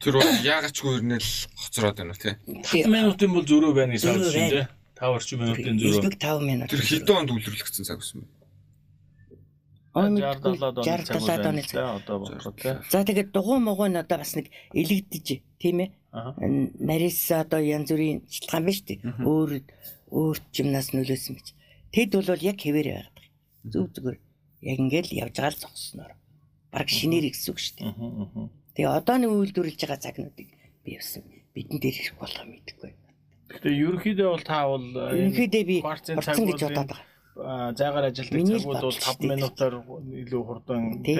Тэр 0.00 0.16
бол 0.16 0.28
яагачгүй 0.44 0.96
ирнэл 0.96 1.28
хоцроод 1.60 1.96
байна 2.00 2.16
тий. 2.16 2.32
10 2.48 2.88
минутын 2.88 3.32
бол 3.36 3.44
зөрөө 3.44 3.72
байна 3.76 3.92
гэж 3.96 4.04
байна. 4.08 4.48
те. 4.48 4.79
5 5.00 5.16
орчим 5.16 5.38
минутын 5.40 5.76
зөрөө. 5.80 5.96
элбэг 5.96 6.16
5 6.20 6.44
минут. 6.44 6.68
Тэр 6.68 6.84
хэдэн 6.84 7.16
онд 7.16 7.30
үйлрүүлэгдсэн 7.32 7.84
цаг 7.88 7.98
байсан 8.04 8.20
бэ? 8.20 8.28
Он 9.92 10.14
60 10.14 10.60
70 10.60 10.78
оны 10.78 11.02
цаг 11.02 11.16
70 11.18 11.26
оны 11.26 11.42
байна 11.42 11.62
цаг. 11.64 11.72
те. 11.72 11.78
Одоо 11.80 12.16
бодоход 12.20 12.56
те. 12.60 12.78
За 12.92 13.02
тэгээд 13.02 13.32
дугуй 13.34 13.58
могоо 13.58 13.88
нь 13.88 13.98
одоо 13.98 14.18
бас 14.22 14.36
нэг 14.36 14.46
элэгдэж 14.70 15.26
тийм 15.58 15.78
ээ. 15.82 15.90
Аа. 16.12 16.34
нарийнс 16.38 17.30
одоо 17.32 17.58
янз 17.58 17.90
бүрийн 17.90 18.22
шалтгаан 18.28 18.64
байна 18.66 18.76
шүү 18.76 18.86
дээ. 18.86 19.00
Өөр 19.24 19.50
өөр 20.14 20.36
жимнаас 20.54 20.88
нөлөөсөн 20.94 21.34
гэж. 21.38 21.48
Тэд 21.94 22.10
бол 22.14 22.30
яг 22.38 22.58
хэвээр 22.60 22.88
байгаад 22.90 23.14
байгаа. 23.16 23.34
Зүг 23.72 23.88
зүгээр 23.94 24.18
яг 24.70 24.78
ингээл 24.78 25.10
явж 25.26 25.34
байгаа 25.38 25.54
л 25.54 25.62
зогсноор. 25.64 26.12
Бараг 26.70 26.90
шинээр 26.90 27.30
ихсүг 27.30 27.58
шүү 27.58 27.74
дээ. 27.78 27.94
Тэгээ 28.74 28.94
одооны 28.94 29.26
үйлдвэрлэж 29.26 29.80
байгаа 29.80 29.98
цагнуудыг 30.02 30.48
би 30.84 30.90
явсан. 30.94 31.22
Бидэн 31.54 31.78
дээр 31.82 31.96
ирэх 31.98 32.14
болгоо 32.18 32.46
мэдэхгүй. 32.46 32.92
Гэтэ 33.50 33.68
ерөнхийдөө 33.74 34.28
бол 34.30 34.44
та 34.46 34.58
бол 34.70 34.86
э, 34.94 35.26
Ерөнхийдөө 35.26 35.62
би 35.66 35.76
кварцын 35.82 36.18
орцсон 36.22 36.46
гэж 36.46 36.60
бодоод 36.70 36.90
байгаа. 36.90 37.02
аа, 37.40 37.70
зайгаар 37.74 38.06
ажилладаг 38.10 38.46
цагууд 38.46 38.64
бол 38.64 38.74
бодол 38.78 38.94
5 38.94 39.02
шүү 39.02 39.18
дээ. 39.18 39.30
минутаар 39.34 39.74
илүү 40.22 40.42
хурдан 40.46 40.82
Тий. 41.02 41.18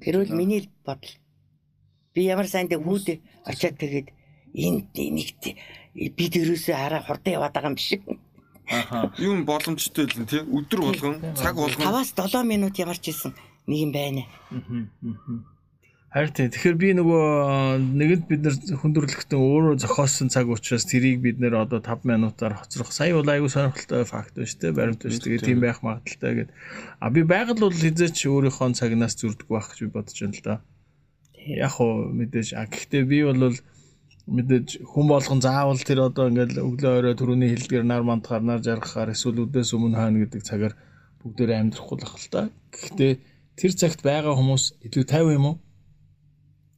Тэр 0.00 0.14
бол 0.24 0.32
миний 0.36 0.60
л 0.64 0.68
бодол. 0.86 1.14
Би 2.14 2.20
ямар 2.24 2.48
сайн 2.48 2.68
дэ 2.72 2.80
хүүдээ 2.80 3.18
очиад 3.44 3.76
тэгээд 3.76 4.08
энд 4.56 4.92
нэгт 4.96 5.42
бид 6.16 6.32
ерөөсөө 6.40 6.76
хараа 6.76 7.02
хурдан 7.04 7.36
яваад 7.36 7.52
байгаа 7.52 7.70
юм 7.72 7.76
биш. 7.76 8.00
Аха. 8.72 9.12
Юм 9.20 9.44
боломжтой 9.44 10.08
л 10.08 10.24
тий. 10.24 10.40
Өдөр 10.40 10.80
болгон 10.80 11.16
цаг 11.36 11.56
болгон 11.56 11.84
5-аас 11.84 12.16
7 12.16 12.48
минут 12.48 12.78
ямар 12.80 12.96
ч 12.96 13.12
хэлсэн 13.12 13.32
нэг 13.68 13.78
юм 13.84 13.92
байна. 13.92 14.24
Мгм. 14.48 14.88
Харин 16.12 16.32
тийм. 16.36 16.52
Тэгэхээр 16.52 16.76
би 16.76 16.88
нөгөө 16.92 17.24
нэгэнд 17.96 18.24
бид 18.28 18.40
нэр 18.44 18.56
хүндрэлтэн 18.84 19.32
өөрөө 19.32 19.80
зохиосон 19.80 20.28
цаг 20.28 20.44
учраас 20.52 20.84
тэрийг 20.84 21.24
бид 21.24 21.40
нэр 21.40 21.56
одоо 21.64 21.80
5 21.80 22.04
минутаар 22.04 22.60
хоцрох. 22.60 22.92
Сая 22.92 23.16
бол 23.16 23.24
айгүй 23.24 23.48
сонирхолтой 23.48 24.04
факт 24.04 24.36
байна 24.36 24.44
шүү 24.44 24.60
дээ. 24.60 24.76
Баримт 24.76 25.00
байна 25.00 25.16
шүү. 25.16 25.24
Тэгээ 25.24 25.40
тийм 25.40 25.64
байх 25.64 25.80
магадaltaй 25.80 26.32
гэд. 26.36 26.50
А 27.00 27.08
би 27.08 27.24
байгаль 27.24 27.64
бол 27.64 27.72
хизээч 27.72 28.28
өөрийнхөө 28.28 28.76
цагнаас 28.76 29.16
зүрдэг 29.16 29.48
байх 29.48 29.72
гэж 29.72 29.78
би 29.80 29.88
бодож 29.88 30.18
байна 30.20 30.36
л 30.36 30.44
да. 30.44 30.54
Яг 31.48 31.80
уу 31.80 32.12
мэдээж 32.12 32.48
а 32.60 32.68
гэхдээ 32.68 33.02
би 33.08 33.18
бол 33.24 33.56
мэдээж 34.28 34.68
хүн 34.84 35.06
болгон 35.08 35.40
заавал 35.40 35.80
тэр 35.80 36.12
одоо 36.12 36.28
ингээл 36.28 36.60
өглөө 36.60 36.92
орой 36.92 37.16
төрөний 37.16 37.56
хилдгэр 37.56 37.88
нар 37.88 38.04
мандахаар 38.04 38.44
нар 38.44 38.60
жаргахаар 38.60 39.16
эсвэл 39.16 39.48
өдөөс 39.48 39.72
өмнө 39.72 39.96
хаана 39.96 40.28
гэдэг 40.28 40.44
цагаар 40.44 40.76
бүгдээрээ 41.24 41.56
амьдрахгүй 41.56 41.96
л 41.98 42.04
ах 42.04 42.20
л 42.20 42.28
та. 42.28 42.40
Гэхдээ 42.70 43.12
тэр 43.56 43.72
цагт 43.80 44.04
байгаа 44.04 44.36
хүмүүс 44.36 44.76
илүү 44.86 45.04
50 45.08 45.40
юм 45.40 45.46
уу? 45.48 45.56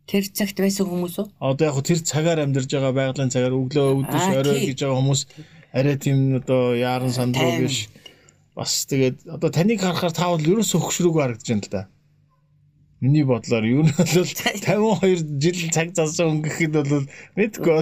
Тэр 0.05 0.25
цагт 0.29 0.61
байсан 0.61 0.85
хүмүүс 0.85 1.17
үү? 1.17 1.27
Одоо 1.41 1.65
яг 1.73 1.79
тэр 1.81 2.01
цагаар 2.05 2.45
амьдарж 2.45 2.69
байгаа 2.69 2.93
байгалийн 2.93 3.33
цагаар 3.33 3.57
өглөө 3.57 4.05
Аа, 4.05 4.45
орой 4.45 4.69
гэж 4.69 4.85
байгаа 4.85 5.01
хүмүүс 5.01 5.21
арай 5.73 5.97
тийм 5.97 6.19
одоо 6.39 6.77
яаран 6.77 7.09
сандруу 7.09 7.65
биш 7.65 7.89
бас 8.53 8.85
тэгээд 8.85 9.25
одоо 9.33 9.49
таныг 9.49 9.81
харахаар 9.81 10.13
та 10.13 10.29
бол 10.29 10.45
ерөөсөө 10.45 10.81
хөшрөөгүй 10.85 11.23
харагдаж 11.25 11.49
байна 11.49 11.65
л 11.65 11.73
да. 11.73 11.83
Миний 13.01 13.25
бодлоор 13.25 13.65
юу 13.65 13.83
нь 13.89 13.97
бол 13.97 14.07
52 14.13 15.41
жил 15.41 15.73
цаг 15.73 15.97
залсан 15.97 16.39
өнгөхэд 16.39 16.73
бол 16.85 17.09
мэдгүй 17.41 17.73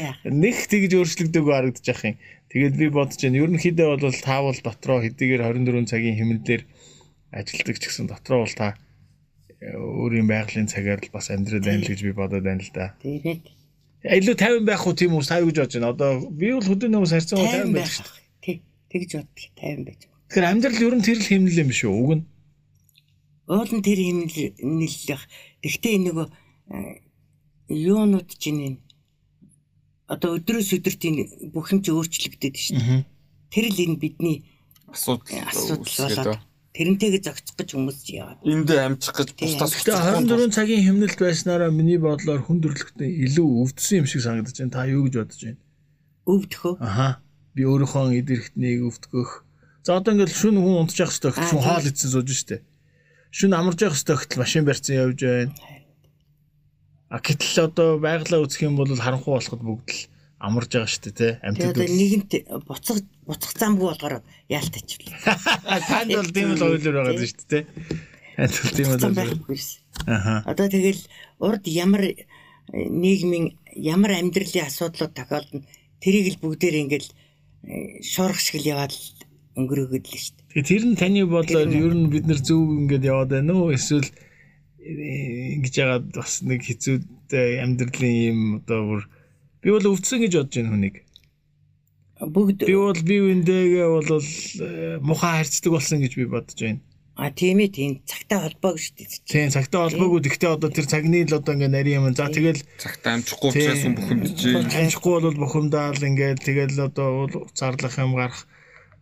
яах. 0.00 0.18
нэг 0.24 0.56
тэгж 0.66 0.92
өөрчлөгдөөгүй 0.96 1.54
харагдаж 1.54 1.86
ах 1.92 2.02
юм. 2.08 2.16
Тэгээд 2.50 2.74
би 2.80 2.86
бодож 2.88 3.20
байна. 3.20 3.40
Ерөнхийдөө 3.44 3.86
бол 4.00 4.16
та 4.24 4.36
бол 4.42 4.58
дотроо 4.58 4.98
хэдийгээр 5.04 5.44
24 5.44 5.92
цагийн 5.92 6.18
хэмнэлээр 6.18 6.62
ажилдаг 7.36 7.76
ч 7.78 7.84
гэсэн 7.84 8.08
дотроо 8.10 8.42
бол 8.42 8.56
та 8.56 8.74
өөрийн 9.62 10.28
байгалийн 10.28 10.68
цагаар 10.68 11.00
л 11.00 11.14
бас 11.14 11.32
амьдраад 11.32 11.64
байна 11.64 11.82
л 11.84 11.90
гэж 11.90 12.00
би 12.04 12.12
бодоод 12.12 12.44
байна 12.44 12.60
л 12.60 12.72
да. 12.74 12.92
Тэгээд 13.00 13.56
Илүү 14.06 14.36
50 14.38 14.68
байх 14.68 14.86
уу 14.86 14.94
тийм 14.94 15.16
үү 15.16 15.24
сая 15.24 15.42
гэж 15.42 15.56
бодож 15.56 15.74
байна. 15.74 15.90
Одоо 15.90 16.10
би 16.30 16.52
бол 16.52 16.62
хөдөөний 16.62 16.98
хүмүүс 17.00 17.14
харьцан 17.16 17.38
50 17.42 17.72
50 17.72 17.74
байх 17.74 17.90
шүү 17.90 18.06
дээ. 18.06 18.22
Тий. 18.44 18.56
Тэгж 18.92 19.10
боддог 19.16 19.46
50 19.58 19.86
байж. 19.86 20.00
Тэгэхээр 20.30 20.50
амьдрал 20.50 20.84
ер 20.86 20.94
нь 20.94 21.06
тэр 21.06 21.18
л 21.18 21.26
хэмнэл 21.26 21.62
юм 21.64 21.70
шүү. 21.74 21.92
Уг 21.96 22.12
нь. 22.14 22.24
Уулын 23.50 23.82
тэр 23.82 23.98
хэмнэллэх. 23.98 25.22
Тэгтээ 25.64 25.92
энэ 25.96 26.06
нөгөө 26.06 26.26
э, 26.26 26.94
юунууд 27.72 28.30
чинь 28.38 28.62
энэ 28.62 28.78
одоо 30.06 30.38
өдрөөс 30.38 30.70
өдөрт 30.76 31.02
энэ 31.02 31.22
бүх 31.50 31.74
юм 31.74 31.80
чи 31.82 31.90
өөрчлөгдөд 31.90 32.54
шүү 32.54 32.78
дээ. 32.78 33.02
Тэр 33.50 33.66
л 33.72 33.78
энэ 33.90 33.98
бидний 33.98 34.46
Асуудал 34.86 35.42
асуудал 35.50 35.82
болоод 35.82 36.38
тэрнтэйгээ 36.76 37.22
зохицох 37.24 37.56
гэж 37.56 37.68
хүмүүс 37.72 37.98
яваад. 38.12 38.38
энд 38.44 38.68
амжих 38.68 39.16
гэж 39.16 39.28
бусдаас 39.32 39.72
Тэгээ 39.80 39.96
24 40.28 40.52
цагийн 40.52 40.84
хэмнэлт 40.84 41.16
байснараа 41.16 41.70
миний 41.72 41.96
бодлоор 41.96 42.44
хүндрэлттэй 42.44 43.10
илүү 43.24 43.48
өвдсөн 43.64 44.04
юм 44.04 44.06
шиг 44.06 44.20
санагдаж 44.20 44.56
байна. 44.60 44.76
Та 44.76 44.84
юу 44.84 45.08
гэж 45.08 45.14
бодож 45.16 45.40
байна? 45.40 45.60
Өвдөхөө. 46.28 46.74
Аха. 46.84 47.08
Би 47.56 47.62
өөрийнхөө 47.64 48.20
идэрхтнийг 48.20 48.84
өвдгөх. 48.84 49.30
За 49.80 49.96
одоо 49.96 50.12
ингээл 50.12 50.36
шүн 50.36 50.60
хүн 50.60 50.84
унтчих 50.84 51.08
хэвээр 51.08 51.40
Аа, 51.40 51.48
шүн 51.48 51.62
хоол 51.64 51.88
идсэн 51.88 52.10
сууж 52.12 52.28
штэ. 52.28 52.60
Шүн 53.32 53.56
амарж 53.56 53.80
явах 53.80 53.96
хэвээр 53.96 54.36
машин 54.36 54.68
барьсан 54.68 55.00
явж 55.00 55.18
байна. 55.24 55.54
А 57.08 57.22
гэтэл 57.22 57.70
одоо 57.70 57.96
байглаа 58.02 58.42
үзэх 58.44 58.66
юм 58.66 58.76
бол 58.76 58.90
харанхуй 58.90 59.32
болоход 59.38 59.62
бүгд 59.62 59.88
л 59.88 60.00
амарж 60.38 60.70
байгаа 60.72 60.90
штэ 60.90 61.10
те. 61.10 61.16
Тэгээ 61.16 61.48
Амьтад 61.48 61.72
одоо 61.72 61.88
нэгэнт 61.88 62.32
буцах 62.68 62.98
буцах 63.24 63.52
замгүй 63.56 63.88
болохоор 63.88 64.20
яалтачлаа. 64.52 65.16
танд 65.88 66.12
бол 66.12 66.32
тийм 66.32 66.48
л 66.52 66.62
ойлор 66.62 66.94
байгаа 67.00 67.16
шүү 67.16 67.40
дээ 67.48 67.48
те. 67.48 67.60
Танд 68.36 68.54
бол 68.60 68.74
тийм 68.76 68.88
л 68.92 69.16
байхгүйс. 69.16 69.68
Аха. 70.04 70.44
Одоо 70.44 70.68
тэгэл 70.68 71.02
урд 71.40 71.64
ямар 71.64 72.04
э, 72.12 72.16
нийгмийн 72.72 73.56
ямар 73.72 74.20
амьдралын 74.20 74.68
асуудлууд 74.68 75.16
тохиолдно 75.16 75.64
тэрийг 76.04 76.36
л 76.36 76.42
бүгдээр 76.44 76.76
ингээл 76.84 77.08
э, 77.64 78.04
шуурх 78.04 78.36
шиг 78.36 78.60
л 78.60 78.70
яваад 78.76 78.92
л 78.92 79.04
өнгөрөөгд 79.56 80.04
л 80.04 80.20
шүү 80.20 80.36
дээ. 80.52 80.68
Тэр 80.68 80.84
нь 80.84 81.00
таны 81.00 81.24
бодлоор 81.24 81.72
ер 81.72 81.94
нь 81.96 82.12
бид 82.12 82.28
нар 82.28 82.40
зөв 82.44 82.60
ингээд 82.60 83.08
яваад 83.08 83.32
байна 83.32 83.56
уу 83.56 83.72
эсвэл 83.72 84.04
э, 84.84 85.56
ингэж 85.56 85.74
яагаад 85.80 86.06
бас 86.12 86.44
нэг 86.44 86.60
хэцүүтэй 86.60 87.64
амьдралын 87.64 88.16
юм 88.28 88.40
одоо 88.60 88.80
бүр 88.84 89.02
би 89.66 89.74
бол 89.74 89.90
өвдсөн 89.90 90.22
гэж 90.22 90.32
бодож 90.38 90.54
байна 90.54 90.70
хүнийг. 90.70 90.96
Бүгд 92.22 92.62
Би 92.64 92.74
бол 92.78 93.00
би 93.02 93.16
үндээгээ 93.18 93.88
бол 93.90 94.08
э, 94.14 94.98
муухай 95.02 95.42
харьцдаг 95.42 95.74
болсон 95.74 95.98
гэж 96.06 96.12
би 96.14 96.30
бодож 96.30 96.54
байна. 96.62 96.80
а 97.16 97.32
тийм 97.32 97.64
ээ 97.64 97.72
тийм 97.72 97.92
цагтаа 98.04 98.44
холбоог 98.44 98.76
шүү 98.76 98.94
дээ. 99.00 99.24
Тийм 99.24 99.48
цагтаа 99.48 99.88
холбоогүй 99.88 100.20
тэгтээ 100.20 100.52
одоо 100.52 100.68
тэр 100.68 100.84
цагны 100.84 101.24
л 101.24 101.32
одоо 101.32 101.56
ингээд 101.56 101.72
нарийн 101.72 102.04
юм. 102.04 102.12
За 102.12 102.28
тэгэл 102.28 102.60
цагтаа 102.76 103.16
амжихгүй 103.16 103.48
учраас 103.56 103.84
бухимдчихээн. 103.88 104.68
таньчихгүй 104.68 105.12
бол 105.24 105.40
бухимдаал 105.40 105.96
ингээд 105.96 106.44
тэгэл 106.44 106.76
одоо 106.76 107.08
зарлах 107.56 107.96
юм 107.96 108.20
гарах 108.20 108.44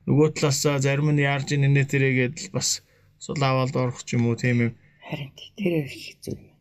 нөгөө 0.07 0.29
талаасаа 0.31 0.79
зарим 0.79 1.11
нь 1.11 1.27
яарж 1.27 1.59
ийн 1.59 1.67
нэ 1.67 1.91
тэрэгээд 1.91 2.35
л 2.39 2.49
бас 2.55 2.87
сул 3.19 3.43
аваад 3.43 3.75
орох 3.75 4.07
ч 4.07 4.15
юм 4.15 4.31
уу 4.31 4.39
тийм 4.39 4.71
юм. 4.71 4.73
Харин 5.03 5.35
тэр 5.59 5.75
их 5.83 5.91
хэцүү 5.91 6.39
юм. 6.39 6.53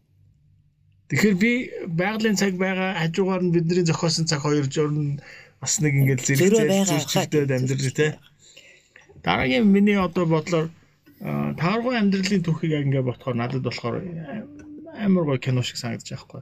Тэгэхээр 1.14 1.38
би 1.38 1.52
байгалийн 1.94 2.34
цаг 2.42 2.58
байгаа 2.58 2.98
хажуугаар 2.98 3.46
нь 3.46 3.54
бидний 3.54 3.86
зохиосон 3.86 4.26
цаг 4.26 4.42
хоёр 4.42 4.66
журн 4.66 5.22
бас 5.62 5.78
нэг 5.78 5.94
ингээд 5.94 6.26
зэрэгцээ 6.26 6.90
зөрчилдөд 6.90 7.54
амьдрал 7.54 7.94
тий. 7.94 8.12
Дараагийн 9.22 9.70
миний 9.70 9.94
одоо 9.94 10.26
бодлоор 10.26 10.74
аа, 11.22 11.54
тааргой 11.54 12.02
амьдралын 12.02 12.42
түүхийг 12.42 12.90
ингээд 12.90 13.06
ботхоор 13.06 13.38
надад 13.38 13.62
болохоор 13.62 14.02
амар 14.98 15.24
гоё 15.30 15.38
кино 15.38 15.62
шиг 15.62 15.78
санагдаж 15.78 16.10
байхгүй. 16.10 16.42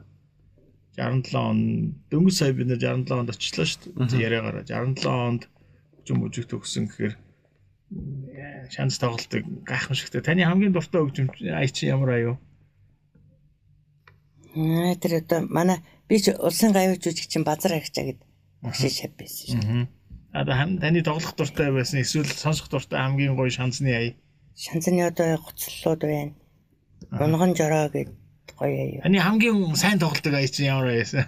67 0.96 1.36
он 1.36 1.60
дөнгөж 2.08 2.36
сая 2.40 2.56
бид 2.56 2.72
нэр 2.72 2.80
67 2.80 3.12
онд 3.12 3.32
очлоо 3.36 3.68
шүү 3.68 4.08
дээ. 4.08 4.24
Яриагаар 4.24 4.64
67 4.64 5.04
онд 5.04 5.42
хөгжим 6.00 6.18
мужиг 6.24 6.48
төгсөн 6.48 6.88
гэхээр 6.88 7.14
м, 7.92 8.72
шанс 8.72 8.96
тоглолтыг 9.04 9.44
гайхамшигтай. 9.68 10.24
Таны 10.24 10.48
хамгийн 10.48 10.72
дуртай 10.72 11.04
хөгжим 11.04 11.28
ай 11.52 11.68
чи 11.68 11.92
ямар 11.92 12.16
аюу? 12.16 12.36
Аа 14.56 14.96
тэр 15.00 15.24
одоо 15.24 15.48
манай 15.48 15.80
би 16.08 16.20
ч 16.20 16.36
улсын 16.36 16.76
гавьяа 16.76 17.00
жүжигчин 17.00 17.48
базар 17.48 17.80
агчаа 17.80 18.04
гэд 18.12 18.20
багшийн 18.60 18.92
шав 18.92 19.12
байсан 19.16 19.62
шүү. 19.64 19.88
Аа 20.36 20.44
хам 20.44 20.80
таны 20.80 21.00
тоглох 21.04 21.36
дуртай 21.36 21.72
байсан 21.72 22.04
эсвэл 22.04 22.28
сонсох 22.28 22.68
дуртай 22.68 23.00
хамгийн 23.00 23.36
гоё 23.40 23.50
шансны 23.50 23.92
ая. 23.96 24.14
Шанзаны 24.56 25.08
одоо 25.08 25.40
гоцлолууд 25.40 26.02
байна. 26.04 26.34
Унган 27.16 27.56
жороо 27.56 27.88
гэд 27.96 28.12
гоё 28.60 28.76
аюу. 28.76 29.04
Таны 29.08 29.20
хамгийн 29.24 29.76
сайн 29.76 30.00
тоглолтог 30.00 30.36
ая 30.36 30.48
чи 30.48 30.68
ямар 30.68 30.92
байсан? 30.92 31.24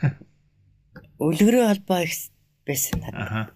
Холбоо 1.16 2.04
их 2.04 2.14
байсан 2.68 3.00
надад. 3.00 3.56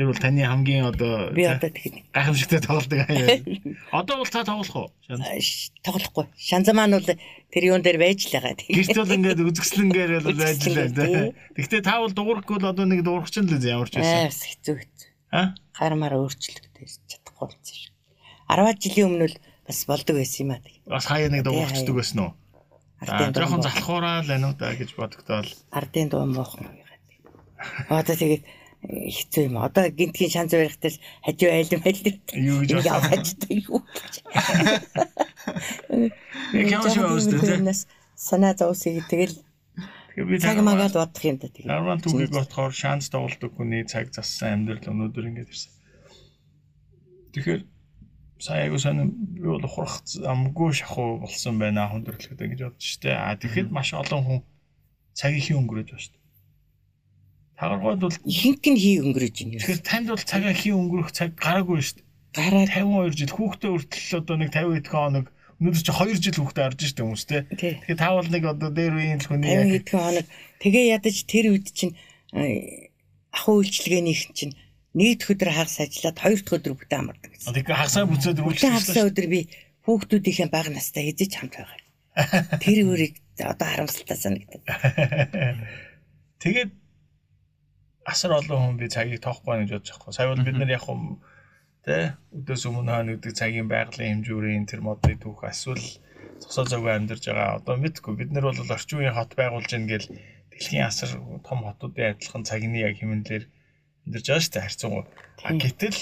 Тэр 0.00 0.08
бол 0.08 0.16
таны 0.16 0.40
хамгийн 0.48 0.88
одоо 0.88 1.28
Би 1.36 1.44
одоо 1.44 1.68
тэгнэ. 1.68 2.08
гайхамшигтай 2.08 2.64
тоглолтог 2.64 3.04
ая. 3.04 3.36
Одоо 3.92 4.24
бол 4.24 4.32
та 4.32 4.48
тоглох 4.48 4.88
уу? 4.88 4.88
Тоглохгүй. 5.84 6.24
Шанза 6.40 6.72
маань 6.72 6.96
бол 6.96 7.04
тэр 7.04 7.62
юун 7.68 7.84
дээр 7.84 8.00
байж 8.00 8.24
л 8.24 8.32
байгаа. 8.32 8.56
Гэрт 8.64 8.96
бол 8.96 9.12
ингээд 9.12 9.44
үзэсгэлэнгээр 9.44 10.24
бол 10.24 10.40
байж 10.40 10.64
л 10.64 10.72
байна. 10.72 11.36
Гэхдээ 11.52 11.84
та 11.84 12.00
бол 12.00 12.16
дуурахгүй 12.16 12.64
л 12.64 12.70
одоо 12.72 12.88
нэг 12.88 13.04
дуурах 13.04 13.28
ч 13.28 13.44
юм 13.44 13.52
л 13.52 13.60
ямар 13.60 13.92
ч 13.92 14.00
байсан. 14.00 14.32
Аас 14.32 14.40
хэцүү 14.40 14.74
хэцүү. 14.80 15.08
Аа? 15.36 15.52
Гармаар 15.76 16.16
өөрчлөгдөж 16.16 16.92
чадахгүй 17.04 17.44
болсон 17.52 17.76
шүү. 17.76 17.92
10 18.48 18.80
жилийн 18.80 19.04
өмнө 19.12 19.26
л 19.28 19.36
бас 19.68 19.84
болдог 19.84 20.16
байсан 20.16 20.40
юм 20.48 20.50
аа. 20.56 20.64
Бас 20.88 21.04
хаяа 21.12 21.28
нэг 21.28 21.44
дуурахчдаг 21.44 21.92
байсан 21.92 22.18
уу? 22.24 22.32
Ардын 23.04 23.36
дуу 23.36 23.44
муухан. 23.52 23.68
залхуураа 23.68 24.24
л 24.24 24.32
байна 24.32 24.48
уу 24.48 24.56
да 24.56 24.72
гэж 24.72 24.96
бодогдоол. 24.96 25.52
Ардын 25.76 26.08
дуу 26.08 26.24
муухан. 26.24 26.72
Одоо 27.92 28.16
тэгээд 28.16 28.48
хэцүү 28.80 29.42
юм. 29.52 29.56
Одоо 29.60 29.88
гинтгийн 29.92 30.32
шанз 30.32 30.52
барихтаа 30.56 30.90
хажуу 31.24 31.50
айлм 31.52 31.82
айлм. 31.84 32.16
Юу 32.32 32.58
гэж 32.64 32.70
Ингээ 32.70 32.80
бодсон? 32.80 32.96
аваад 32.96 33.26
та 33.36 33.48
юу 33.52 33.80
гэж. 33.84 34.14
Яг 36.56 36.82
шиг 36.88 37.04
Жаахан 37.04 37.16
өстэй 37.16 37.38
тий. 37.40 37.48
түүнээс 37.60 37.80
санаа 38.16 38.54
зовсыг 38.56 39.04
тэгэл 39.08 39.36
Тэгээ 40.16 40.40
цаг 40.42 40.58
магаал 40.64 40.96
бодох 40.96 41.24
юм 41.24 41.36
да 41.38 41.48
тэгээд. 41.48 41.70
Нарван 41.70 42.00
түүхийг 42.02 42.32
бодохоор 42.34 42.72
шанс 42.74 43.08
тоглодог 43.12 43.52
хүний 43.56 43.84
цаг 43.86 44.10
зассан 44.12 44.66
амьдрал 44.66 44.90
өнөөдөр 44.90 45.28
ингэж 45.30 45.48
ирсэн. 45.48 45.72
Тэгэхээр 47.36 47.62
сая 48.42 48.66
айгуу 48.66 48.80
сонь 48.82 49.12
би 49.38 49.46
бол 49.46 49.64
ухрах 49.64 50.02
амгүй 50.24 50.72
шахуу 50.74 51.22
болсон 51.24 51.56
байна 51.62 51.88
хүндрэлхэдэ 51.88 52.44
гэж 52.52 52.60
бодож 52.68 52.84
штэ. 52.84 53.12
А 53.14 53.36
тэгэхэд 53.38 53.70
маш 53.70 53.94
олон 53.94 54.20
хүн 54.26 54.40
цаг 55.14 55.32
их 55.36 55.48
өнгөрөөж 55.54 55.88
байна 55.94 56.04
штэ. 56.04 56.19
Тагаргойд 57.60 58.00
бол 58.00 58.16
Ихэнх 58.24 58.64
нь 58.64 58.80
хий 58.80 58.96
өнгөрөөж 59.04 59.36
байна. 59.36 59.60
тэгэхээр 59.60 59.84
танд 59.84 60.08
бол 60.08 60.24
цаг 60.24 60.42
их 60.48 60.64
өнгөрөх 60.64 61.10
цаг 61.12 61.36
гараагүй 61.36 61.84
штэ. 61.84 62.00
Гараа 62.32 62.64
52 62.64 63.20
жил 63.20 63.32
хүүхдээ 63.36 63.70
хүртэл 63.76 64.16
одоо 64.24 64.36
нэг 64.40 64.50
50 64.56 64.80
хэдхэн 64.80 64.96
хоног 64.96 65.26
өнөөдөр 65.60 65.84
чи 65.84 65.92
2 65.92 66.24
жил 66.24 66.38
хүүхдээ 66.40 66.64
арж 66.64 66.80
штэ 66.88 67.02
хүмүүс 67.04 67.24
те. 67.28 67.44
Тэгэхээр 67.52 68.00
та 68.00 68.16
бол 68.16 68.28
нэг 68.32 68.44
одоо 68.48 68.70
дээр 68.72 68.94
үеийн 68.96 69.20
л 69.20 69.28
хүний 69.28 69.52
50 69.52 69.76
хэдхэн 69.76 70.00
хоног 70.00 70.26
тэгээ 70.56 70.84
ядаж 70.96 71.16
тэр 71.28 71.46
үед 71.52 71.66
чинь 71.76 71.94
э, 72.32 72.88
ахуй 73.28 73.54
үйлчлэгээнийх 73.60 74.22
чинь 74.32 74.56
нэгд 74.96 75.20
өдөр 75.28 75.50
хагас 75.52 75.76
ажиллаад 75.84 76.16
хоёр 76.16 76.40
дахь 76.40 76.56
өдөр 76.56 76.74
бүтэн 76.80 77.00
амардаг 77.04 77.30
гэсэн. 77.30 77.52
тэгээ 77.60 77.76
хагасаа 77.76 78.08
бүцээд 78.08 78.40
Бүтэн 78.40 78.72
хагасаа 78.72 79.04
өдөр 79.12 79.26
би 79.28 79.40
хүүхдүүдийнхээ 79.84 80.48
бага 80.48 80.70
настай 80.72 81.12
хэзээ 81.12 81.28
ч 81.28 81.34
хамт 81.36 81.54
байгаа. 81.60 81.78
Тэр 82.64 82.78
үрийг 82.90 83.20
одоо 83.38 83.68
харамсалтай 83.68 84.18
санагдаад. 84.18 84.64
Тэгээд 86.42 86.70
асар 88.10 88.32
олон 88.38 88.60
хүн 88.60 88.76
би 88.80 88.86
цагийг 88.90 89.22
тоохгүй 89.22 89.64
гэж 89.64 89.70
бодож 89.70 89.90
байгаа. 89.94 90.16
Сая 90.16 90.28
бол 90.30 90.46
бид 90.46 90.56
нар 90.58 90.70
яг 90.74 90.84
юм 90.90 91.22
тэ 91.86 92.18
өдөөс 92.36 92.62
өмнө 92.68 92.92
хаа 92.92 93.04
нэгдэг 93.06 93.32
цагийн 93.40 93.68
байгалийн 93.70 94.20
хэмжүүрийн 94.20 94.68
тэр 94.68 94.80
модны 94.84 95.14
түүх 95.16 95.46
эсвэл 95.48 95.86
цосоо 96.42 96.64
зөөгөө 96.68 96.92
амьдарч 96.98 97.24
байгаа. 97.28 97.58
Одоо 97.60 97.74
мэдгүй 97.80 98.14
бид 98.20 98.30
нар 98.32 98.44
бол 98.48 98.74
орчин 98.76 98.98
үеийн 99.00 99.16
хот 99.16 99.32
байгуулж 99.38 99.70
гин 99.70 99.86
гэл 99.88 100.08
дэлхийн 100.50 100.88
асар 100.90 101.10
том 101.46 101.58
хотуудын 101.64 102.12
адилхан 102.12 102.44
цагийн 102.44 102.74
яг 102.76 102.96
хэмнэлээр 103.00 103.44
амьдарч 104.04 104.26
байгаа 104.28 104.42
шүү 104.44 104.52
дээ 104.52 104.64
харьцангуй. 104.66 105.04
А 105.46 105.52
гэтэл 105.56 105.98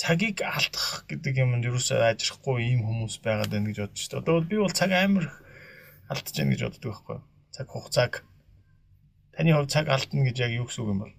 цагийг 0.00 0.38
алдах 0.40 1.04
гэдэг 1.10 1.34
юмд 1.44 1.68
юусоо 1.68 2.00
ажирахгүй 2.00 2.56
ийм 2.64 2.80
хүмүүс 2.88 3.20
байгаад 3.20 3.52
байна 3.52 3.68
гэж 3.68 3.78
бодож 3.84 4.00
шүү 4.00 4.10
дээ. 4.10 4.22
Одоо 4.24 4.36
би 4.48 4.56
бол 4.56 4.72
цаг 4.72 4.90
амар 4.96 5.26
алдаж 6.08 6.34
байна 6.34 6.52
гэж 6.54 6.62
боддог 6.64 6.90
байхгүй. 6.90 7.18
Цаг 7.54 7.66
хугацааг 7.68 8.12
таны 9.40 9.56
хувьд 9.56 9.72
цаг 9.72 9.88
алдна 9.88 10.28
гэж 10.28 10.36
яг 10.36 10.52
юу 10.52 10.68
гэсэн 10.68 10.84
үг 10.84 10.90
юм 10.92 11.00
бол? 11.00 11.14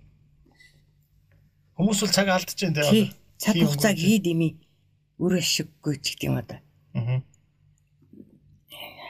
Хүмүүс 1.81 1.99
бол 2.05 2.13
цаг 2.13 2.27
алдаж 2.29 2.53
байна 2.61 2.77
те. 2.77 2.89
Тий. 2.93 3.05
Цаг 3.41 3.55
хугацааг 3.57 3.97
хий 3.97 4.19
дими 4.21 4.49
үр 5.17 5.41
ашиггүй 5.41 5.97
ч 5.97 6.13
гэдэг 6.13 6.29
юм. 6.29 6.37
Аа. 6.37 7.17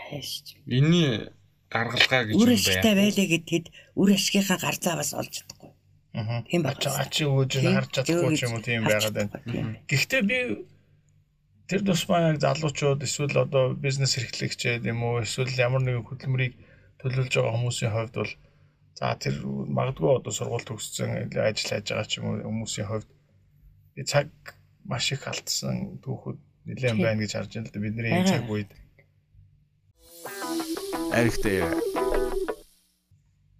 Хайш. 0.08 0.56
Энийний 0.64 1.28
гаргалгаа 1.68 2.24
гэж 2.32 2.36
Үр 2.40 2.56
юм 2.56 2.56
ашигтай 2.56 2.96
байна. 2.96 3.12
байлаа 3.12 3.28
гэхэд 3.28 3.66
үр 4.00 4.10
ашигынхаа 4.16 4.60
гар 4.64 4.78
заваас 4.80 5.12
олж 5.12 5.32
чадахгүй. 5.44 5.72
Аа. 6.16 6.44
Тийм 6.48 6.62
байна. 6.64 6.80
Ачи 6.80 7.28
өгөөж 7.28 7.52
нь 7.60 7.76
харж 7.76 7.92
чадахгүй 7.92 8.32
ч 8.40 8.42
юм 8.48 8.56
уу 8.56 8.64
тийм 8.64 8.88
байгаад 8.88 9.16
байна. 9.20 9.76
Гэхдээ 9.92 10.22
би 10.24 10.38
тэр 11.68 11.84
тусмаа 11.84 12.32
яг 12.32 12.40
залуучууд 12.40 13.04
эсвэл 13.04 13.44
одоо 13.44 13.76
бизнес 13.76 14.16
эрхлэгчид 14.16 14.88
юм 14.88 15.04
уу 15.04 15.20
эсвэл 15.20 15.52
ямар 15.60 15.84
нэгэн 15.84 16.08
хөдөлмөрийг 16.08 16.56
төлөвлөж 17.04 17.36
байгаа 17.36 17.56
хүмүүсийн 17.60 17.92
хувьд 17.92 18.16
бол 18.16 18.32
за 18.98 19.16
тэр 19.16 19.36
магадгүй 19.46 20.12
одоо 20.20 20.34
сургууль 20.34 20.68
төгссөн 20.68 21.32
ажил 21.32 21.70
хайж 21.70 21.88
байгаа 21.90 22.08
ч 22.08 22.20
юм 22.20 22.26
уу 22.30 22.44
хүмүүсийн 22.46 22.88
хувьд 22.90 23.10
би 23.96 24.02
цаг 24.04 24.30
маш 24.86 25.12
их 25.12 25.28
алдсан 25.28 26.02
түүхүүд 26.04 26.40
нэлээд 26.68 26.98
байна 27.00 27.22
гэж 27.22 27.32
харж 27.36 27.52
байна 27.56 27.68
л 27.68 27.74
да 27.74 27.80
бидний 27.80 28.12
энэ 28.12 28.32
цаг 28.32 28.46
үед 28.50 28.72
Аригтэй. 31.12 31.60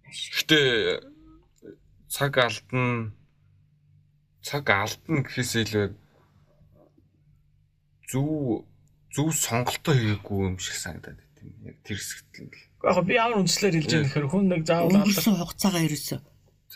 Гэхдээ 0.08 1.04
цаг 2.08 2.32
алдна 2.40 3.12
цаг 4.40 4.64
алдна 4.72 5.20
гэхээс 5.20 5.52
илүү 5.60 5.86
зөв 8.08 8.64
зөв 9.12 9.28
сонголтоо 9.36 9.92
хийгээгүй 9.92 10.40
юм 10.48 10.56
шиг 10.56 10.80
санагдаад 10.80 11.20
байт 11.20 11.36
юм. 11.44 11.52
Яг 11.68 11.76
тэр 11.84 12.00
хэсэгт 12.00 12.40
л. 12.40 12.56
Яг 12.82 12.98
би 13.06 13.14
ямар 13.14 13.42
үндслээр 13.42 13.74
хэлж 13.78 13.90
байгаа 13.90 14.04
нөхөр 14.06 14.26
хүн 14.30 14.44
нэг 14.50 14.62
заавал 14.66 14.90
алдах 14.90 15.06
Өнгөрсөн 15.06 15.36
хугацаагаа 15.38 15.82
ерөөсөө 15.86 16.20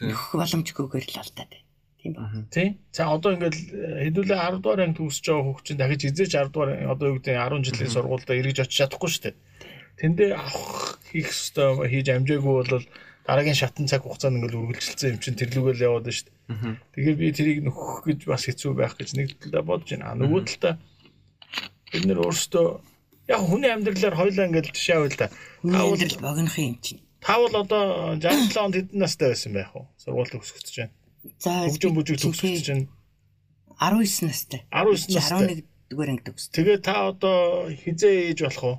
нөхөх 0.07 0.33
боломжгүйгээр 0.39 1.07
л 1.11 1.21
алдаад 1.21 1.51
байна. 1.51 1.65
Тийм 2.01 2.13
ба. 2.15 2.25
тий. 2.51 2.69
За 2.93 3.11
одоо 3.11 3.35
ингээл 3.35 3.61
хэдүүлээ 4.07 4.39
10 4.39 4.63
дугаар 4.63 4.81
анги 4.87 4.99
төгсөж 5.03 5.25
байгаа 5.27 5.45
хүүхчин 5.51 5.77
дахиж 5.81 6.03
эзэж 6.07 6.31
10 6.39 6.55
дугаар 6.55 6.71
одоо 6.87 7.07
юу 7.11 7.17
гэдэг 7.19 7.35
нь 7.35 7.43
10 7.43 7.67
жилийн 7.67 7.95
сургуультай 7.95 8.37
эргэж 8.39 8.59
очиж 8.63 8.77
чадахгүй 8.79 9.11
шүү 9.11 9.23
дээ. 9.27 9.35
Тэндээ 9.97 10.31
авах 10.37 11.01
хийх 11.11 11.33
ёстой 11.33 11.89
хийж 11.91 12.07
амжаагүй 12.13 12.55
бол 12.55 12.85
дараагийн 13.27 13.59
шатан 13.59 13.91
цаг 13.91 14.07
хугацаанд 14.07 14.39
ингээл 14.39 14.61
үргэлжилсэн 14.71 15.11
юм 15.17 15.21
чинь 15.25 15.41
тэрлүүгээл 15.41 15.87
яваад 15.89 16.07
байна 16.07 16.19
шүү 16.21 16.29
дээ. 16.31 16.77
Тэгэхээр 16.95 17.19
би 17.19 17.27
тэрийг 17.35 17.61
нөхөх 17.67 18.07
гэж 18.07 18.21
бас 18.31 18.43
хэцүү 18.47 18.73
байх 18.77 18.95
гэж 18.95 19.11
нэг 19.19 19.29
талдаа 19.43 19.65
бодож 19.67 19.91
байна. 19.91 20.15
Нөгөө 20.15 20.41
талдаа 20.47 20.75
бид 21.91 22.05
нэр 22.07 22.23
өөрсдөө 22.23 22.67
яг 23.29 23.41
хүний 23.43 23.71
амьдралаар 23.75 24.15
хоёлаа 24.15 24.47
ингээл 24.47 24.71
жишээ 24.75 24.97
авъя 24.97 25.11
л 25.11 25.19
да. 25.19 25.29
Та 25.29 25.79
амьдрал 25.83 26.23
богинохон 26.23 26.65
юм 26.65 26.77
чинь. 26.83 27.03
Та 27.21 27.39
бол 27.43 27.55
одоо 27.55 28.15
67 28.23 28.59
онд 28.63 28.75
хэдэн 28.79 28.99
настай 29.03 29.29
байсан 29.35 29.53
байх 29.53 29.71
вэ? 29.75 29.83
Сургууль 29.99 30.31
төгсөж 30.31 30.77
байна. 30.79 30.95
За 31.43 31.51
Хөгжин 31.67 31.95
бүжиг 31.97 32.23
төгсөж 32.23 32.67
байна. 32.71 32.87
19 33.83 34.31
настай. 34.31 34.61
19 34.71 35.11
настай. 35.11 35.63
11 35.63 35.65
дугаар 35.91 36.11
анги 36.11 36.25
төгссөн. 36.27 36.53
Тэгээ 36.55 36.79
та 36.83 36.95
одоо 37.11 37.71
хизээ 37.71 38.31
ээж 38.31 38.39
болох 38.47 38.65
уу? 38.65 38.77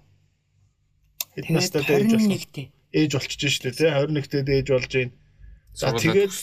Хэд 1.35 1.45
настай 1.51 1.81
ээж 1.83 2.11
болох? 2.11 2.31
21-тэй. 2.31 2.65
Ээж 2.95 3.11
болчихж 3.15 3.51
штэ 3.51 3.71
тий 3.75 3.91
21-тэй 3.91 4.55
ээж 4.63 4.67
болж 4.71 4.91
байна. 4.95 5.13
За 5.77 5.93
тэгээд 5.93 6.33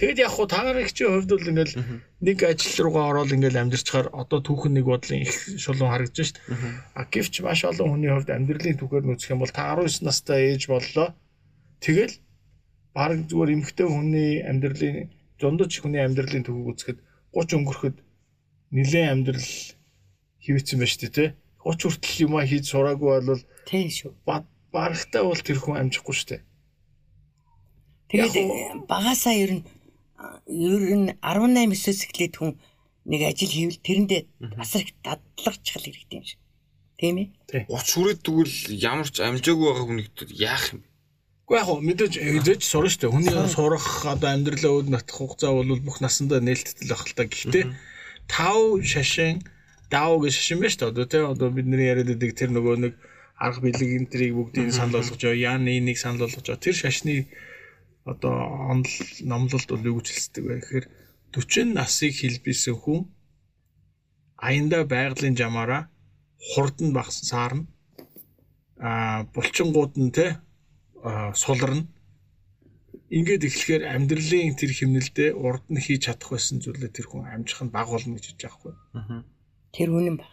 тэгэд 0.00 0.18
яг 0.24 0.32
хуу 0.32 0.46
таарагчийн 0.48 1.10
хувьд 1.12 1.30
бол 1.30 1.50
ингээл 1.50 1.74
нэг 2.20 2.38
ажил 2.44 2.84
руугаа 2.84 3.06
ороод 3.16 3.32
ингээл 3.32 3.60
амьдэрчээр 3.64 4.12
одоо 4.12 4.40
түүхэн 4.44 4.76
нэг 4.76 4.84
бодлын 4.84 5.24
их 5.24 5.32
шулуун 5.56 5.88
харагдаж 5.92 6.36
штэ. 6.36 6.40
А 6.94 7.08
гэвч 7.08 7.40
маш 7.40 7.64
олон 7.64 7.96
хүний 7.96 8.12
хувьд 8.12 8.28
амьдралын 8.28 8.76
түүхээр 8.76 9.04
нүцэх 9.08 9.32
юм 9.32 9.40
бол 9.40 9.52
та 9.52 9.72
19 9.72 10.04
настай 10.04 10.52
ээж 10.52 10.68
боллоо. 10.68 11.16
Тэгэл 11.80 12.14
баг 12.92 13.24
зүгээр 13.24 13.54
эмхтэй 13.56 13.86
хүний 13.88 14.44
амьдралын 14.44 15.08
зундаж 15.40 15.72
хүний 15.80 16.02
амьдралын 16.04 16.44
түүхийг 16.44 16.68
үзэхэд 16.76 16.98
30 17.32 17.56
өнгөрөхөд 17.64 17.96
нилээн 18.76 19.08
амьдрал 19.16 19.48
хивэцсэн 20.44 20.76
байж 20.78 20.92
тээ 21.00 21.10
тий. 21.16 21.28
30 21.64 21.88
хүртэл 21.88 22.20
юм 22.28 22.32
а 22.36 22.44
хийж 22.44 22.64
сураагүй 22.68 23.10
бол 23.24 23.40
Тийм 23.64 23.88
шүү. 23.88 24.12
ба- 24.28 24.44
барагтаа 24.72 25.24
бол 25.24 25.40
тэр 25.40 25.56
хүн 25.56 25.80
амжихгүй 25.88 26.14
штэ. 26.16 26.36
Тэгээд 28.10 28.86
багасаа 28.90 29.34
ер 29.38 29.50
нь 29.60 29.64
ер 30.46 30.82
нь 30.96 31.10
18 31.22 31.70
9-оос 31.70 32.00
эхлээд 32.04 32.34
хүн 32.36 32.52
нэг 33.08 33.20
ажил 33.24 33.52
хийвэл 33.52 33.80
тэрэндээ 33.80 34.22
асар 34.60 34.84
их 34.84 34.92
дадлагчхал 35.04 35.84
хэрэгтэй 35.84 36.18
юм 36.20 36.26
шиг. 36.28 36.40
Тийм 37.00 37.16
ээ? 37.16 37.28
30 37.72 37.96
хүрээд 37.96 38.20
тэгвэл 38.20 38.56
ямар 38.76 39.08
ч 39.08 39.16
амжаагүй 39.24 39.66
байгаа 39.66 39.86
хүнийгд 39.88 40.18
яах 40.36 40.64
юм 40.76 40.80
бэ? 40.84 40.88
Уу 41.50 41.56
яг 41.58 41.66
хөө 41.66 41.80
мэдээж 41.82 42.14
эзэж 42.20 42.60
сурна 42.62 42.92
штэ. 42.92 43.10
Хүний 43.10 43.34
сурах 43.50 44.06
одоо 44.06 44.30
амьдралаа 44.30 44.84
өд 44.84 44.88
натах 44.92 45.16
хугацаа 45.16 45.50
бол 45.50 45.82
бүх 45.82 45.98
насандаа 46.04 46.38
нээлттэй 46.38 46.86
байх 46.86 47.02
л 47.08 47.16
та. 47.16 47.24
Гэхдээ 47.26 47.64
тав 48.30 48.60
шашин 48.86 49.42
даав 49.90 50.22
гэж 50.22 50.32
шашин 50.36 50.62
байна 50.62 50.70
штэ. 50.76 50.92
Одоо 50.94 51.04
тий 51.10 51.24
одоо 51.24 51.48
бидний 51.50 51.90
яриад 51.90 52.06
байдаг 52.06 52.38
тэр 52.38 52.54
нөгөө 52.54 52.76
нэг 52.84 52.94
арга 53.34 53.66
билег 53.66 53.90
энтрийг 53.98 54.36
бүгдийг 54.38 54.70
санал 54.70 55.02
болгож 55.02 55.18
байгаа. 55.18 55.56
Яаны 55.58 55.80
нэг 55.82 55.98
санал 55.98 56.28
болгож. 56.28 56.46
Тэр 56.60 56.76
шашны 56.76 57.26
одоо 58.04 58.34
онол 58.72 58.96
номлолд 59.30 59.68
бол 59.70 59.88
юу 59.90 59.96
гэж 59.98 60.08
хэлдэг 60.10 60.44
вэ 60.46 60.54
гэхээр 60.60 60.86
40 61.32 61.78
насыг 61.78 62.12
хэлбисэн 62.16 62.76
хүн 62.78 63.00
аянда 64.36 64.84
байгалийн 64.84 65.36
жамаараа 65.36 65.82
хурдан 66.50 66.92
багсан 66.96 67.26
саарна 67.32 67.66
а 68.80 69.24
булчингууд 69.34 69.94
нь 70.00 70.12
те 70.16 70.40
а, 71.04 71.32
суларна 71.34 71.84
ингээд 73.10 73.42
эхлэхээр 73.44 73.82
амьдралын 73.94 74.54
тэр 74.54 74.70
химнэлдээ 74.70 75.30
урд 75.34 75.64
нь 75.68 75.82
хийж 75.82 76.06
чадах 76.06 76.30
байсан 76.32 76.62
зүйлээ 76.62 76.94
тэр 76.94 77.06
хүн 77.10 77.26
амжих 77.26 77.60
нь 77.66 77.74
баг 77.74 77.90
болно 77.90 78.14
гэж 78.14 78.24
хэлж 78.30 78.40
байгаа 78.40 78.58
хгүй. 78.58 78.74
Тэр 79.74 79.88
үнэн 79.90 80.16
ба. 80.22 80.26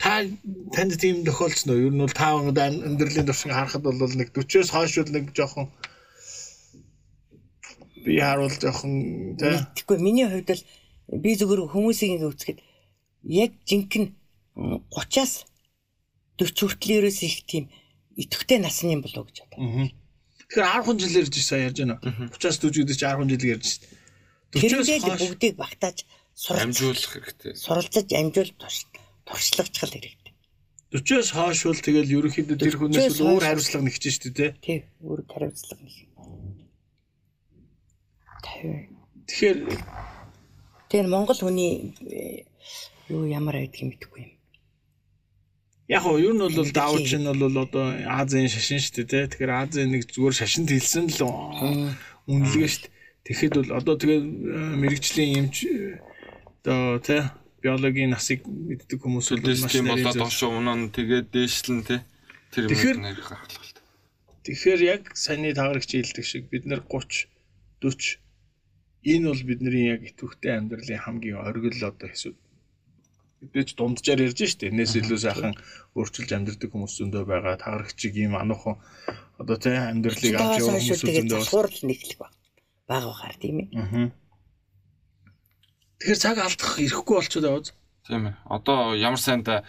Та 0.00 0.24
танд 0.72 0.96
тийм 0.96 1.22
тохиолдсон 1.28 1.68
уу? 1.76 1.84
Ер 1.86 1.92
нь 1.92 2.02
бол 2.02 2.16
та 2.16 2.32
амьдралын 2.40 3.28
туршиг 3.28 3.52
харахад 3.52 3.84
бол 3.84 4.00
нэг 4.00 4.32
40-оос 4.32 4.72
хойш 4.72 4.92
бол 4.98 5.14
нэг 5.14 5.24
жоохон 5.36 5.68
би 8.08 8.16
харуул 8.24 8.54
жоохон 8.56 9.36
тий 9.36 9.52
Мэдхгүй 9.52 9.98
миний 10.00 10.24
хувьд 10.24 10.50
л 10.56 10.62
би 11.20 11.30
зүгээр 11.36 11.68
хүмүүсийг 11.68 12.10
ингэ 12.16 12.28
үзэхэд 12.32 12.58
яг 13.28 13.52
жинхэнэ 13.68 14.08
м, 14.56 14.80
30-аас 14.88 15.44
40 16.40 16.54
хүртэл 16.64 16.96
ерөөс 17.04 17.18
их 17.28 17.36
тийм 17.44 17.64
идэвхтэй 18.16 18.58
насны 18.64 18.96
юм 18.96 19.02
болов 19.04 19.26
уу 19.26 19.28
гэж 19.28 19.44
бодоо. 19.44 19.92
Тэгэхээр 20.48 20.66
10 20.86 20.98
жил 21.04 21.18
ярьж 21.22 21.34
сайн 21.44 21.62
ярьж 21.68 21.78
байна. 21.84 21.96
30-аас 22.32 22.58
40 22.62 22.88
гэдэг 22.88 22.96
чи 22.96 23.04
10 23.04 23.28
жил 23.28 23.52
ярьж 23.52 23.66
шít. 23.68 23.82
40-оос 24.48 24.88
Тэрэндээ 24.88 24.98
л 24.98 25.04
хойш 25.04 25.22
бүгдийг 25.28 25.54
багтааж 25.60 25.98
Амжуулах 26.48 27.10
хэрэгтэй. 27.12 27.52
суралцаж 27.58 28.06
амжуул 28.16 28.52
турш- 28.56 28.88
туршлагачхал 29.28 29.92
хэрэгтэй. 29.92 30.32
40-оос 30.94 31.28
хойш 31.36 31.60
бол 31.68 31.82
тэгэл 31.84 32.14
ерөнхийдөө 32.16 32.56
тэр 32.56 32.74
40-оос 32.78 32.80
хүнээс 32.80 33.18
өөр 33.20 33.42
хариуцлага 33.44 33.84
нэгж 33.84 34.04
штэ 34.08 34.30
тий. 34.32 34.50
Тий, 34.64 34.78
өөр 35.04 35.20
хариуцлага 35.28 35.82
нэг. 35.84 36.07
Тий. 38.42 38.88
Тэгэхээр 39.26 39.58
Тэгэхээр 40.88 41.08
Монгол 41.12 41.36
хүний 41.36 41.92
э, 42.08 42.48
юу 43.12 43.28
ямар 43.28 43.60
байдаг 43.60 43.76
юм 43.84 43.92
мэдэхгүй 43.92 44.20
юм. 44.24 44.32
яг 45.88 46.02
хоо 46.04 46.16
ер 46.16 46.32
нь 46.32 46.40
бол 46.40 46.72
даавч 46.72 47.12
нь 47.16 47.28
бол 47.28 47.56
одоо 47.60 47.92
Азийн 48.08 48.48
шашин 48.48 48.80
штэ 48.80 49.04
тий. 49.04 49.24
Тэгэхээр 49.28 49.52
Азийн 49.52 49.92
нэг 49.92 50.08
зүгээр 50.08 50.36
шашинд 50.36 50.72
хэлсэн 50.72 51.12
л 51.12 51.28
үнэлгээ 52.24 52.68
штэ. 52.72 52.88
Тэгэхэд 53.28 53.54
бол 53.60 53.72
одоо 53.76 53.94
тэгээ 54.00 54.20
мэрэгжлийн 54.80 55.44
эмч 55.44 55.56
э, 55.68 56.00
одоо 56.64 57.00
тий 57.04 57.20
биологийн 57.60 58.16
насыг 58.16 58.48
мэддэг 58.48 58.96
хүмүүс 58.96 59.28
бол 59.28 59.44
маш 59.44 59.72
тийм 59.72 59.92
болоод 59.92 60.16
доошо 60.16 60.48
унаа 60.48 60.88
тэгээд 60.88 61.28
дээшлэн 61.32 61.80
те. 61.84 62.00
Тэр 62.52 62.72
юм 62.72 63.04
нэрх 63.04 63.28
ахлах. 63.28 63.76
Тэгэхээр 64.48 64.80
яг 64.88 65.02
саний 65.12 65.52
таарагч 65.52 65.92
хэлдэг 65.92 66.24
шиг 66.24 66.48
бид 66.48 66.64
нэр 66.64 66.80
30 66.88 67.28
40 67.84 68.16
энэ 69.04 69.28
бол 69.30 69.42
бидний 69.46 69.84
яг 69.94 70.02
идэвхтэй 70.02 70.52
амьдралын 70.58 71.02
хамгийн 71.04 71.38
оргил 71.38 71.78
одоо 71.86 72.08
хэсүүд. 72.08 72.36
Мэдээж 73.38 73.68
дунджаар 73.78 74.20
ярьж 74.26 74.40
штэ. 74.50 74.74
Энэс 74.74 74.98
илүү 74.98 75.18
сайхан 75.22 75.54
өөрчилж 75.94 76.30
амьдрдаг 76.34 76.70
хүмүүс 76.74 76.98
зөндөө 76.98 77.22
байгаа. 77.22 77.54
Тагарагчиг 77.62 78.14
ийм 78.18 78.34
ануухан 78.34 78.82
одоо 79.38 79.56
тий 79.62 79.78
амьдралыг 79.78 80.34
авч 80.34 80.58
явах 80.58 80.82
хүмүүс 80.82 81.06
зөндөө. 81.06 81.38
засварл 81.46 81.78
нэглэх 81.86 82.18
баг. 82.18 82.34
Бага 82.90 83.06
багаар 83.14 83.36
тийм 83.38 83.56
ээ. 83.62 83.68
Аа. 83.78 84.10
Тэгэхээр 86.02 86.18
цаг 86.18 86.38
алдах 86.42 86.72
ирэхгүй 86.82 87.14
болчиход 87.14 87.46
байгаа 87.46 87.62
үз. 87.62 87.70
Тийм 88.10 88.26
ээ. 88.26 88.34
Одоо 88.50 88.98
ямар 88.98 89.22
сайнда 89.22 89.62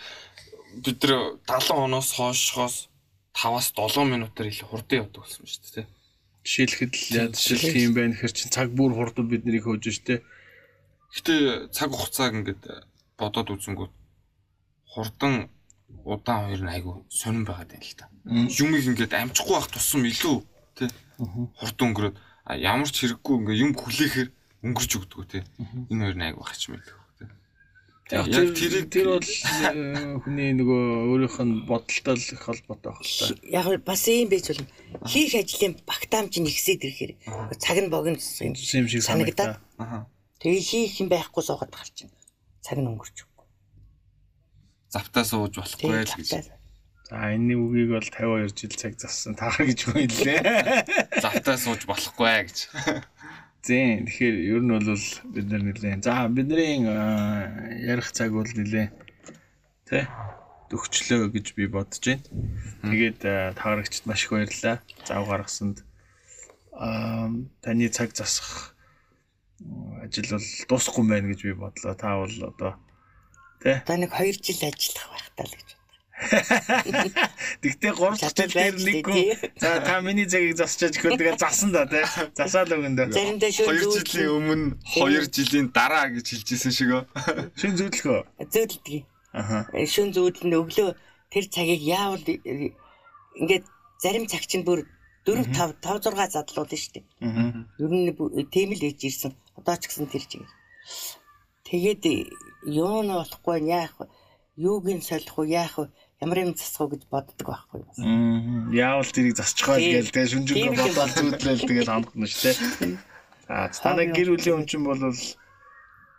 бид 0.81 0.97
нар 1.05 1.37
70 1.45 1.85
оноос 1.85 2.09
хойшоос 2.17 2.89
5-аас 3.37 3.69
7 3.77 4.09
минутаар 4.09 4.49
илүү 4.49 4.67
хурдан 4.69 5.05
явдаг 5.05 5.21
болсон 5.21 5.45
шүү 5.45 5.85
дээ. 5.85 5.87
Жишээлхэд 6.43 6.93
л 6.95 7.07
яа 7.15 7.27
жишээлх 7.35 7.75
юм 7.83 7.93
байна 7.95 8.13
гэхэр 8.15 8.33
чин 8.33 8.49
цаг 8.53 8.71
бүр 8.71 8.95
хурдан 8.95 9.27
биднийг 9.27 9.63
хөөж 9.67 9.85
штэ. 9.91 10.23
Гэтэ 11.13 11.69
цаг 11.75 11.91
хугацааг 11.91 12.33
ингээд 12.39 12.63
бодоод 13.19 13.53
үзэнгүүт 13.53 13.93
хурдан 14.93 15.49
удаан 16.05 16.47
хоёр 16.47 16.61
нь 16.63 16.73
айгу 16.73 17.05
сонирн 17.09 17.45
байгаад 17.45 17.71
байна 17.75 17.85
л 17.85 17.97
та. 17.99 18.05
Юмыг 18.25 18.83
ингээд 18.87 19.13
амжихгүй 19.13 19.55
байх 19.57 19.67
тусам 19.67 20.05
илүү 20.05 20.37
тий 20.77 20.89
хурдан 21.59 21.85
өнгөрөөд 21.91 22.15
ямар 22.55 22.89
ч 22.89 22.95
хэрэггүй 23.03 23.35
ингээд 23.35 23.63
юм 23.63 23.71
хүлээхээр 23.75 24.29
өнгөрч 24.63 24.91
өгдөг 24.95 25.23
тий. 25.27 25.43
Энэ 25.91 26.03
хоёр 26.07 26.17
нь 26.17 26.25
айгу 26.25 26.45
тий. 26.47 26.79
Яг 28.09 28.25
тэр 28.25 28.89
тэр 28.89 29.07
бол 29.13 29.21
э, 29.21 30.17
хүний 30.25 30.57
нөгөө 30.57 30.81
өөрийнх 31.13 31.37
нь 31.45 31.61
бодолтой 31.69 32.17
л 32.17 32.25
их 32.25 32.41
холбоотой 32.41 32.97
байх 32.97 33.05
л 33.05 33.13
та. 33.21 33.37
Яг 33.53 33.85
бас 33.85 34.01
юм 34.09 34.33
байж 34.33 34.49
болно. 34.49 34.65
Хийх 35.05 35.37
ажлын 35.37 35.77
багтаамж 35.85 36.33
нь 36.41 36.49
ихсээд 36.49 36.89
ирэхээр 36.89 37.13
цаг 37.61 37.77
нь 37.77 37.93
богиносон 37.93 38.49
юм 38.49 38.53
юм 38.57 38.87
шиг 38.89 39.05
санагдаад 39.05 39.61
санагдаа. 39.61 39.61
Аха. 39.77 40.09
тэгээ 40.41 40.57
хийх 40.57 40.93
юм 41.05 41.09
байхгүй 41.13 41.43
суугаад 41.45 41.69
гарч 41.69 42.09
байна. 42.09 42.17
Цаг 42.65 42.77
нь 42.81 42.89
өнгөрч 42.89 43.17
өгөхгүй. 43.21 43.47
Завтаа 44.89 45.23
сууж 45.29 45.53
болохгүй 45.61 46.01
л 46.01 46.17
гэж. 46.17 46.49
За 47.09 47.29
энэний 47.29 47.57
үгийг 47.61 47.93
бол 47.93 48.09
52 48.09 48.57
жил 48.57 48.73
цаг 48.73 48.93
зассан 48.97 49.37
таараа 49.37 49.69
гэж 49.69 49.79
хүнлээ. 49.85 51.21
Завтаа 51.21 51.57
сууж 51.61 51.85
болохгүй 51.85 52.49
гэж. 52.49 52.57
Зин 53.59 54.07
тэгэхээр 54.07 54.35
ер 54.55 54.61
нь 54.63 54.71
бол 54.71 55.05
бид 55.35 55.45
нар 55.51 55.63
нэлээ. 55.67 55.99
За 55.99 56.27
бидний 56.31 56.79
ярих 57.83 58.11
цаг 58.15 58.31
бол 58.31 58.47
нэлээ. 58.47 58.87
Тэ? 59.83 60.07
Төгчлөө 60.71 61.33
гэж 61.33 61.57
би 61.57 61.67
бодож 61.67 61.99
байна. 61.99 62.23
Тэгээд 62.87 63.19
аа, 63.25 63.51
таарагчд 63.57 64.07
маш 64.07 64.23
их 64.23 64.31
баярлалаа. 64.31 64.79
Зав 65.03 65.27
гаргасанд 65.27 65.83
аа 66.71 67.27
таны 67.59 67.89
цаг 67.91 68.15
засах 68.15 68.77
ажил 70.03 70.39
бол 70.39 70.47
дуусахгүй 70.69 71.05
байна 71.09 71.27
гэж 71.27 71.41
би 71.43 71.53
бодлоо. 71.53 71.93
Та 71.99 72.15
бол 72.15 72.31
одоо 72.31 72.79
тэ? 73.59 73.83
Одоо 73.83 73.97
нэг 73.99 74.15
2 74.15 74.39
жил 74.39 74.61
ажиллах 74.63 75.07
байх 75.11 75.27
таа 75.35 75.47
л 75.51 75.55
гэж. 75.57 75.78
Тэгтээ 76.19 77.93
3 77.95 78.19
Чадвар 78.19 78.19
жил 78.19 78.33
дээр 78.35 78.75
байж 78.75 78.83
нэггүй. 78.83 79.13
тий. 79.13 79.31
За 79.59 79.79
та 79.79 80.01
миний 80.01 80.27
цагийг 80.27 80.55
засчаач 80.59 80.95
гэвэл 80.99 81.17
тэгээ 81.19 81.37
засан 81.39 81.71
да 81.71 81.85
тий. 81.87 82.03
Засаал 82.35 82.71
өгөндөө. 82.75 83.07
Заримдаа 83.15 83.51
шууд 83.51 83.71
2 83.71 84.03
жилийн 84.03 84.31
өмнө 84.35 84.65
2 84.83 85.31
жилийн 85.31 85.67
дараа 85.71 86.11
гэж 86.11 86.27
хэлжсэн 86.27 86.71
шиг 86.75 86.89
өө. 86.91 87.03
Шин 87.55 87.73
зүйдлэхөө. 87.79 88.19
зөөдөлдөг. 88.51 89.03
Аха. 89.33 89.57
Шүн 89.85 90.09
зүүдэлд 90.11 90.53
өглөө 90.59 90.89
тэр 91.31 91.45
цагийг 91.53 91.81
яавал 91.85 92.23
э, 92.25 92.73
ингээд 93.39 93.65
зарим 94.01 94.25
цаг 94.27 94.43
чинь 94.49 94.65
бүр 94.65 94.83
4 95.23 95.45
5 95.55 95.79
5 95.79 96.03
6 96.09 96.35
задлуулна 96.35 96.75
шүү 96.75 96.93
дээ. 96.99 97.05
Аа. 97.21 97.63
Ер 97.79 97.91
нь 97.93 98.11
бу- 98.17 98.33
тийм 98.49 98.73
л 98.75 98.81
ээж 98.83 98.99
ирсэн. 99.07 99.31
Одоо 99.55 99.75
ч 99.77 99.87
гэсэн 99.87 100.09
тэр 100.09 100.25
чиг. 100.25 100.43
Тэгээд 101.69 102.03
юу 102.65 103.05
нь 103.05 103.13
болохгүй 103.13 103.69
яах 103.69 103.93
вэ? 104.01 104.05
Юуг 104.57 104.89
нь 104.89 105.05
солих 105.05 105.37
уу 105.37 105.45
яах 105.45 105.77
вэ? 105.77 105.85
Ямар 106.19 106.37
юм 106.43 106.51
засах 106.51 106.83
уу 106.83 106.91
гэж 106.91 107.07
боддог 107.07 107.47
байхгүй? 107.47 107.79
Мм. 108.03 108.75
Яавал 108.75 109.07
л 109.07 109.15
Тийм. 109.79 109.95
гээл 109.95 110.11
тэгээ 110.11 110.31
шүнжэнгөө 110.35 110.75
бодоод 110.75 111.15
зүудлээл 111.15 111.63
тэгээ 111.63 111.87
хандна 111.87 112.27
шүү 112.27 112.43
дээ. 112.43 112.99
За 113.47 113.71
танай 113.79 114.11
гэр 114.11 114.35
бүлийн 114.35 114.55
хүн 114.59 114.67
чинь 114.67 114.83
бол 114.83 114.99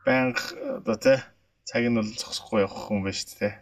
байнга 0.08 0.40
одоо 0.80 0.96
тий 0.96 1.18
цаг 1.68 1.84
нь 1.84 1.98
бол 2.00 2.10
зогсохгүй 2.16 2.64
явах 2.64 2.88
хүн 2.88 3.04
байна 3.04 3.20
шүү 3.20 3.38
дээ. 3.44 3.54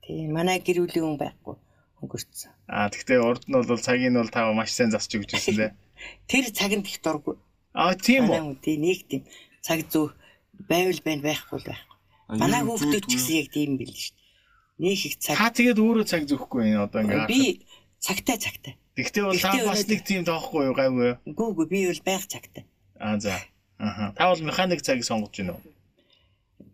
Тийм 0.00 0.28
манай 0.32 0.58
гэр 0.64 0.78
бүлийн 0.80 1.04
хүн 1.04 1.20
байхгүй 1.20 1.56
өнгөрцөн. 2.00 2.50
Аа 2.64 2.88
тэгтээ 2.88 3.20
урд 3.20 3.44
нь 3.44 3.52
бол 3.52 3.84
цагийг 3.84 4.10
нь 4.10 4.16
бол 4.16 4.32
та 4.32 4.48
маш 4.56 4.72
сайн 4.72 4.88
засч 4.88 5.12
өгч 5.12 5.36
ирсэн 5.36 5.56
дээ. 5.60 5.72
Тэр 6.30 6.44
цагт 6.56 6.88
их 6.88 6.98
дурггүй. 7.04 7.36
Аа 7.76 7.92
тийм 8.00 8.32
үү. 8.32 8.64
тийм 8.64 8.80
нэг 8.80 9.04
тийм 9.06 9.22
цаг 9.60 9.84
зөө 9.92 10.16
байвал 10.64 11.00
байна 11.04 11.22
байхгүй 11.28 11.58
л 11.60 11.68
байхгүй. 11.68 11.96
Манай 12.40 12.64
хүүхдүүд 12.64 13.04
ч 13.04 13.12
гэсэн 13.12 13.36
яг 13.44 13.48
тийм 13.52 13.76
шүү 13.76 14.16
дээ. 14.16 14.19
Нэг 14.80 14.96
их 14.96 15.14
цаг 15.20 15.36
Та 15.36 15.52
тэгээд 15.52 15.76
өөрөө 15.76 16.04
цаг 16.08 16.22
зөөхгүй 16.24 16.72
юм 16.72 16.88
одоо 16.88 17.04
ингээ. 17.04 17.28
би 17.28 17.60
цагтай 18.00 18.36
цагтай. 18.40 18.74
Тэгтээ 18.96 19.24
бол 19.28 19.36
та 19.36 19.52
бас 19.68 19.84
нэг 19.84 20.00
тийм 20.08 20.24
тоохгүй 20.24 20.72
юу 20.72 20.74
гайгүй 20.74 21.04
юу? 21.04 21.16
Үгүй 21.28 21.46
үгүй 21.52 21.66
би 21.68 21.78
бол 21.92 22.00
байх 22.08 22.24
цагтай. 22.24 22.64
Аа 22.96 23.20
за. 23.20 23.36
Аха. 23.76 24.12
Та 24.16 24.32
бол 24.32 24.40
механик 24.40 24.80
цагийг 24.80 25.04
сонгож 25.04 25.36
байна 25.36 25.52
уу? 25.60 25.62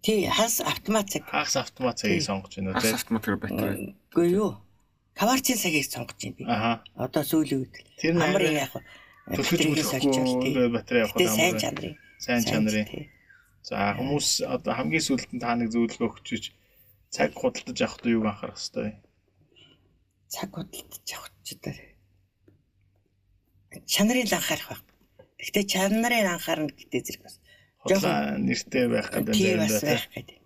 Тий 0.07 0.26
хас 0.30 0.61
автомат 0.62 1.11
цаг. 1.11 1.26
Хагас 1.26 1.57
автомат 1.59 1.98
цагийг 1.98 2.22
сонгож 2.22 2.54
байна 2.54 2.70
уу 2.70 2.74
Хас 2.78 2.84
тий? 2.86 2.94
автоматар 2.94 3.36
байтгаа. 3.42 3.74
Үгүй 4.14 4.26
юу. 4.30 4.54
Каварчин 5.18 5.59
цагийг 5.59 5.86
сонгож 5.90 6.14
байна 6.22 6.36
би. 6.38 6.44
Аха. 6.46 6.72
Одоо 6.94 7.22
сүүлийн 7.26 7.66
үед. 7.66 7.74
Тэр 7.98 8.14
нь 8.14 8.22
Амар 8.22 8.38
арай 8.42 8.54
яг 8.62 8.70
хөө. 8.70 8.82
Төлөж 9.26 9.66
мөлөхгүй 9.66 10.70
батарей 10.70 11.02
явах 11.02 11.18
Тэ 11.18 11.26
сайн 11.26 11.50
юм. 11.50 11.59
чанарын. 11.59 11.94
Сайн 12.22 12.42
чанарын. 12.46 12.86
За 13.66 13.98
хүмүүс 13.98 14.28
одоо 14.46 14.72
хамгийн 14.78 15.02
сүүлд 15.02 15.30
нь 15.34 15.42
та 15.42 15.59
нэг 15.59 15.74
зөвлөгөө 15.74 16.07
өгч 16.22 16.54
цаг 17.17 17.33
худалдаж 17.33 17.79
авахдаа 17.81 18.12
юуг 18.12 18.27
анхаарах 18.29 18.61
хэвтэй. 18.61 18.93
Цаг 20.29 20.49
худалдаж 20.53 21.09
авах 21.17 21.33
ч 21.41 21.49
удаа. 21.57 21.75
Чанарыг 23.89 24.29
л 24.29 24.37
анхаарах 24.37 24.69
байх. 24.69 24.83
Гэхдээ 25.41 25.64
чанарыг 25.73 26.27
анхаарна 26.29 26.69
гэдэг 26.77 27.01
зэрэг 27.07 27.23
бас. 27.25 27.37
Хотлоо 27.81 28.37
нэртэй 28.37 28.85
байх 28.93 29.09
гэдэг 29.09 29.33
юм 29.33 29.59
байна. 29.64 29.81
гэдэг. 30.12 30.39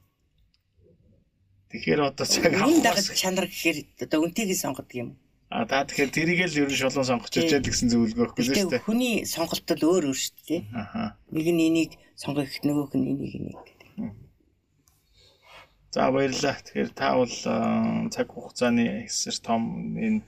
Тэгэхээр 1.71 2.01
одоо 2.07 2.27
цаг 2.27 2.43
Үнэн 2.55 2.83
дагаж 2.87 3.07
авах. 3.11 3.19
чанар 3.19 3.47
гэхээр 3.51 3.79
одоо 4.07 4.19
үнтийг 4.27 4.51
сонгодог 4.55 4.95
юм. 4.95 5.11
А 5.51 5.67
та 5.67 5.83
тэгэхээр 5.83 6.11
тэрийг 6.15 6.41
л 6.47 6.59
ерөн 6.63 6.79
шолон 6.79 7.07
сонгож 7.07 7.35
ичээд 7.35 7.67
гэсэн 7.67 7.91
зөвлөгөө 7.91 8.27
өгөх 8.27 8.39
гэсэн 8.39 8.55
шүү 8.55 8.71
дээ. 8.71 8.87
хүний 8.87 9.15
сонголт 9.27 9.67
бол 9.67 9.83
өөр 9.91 10.05
өөр 10.11 10.19
шүү 10.19 10.35
дээ. 10.47 10.63
Нэг 11.35 11.47
нь 11.51 11.63
энийг 11.67 11.93
сонгох 12.15 12.55
нөгөөх 12.63 12.95
нь 12.95 13.07
энийг 13.11 13.35
энийг 13.39 13.59
гэдэг. 13.67 13.91
За 15.91 16.11
баярлалаа. 16.15 16.55
Тэгэхээр 16.63 16.91
та 16.95 17.19
бол 17.19 17.35
аа, 17.51 18.07
цаг 18.15 18.27
хугацааны 18.31 19.11
эсэр 19.11 19.37
том 19.43 19.63
энэ 19.99 20.23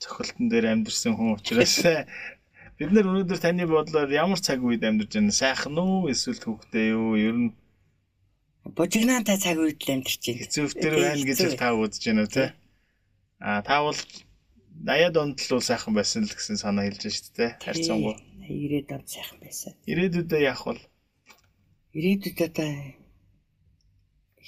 цохилтон 0.00 0.52
дээр 0.52 0.66
амьдэрсэн 0.76 1.16
хүн 1.16 1.40
учраас 1.40 1.80
бид 2.76 2.90
нар 2.92 3.08
өнөөдөр 3.08 3.40
таны 3.40 3.64
бодлоор 3.64 4.12
ямар 4.12 4.40
цаг 4.40 4.60
үед 4.60 4.84
амьдарч 4.84 5.16
байна? 5.16 5.32
Сайхан 5.32 5.76
уу 5.80 6.12
эсвэл 6.12 6.40
төвхтэй 6.40 6.92
юу? 6.92 7.16
Ер 7.16 7.36
нь 7.36 7.50
Бужигнаантай 8.76 9.40
цаг 9.40 9.56
үед 9.56 9.80
л 9.80 9.88
амьдарч 9.88 10.20
байна. 10.20 10.40
хэцүүвтер 10.44 10.92
байна 11.00 11.24
гэж 11.24 11.38
та 11.56 11.72
үзэж 11.72 12.02
байна 12.04 12.22
уу 12.24 12.32
те? 12.36 12.44
А 13.40 13.64
та 13.64 13.80
бол 13.80 13.96
80-ад 13.96 15.16
онд 15.16 15.40
л 15.40 15.64
сайхан 15.64 15.96
байсан 15.96 16.28
л 16.28 16.32
гэсэн 16.36 16.60
санаа 16.60 16.84
хэлж 16.88 17.00
байна 17.08 17.16
шүү 17.16 17.32
дээ. 17.40 17.50
Харьцангуй. 17.64 18.16
90-ад 18.48 18.88
он 19.00 19.04
сайхан 19.08 19.38
байсан. 19.40 19.72
Ирээдүйдээ 19.88 20.42
яах 20.44 20.64
вэ? 20.68 20.76
Ирээдүйд 21.96 22.38
одоо 22.52 22.68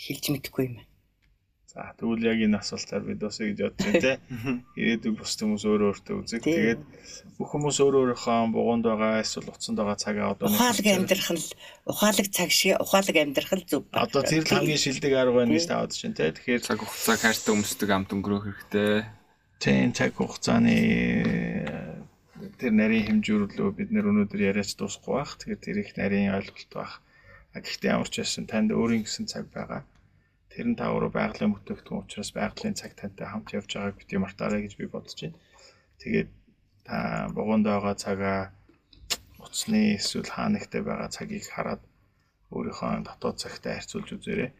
хэлж 0.03 0.25
мэдэхгүй 0.35 0.65
юм. 0.67 0.77
За 1.73 1.89
тэгвэл 1.97 2.29
яг 2.29 2.37
энэ 2.45 2.61
асуултаар 2.61 3.01
бид 3.01 3.21
бас 3.25 3.41
гэж 3.41 3.57
бодож 3.65 3.81
байна 3.81 4.05
те. 4.05 4.13
Ирээдүйг 4.81 5.15
бус 5.17 5.33
хүмүүс 5.41 5.65
өөрөө 5.65 5.89
өөртөө 5.89 6.17
үзэг. 6.21 6.43
Тэгээд 6.45 6.83
бүх 7.41 7.49
хүмүүс 7.49 7.77
өөр 7.81 7.95
өөрийнхөө 8.13 8.53
бугуунд 8.53 8.85
байгаа 8.85 9.25
эсвэл 9.25 9.49
утсанд 9.49 9.81
байгаа 9.81 9.97
цагаа 9.97 10.37
одоо 10.37 10.53
Ухаалаг 10.53 10.87
амьдрах 10.93 11.31
нь 11.33 11.41
ухаалаг 11.89 12.29
цаг 12.29 12.51
шиг 12.53 12.77
ухаалаг 12.77 13.17
амьдрах 13.17 13.53
нь 13.57 13.65
зөв. 13.65 13.89
Одоо 13.89 14.21
тэр 14.21 14.45
л 14.45 14.53
хамгийн 14.53 14.85
шилдэг 14.85 15.13
арга 15.17 15.33
байна 15.41 15.57
гэж 15.57 15.65
та 15.65 15.81
бодож 15.81 16.01
байна 16.05 16.19
те. 16.21 16.37
Тэгэхээр 16.37 16.61
Цаг 16.61 16.79
хугацаа 16.85 17.17
хайртай 17.17 17.53
өмсдөг 17.57 17.89
амт 17.89 18.11
өнгөрөөх 18.13 18.45
хэрэгтэй. 18.45 18.93
тийм 19.63 19.97
цаг 19.97 20.13
хугацааны 20.13 20.77
тэр 22.61 22.73
нарийн 22.77 23.07
хэмжүүрлөө 23.09 23.71
бид 23.79 23.89
нэр 23.95 24.13
өнөөдөр 24.13 24.41
яриач 24.51 24.77
дуусахгүй 24.77 25.15
бах. 25.25 25.41
Тэгэхээр 25.41 25.65
тэр 25.65 25.77
их 25.81 25.91
нарийн 25.97 26.37
ойлголт 26.37 26.73
бах. 26.75 27.01
А 27.57 27.65
гэхдээ 27.65 27.97
ямар 27.97 28.13
ч 28.13 28.21
байсан 28.21 28.45
танд 28.45 28.77
өөрийн 28.77 29.07
гэсэн 29.09 29.25
цаг 29.31 29.49
байгаа. 29.55 29.89
Тэр 30.53 30.67
нь 30.69 30.77
та 30.77 30.93
өөрөө 30.93 31.13
байгалийн 31.17 31.53
бүтээгдэхүүн 31.57 32.05
учраас 32.05 32.31
байгалийн 32.37 32.77
цаг 32.77 32.93
тантай 32.93 33.27
хамт 33.29 33.49
явж 33.57 33.71
байгааг 33.73 33.97
бити 33.97 34.21
мартаарай 34.21 34.61
гэж 34.63 34.77
би 34.77 34.87
бодож 34.93 35.17
байна. 35.17 35.41
Тэгээд 36.01 36.29
та 36.85 36.97
бугуунд 37.33 37.65
байгаа 37.65 37.95
цагаа 37.97 38.41
утасны 39.41 39.97
эсвэл 39.97 40.29
хаанагтай 40.29 40.83
байгаа 40.85 41.09
цагийг 41.09 41.49
хараад 41.49 41.83
өөрийнхөө 42.53 43.01
дотоод 43.09 43.37
цагтай 43.41 43.73
харьцуулж 43.81 44.09
үзээрэй. 44.13 44.51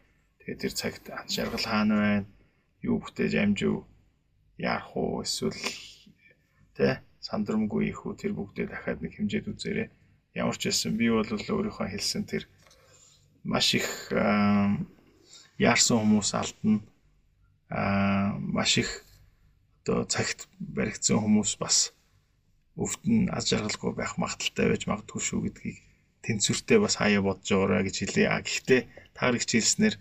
Тэгээд 0.41 0.61
тэр 0.65 0.73
цагт 0.81 1.05
ан 1.13 1.27
шаргал 1.29 1.65
хаана 1.69 1.95
байна? 2.01 2.27
Юу 2.81 2.97
бүтээж 3.03 3.33
амжив? 3.37 3.85
Яарах 4.57 4.97
уу 4.97 5.21
эсвэл 5.21 5.61
тэ 6.73 7.05
сандрамгүй 7.21 7.93
их 7.93 8.01
үү 8.01 8.17
тэр 8.17 8.33
бүгдээ 8.33 8.65
дахиад 8.67 8.99
нэг 9.01 9.13
хэмжээд 9.13 9.45
үзээрэй. 9.51 9.87
Ямар 10.41 10.57
ч 10.57 10.73
байсан 10.73 10.97
би 10.97 11.07
бол 11.13 11.29
өөрийнхөө 11.29 11.87
хэлсэн 11.93 12.23
тэр 12.25 12.43
маш 13.45 13.77
их 13.77 13.87
ам, 14.11 14.89
яарсан 15.59 16.01
хүмүүс 16.01 16.29
алдна. 16.37 16.81
Аа 17.69 18.37
маш 18.39 18.77
их 18.81 18.89
одоо 19.83 20.05
цагт 20.07 20.47
баригдсан 20.59 21.19
хүмүүс 21.19 21.57
бас 21.59 21.91
өвд 22.79 23.01
нь 23.05 23.29
аз 23.29 23.49
жаргалгүй 23.51 23.93
байх 23.93 24.17
магадaltaй 24.17 24.67
байж 24.69 24.87
магадгүй 24.87 25.21
шүү 25.21 25.39
гэдгийг 25.45 25.77
тэнцвэртэй 26.23 26.79
бас 26.79 26.95
хаяа 26.97 27.21
бодож 27.21 27.49
байгаарай 27.51 27.83
гэж 27.85 27.95
хэлээ. 27.99 28.27
А 28.31 28.39
гэхдээ 28.41 28.81
таарагч 29.13 29.49
хэлснээр 29.51 29.95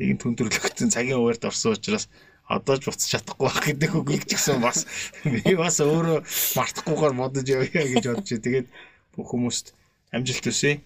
нэгэн 0.00 0.18
түндэрлөгтөн 0.24 0.90
цагийн 0.90 1.20
хуваард 1.20 1.44
орсон 1.44 1.76
учраас 1.76 2.08
одоо 2.48 2.76
ч 2.80 2.88
буцаж 2.88 3.10
чадахгүй 3.12 3.46
байх 3.46 3.60
гэдэг 3.66 3.92
үгийг 3.94 4.24
ч 4.24 4.40
гэсэн 4.40 4.58
бас 4.64 4.86
би 5.32 5.52
бас 5.54 5.76
өөрөө 5.84 6.18
мартахгүйгээр 6.56 7.14
бодож 7.20 7.46
явъя 7.46 7.84
гэж 7.92 8.04
бодож. 8.08 8.30
Тэгээд 8.30 8.68
бүх 9.14 9.28
хүмүүст 9.30 9.76
амжилт 10.14 10.44
хүсье. 10.46 10.80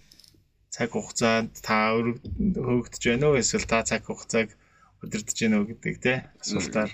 Цаг 0.70 0.94
хугацаанд 0.94 1.50
та 1.66 1.98
хөөгдөж 1.98 3.02
байна 3.02 3.26
уу 3.30 3.42
эсвэл 3.42 3.66
та 3.66 3.82
цаг 3.82 4.06
хугацааг 4.06 4.54
удирдах 5.02 5.34
гэнэ 5.34 5.56
үү 5.58 5.66
гэдэг 5.74 5.96
те 5.98 6.14
асуултаар. 6.38 6.90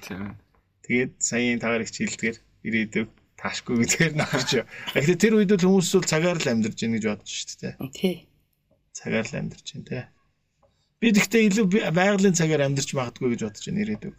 Тэгээд 0.87 1.13
саяын 1.21 1.61
таарагч 1.61 1.95
хэлдгээр 2.01 2.37
ирээдүг 2.67 3.09
таашгүй 3.37 3.77
гэдгээр 3.85 4.15
нөхөрч. 4.17 4.51
Гэхдээ 4.97 5.19
тэр 5.21 5.35
үед 5.37 5.53
л 5.53 5.67
хүмүүс 5.69 5.93
бол 5.93 6.09
цагаар 6.09 6.39
л 6.41 6.51
амьдарч 6.51 6.79
байна 6.81 6.97
гэж 6.97 7.05
бодож 7.05 7.31
шүү 7.31 7.59
дээ. 7.61 7.75
Тий. 7.93 8.17
Цагаар 8.97 9.27
л 9.29 9.39
амьдарч 9.39 9.67
байна 9.77 9.87
те. 9.87 10.01
Би 10.97 11.13
тэгтээ 11.13 11.43
илүү 11.53 11.67
байгалийн 11.93 12.39
цагаар 12.39 12.65
амьдарч 12.65 12.91
магадгүй 12.97 13.29
гэж 13.37 13.41
бодож 13.45 13.65
байна 13.69 13.83
ирээдүг. 13.85 14.17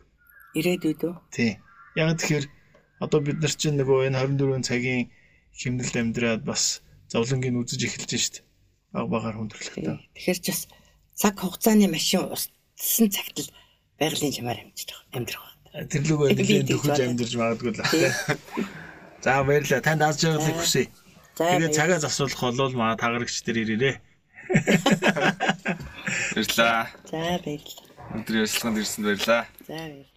Ирээдүйд 0.53 1.01
үү? 1.01 1.15
Тий. 1.33 1.51
Яг 1.97 2.13
тэгэхээр 2.21 2.45
одоо 3.01 3.19
бид 3.25 3.41
нар 3.41 3.53
чинь 3.57 3.77
нөгөө 3.81 4.13
энэ 4.13 4.21
24 4.21 4.69
цагийн 4.69 5.09
хэмнэлд 5.57 5.95
амьдраад 5.97 6.43
бас 6.45 6.85
зовлонгийн 7.09 7.57
үзэж 7.57 7.81
эхэлж 7.89 8.11
шít. 8.13 8.35
Баг 8.97 9.13
багаар 9.13 9.37
хүндрэлтэй. 9.37 10.01
Тэгэхээр 10.17 10.39
ч 10.41 10.45
бас 10.49 10.61
цаг 11.13 11.37
хугацааны 11.37 11.85
машин 11.85 12.33
устсан 12.33 13.13
цагт 13.13 13.37
л 13.45 13.53
байгалийн 14.01 14.33
чамаар 14.33 14.57
амьдарч 14.65 14.89
амьдрах 15.13 15.45
байна. 15.69 15.85
Тэр 15.85 16.01
лүгөө 16.09 16.33
нэлийн 16.33 16.65
төхөж 16.65 16.97
амьдарч 17.05 17.33
магадгүй 17.37 17.77
л 17.77 17.81
байна. 17.85 18.09
За 19.21 19.45
баярлалаа. 19.45 19.85
Танд 19.85 20.01
аз 20.01 20.17
жаргалыг 20.17 20.57
хүсье. 20.57 20.89
Тэгээ 21.37 21.77
цагаа 21.77 22.01
засуулах 22.01 22.41
болвол 22.41 22.73
маа 22.73 22.97
тагарагч 22.97 23.45
дээр 23.45 23.69
ирээрээ. 23.69 23.95
Баярлаа. 26.33 26.89
За 27.05 27.21
баярлалаа. 27.21 27.85
Өнөөдөр 28.17 28.35
ярилцлаганд 28.41 28.81
ирсэнд 28.81 29.05
баярлаа. 29.05 29.43
За 29.69 29.77
баярлалаа. 29.77 30.16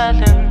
cousin. 0.00 0.49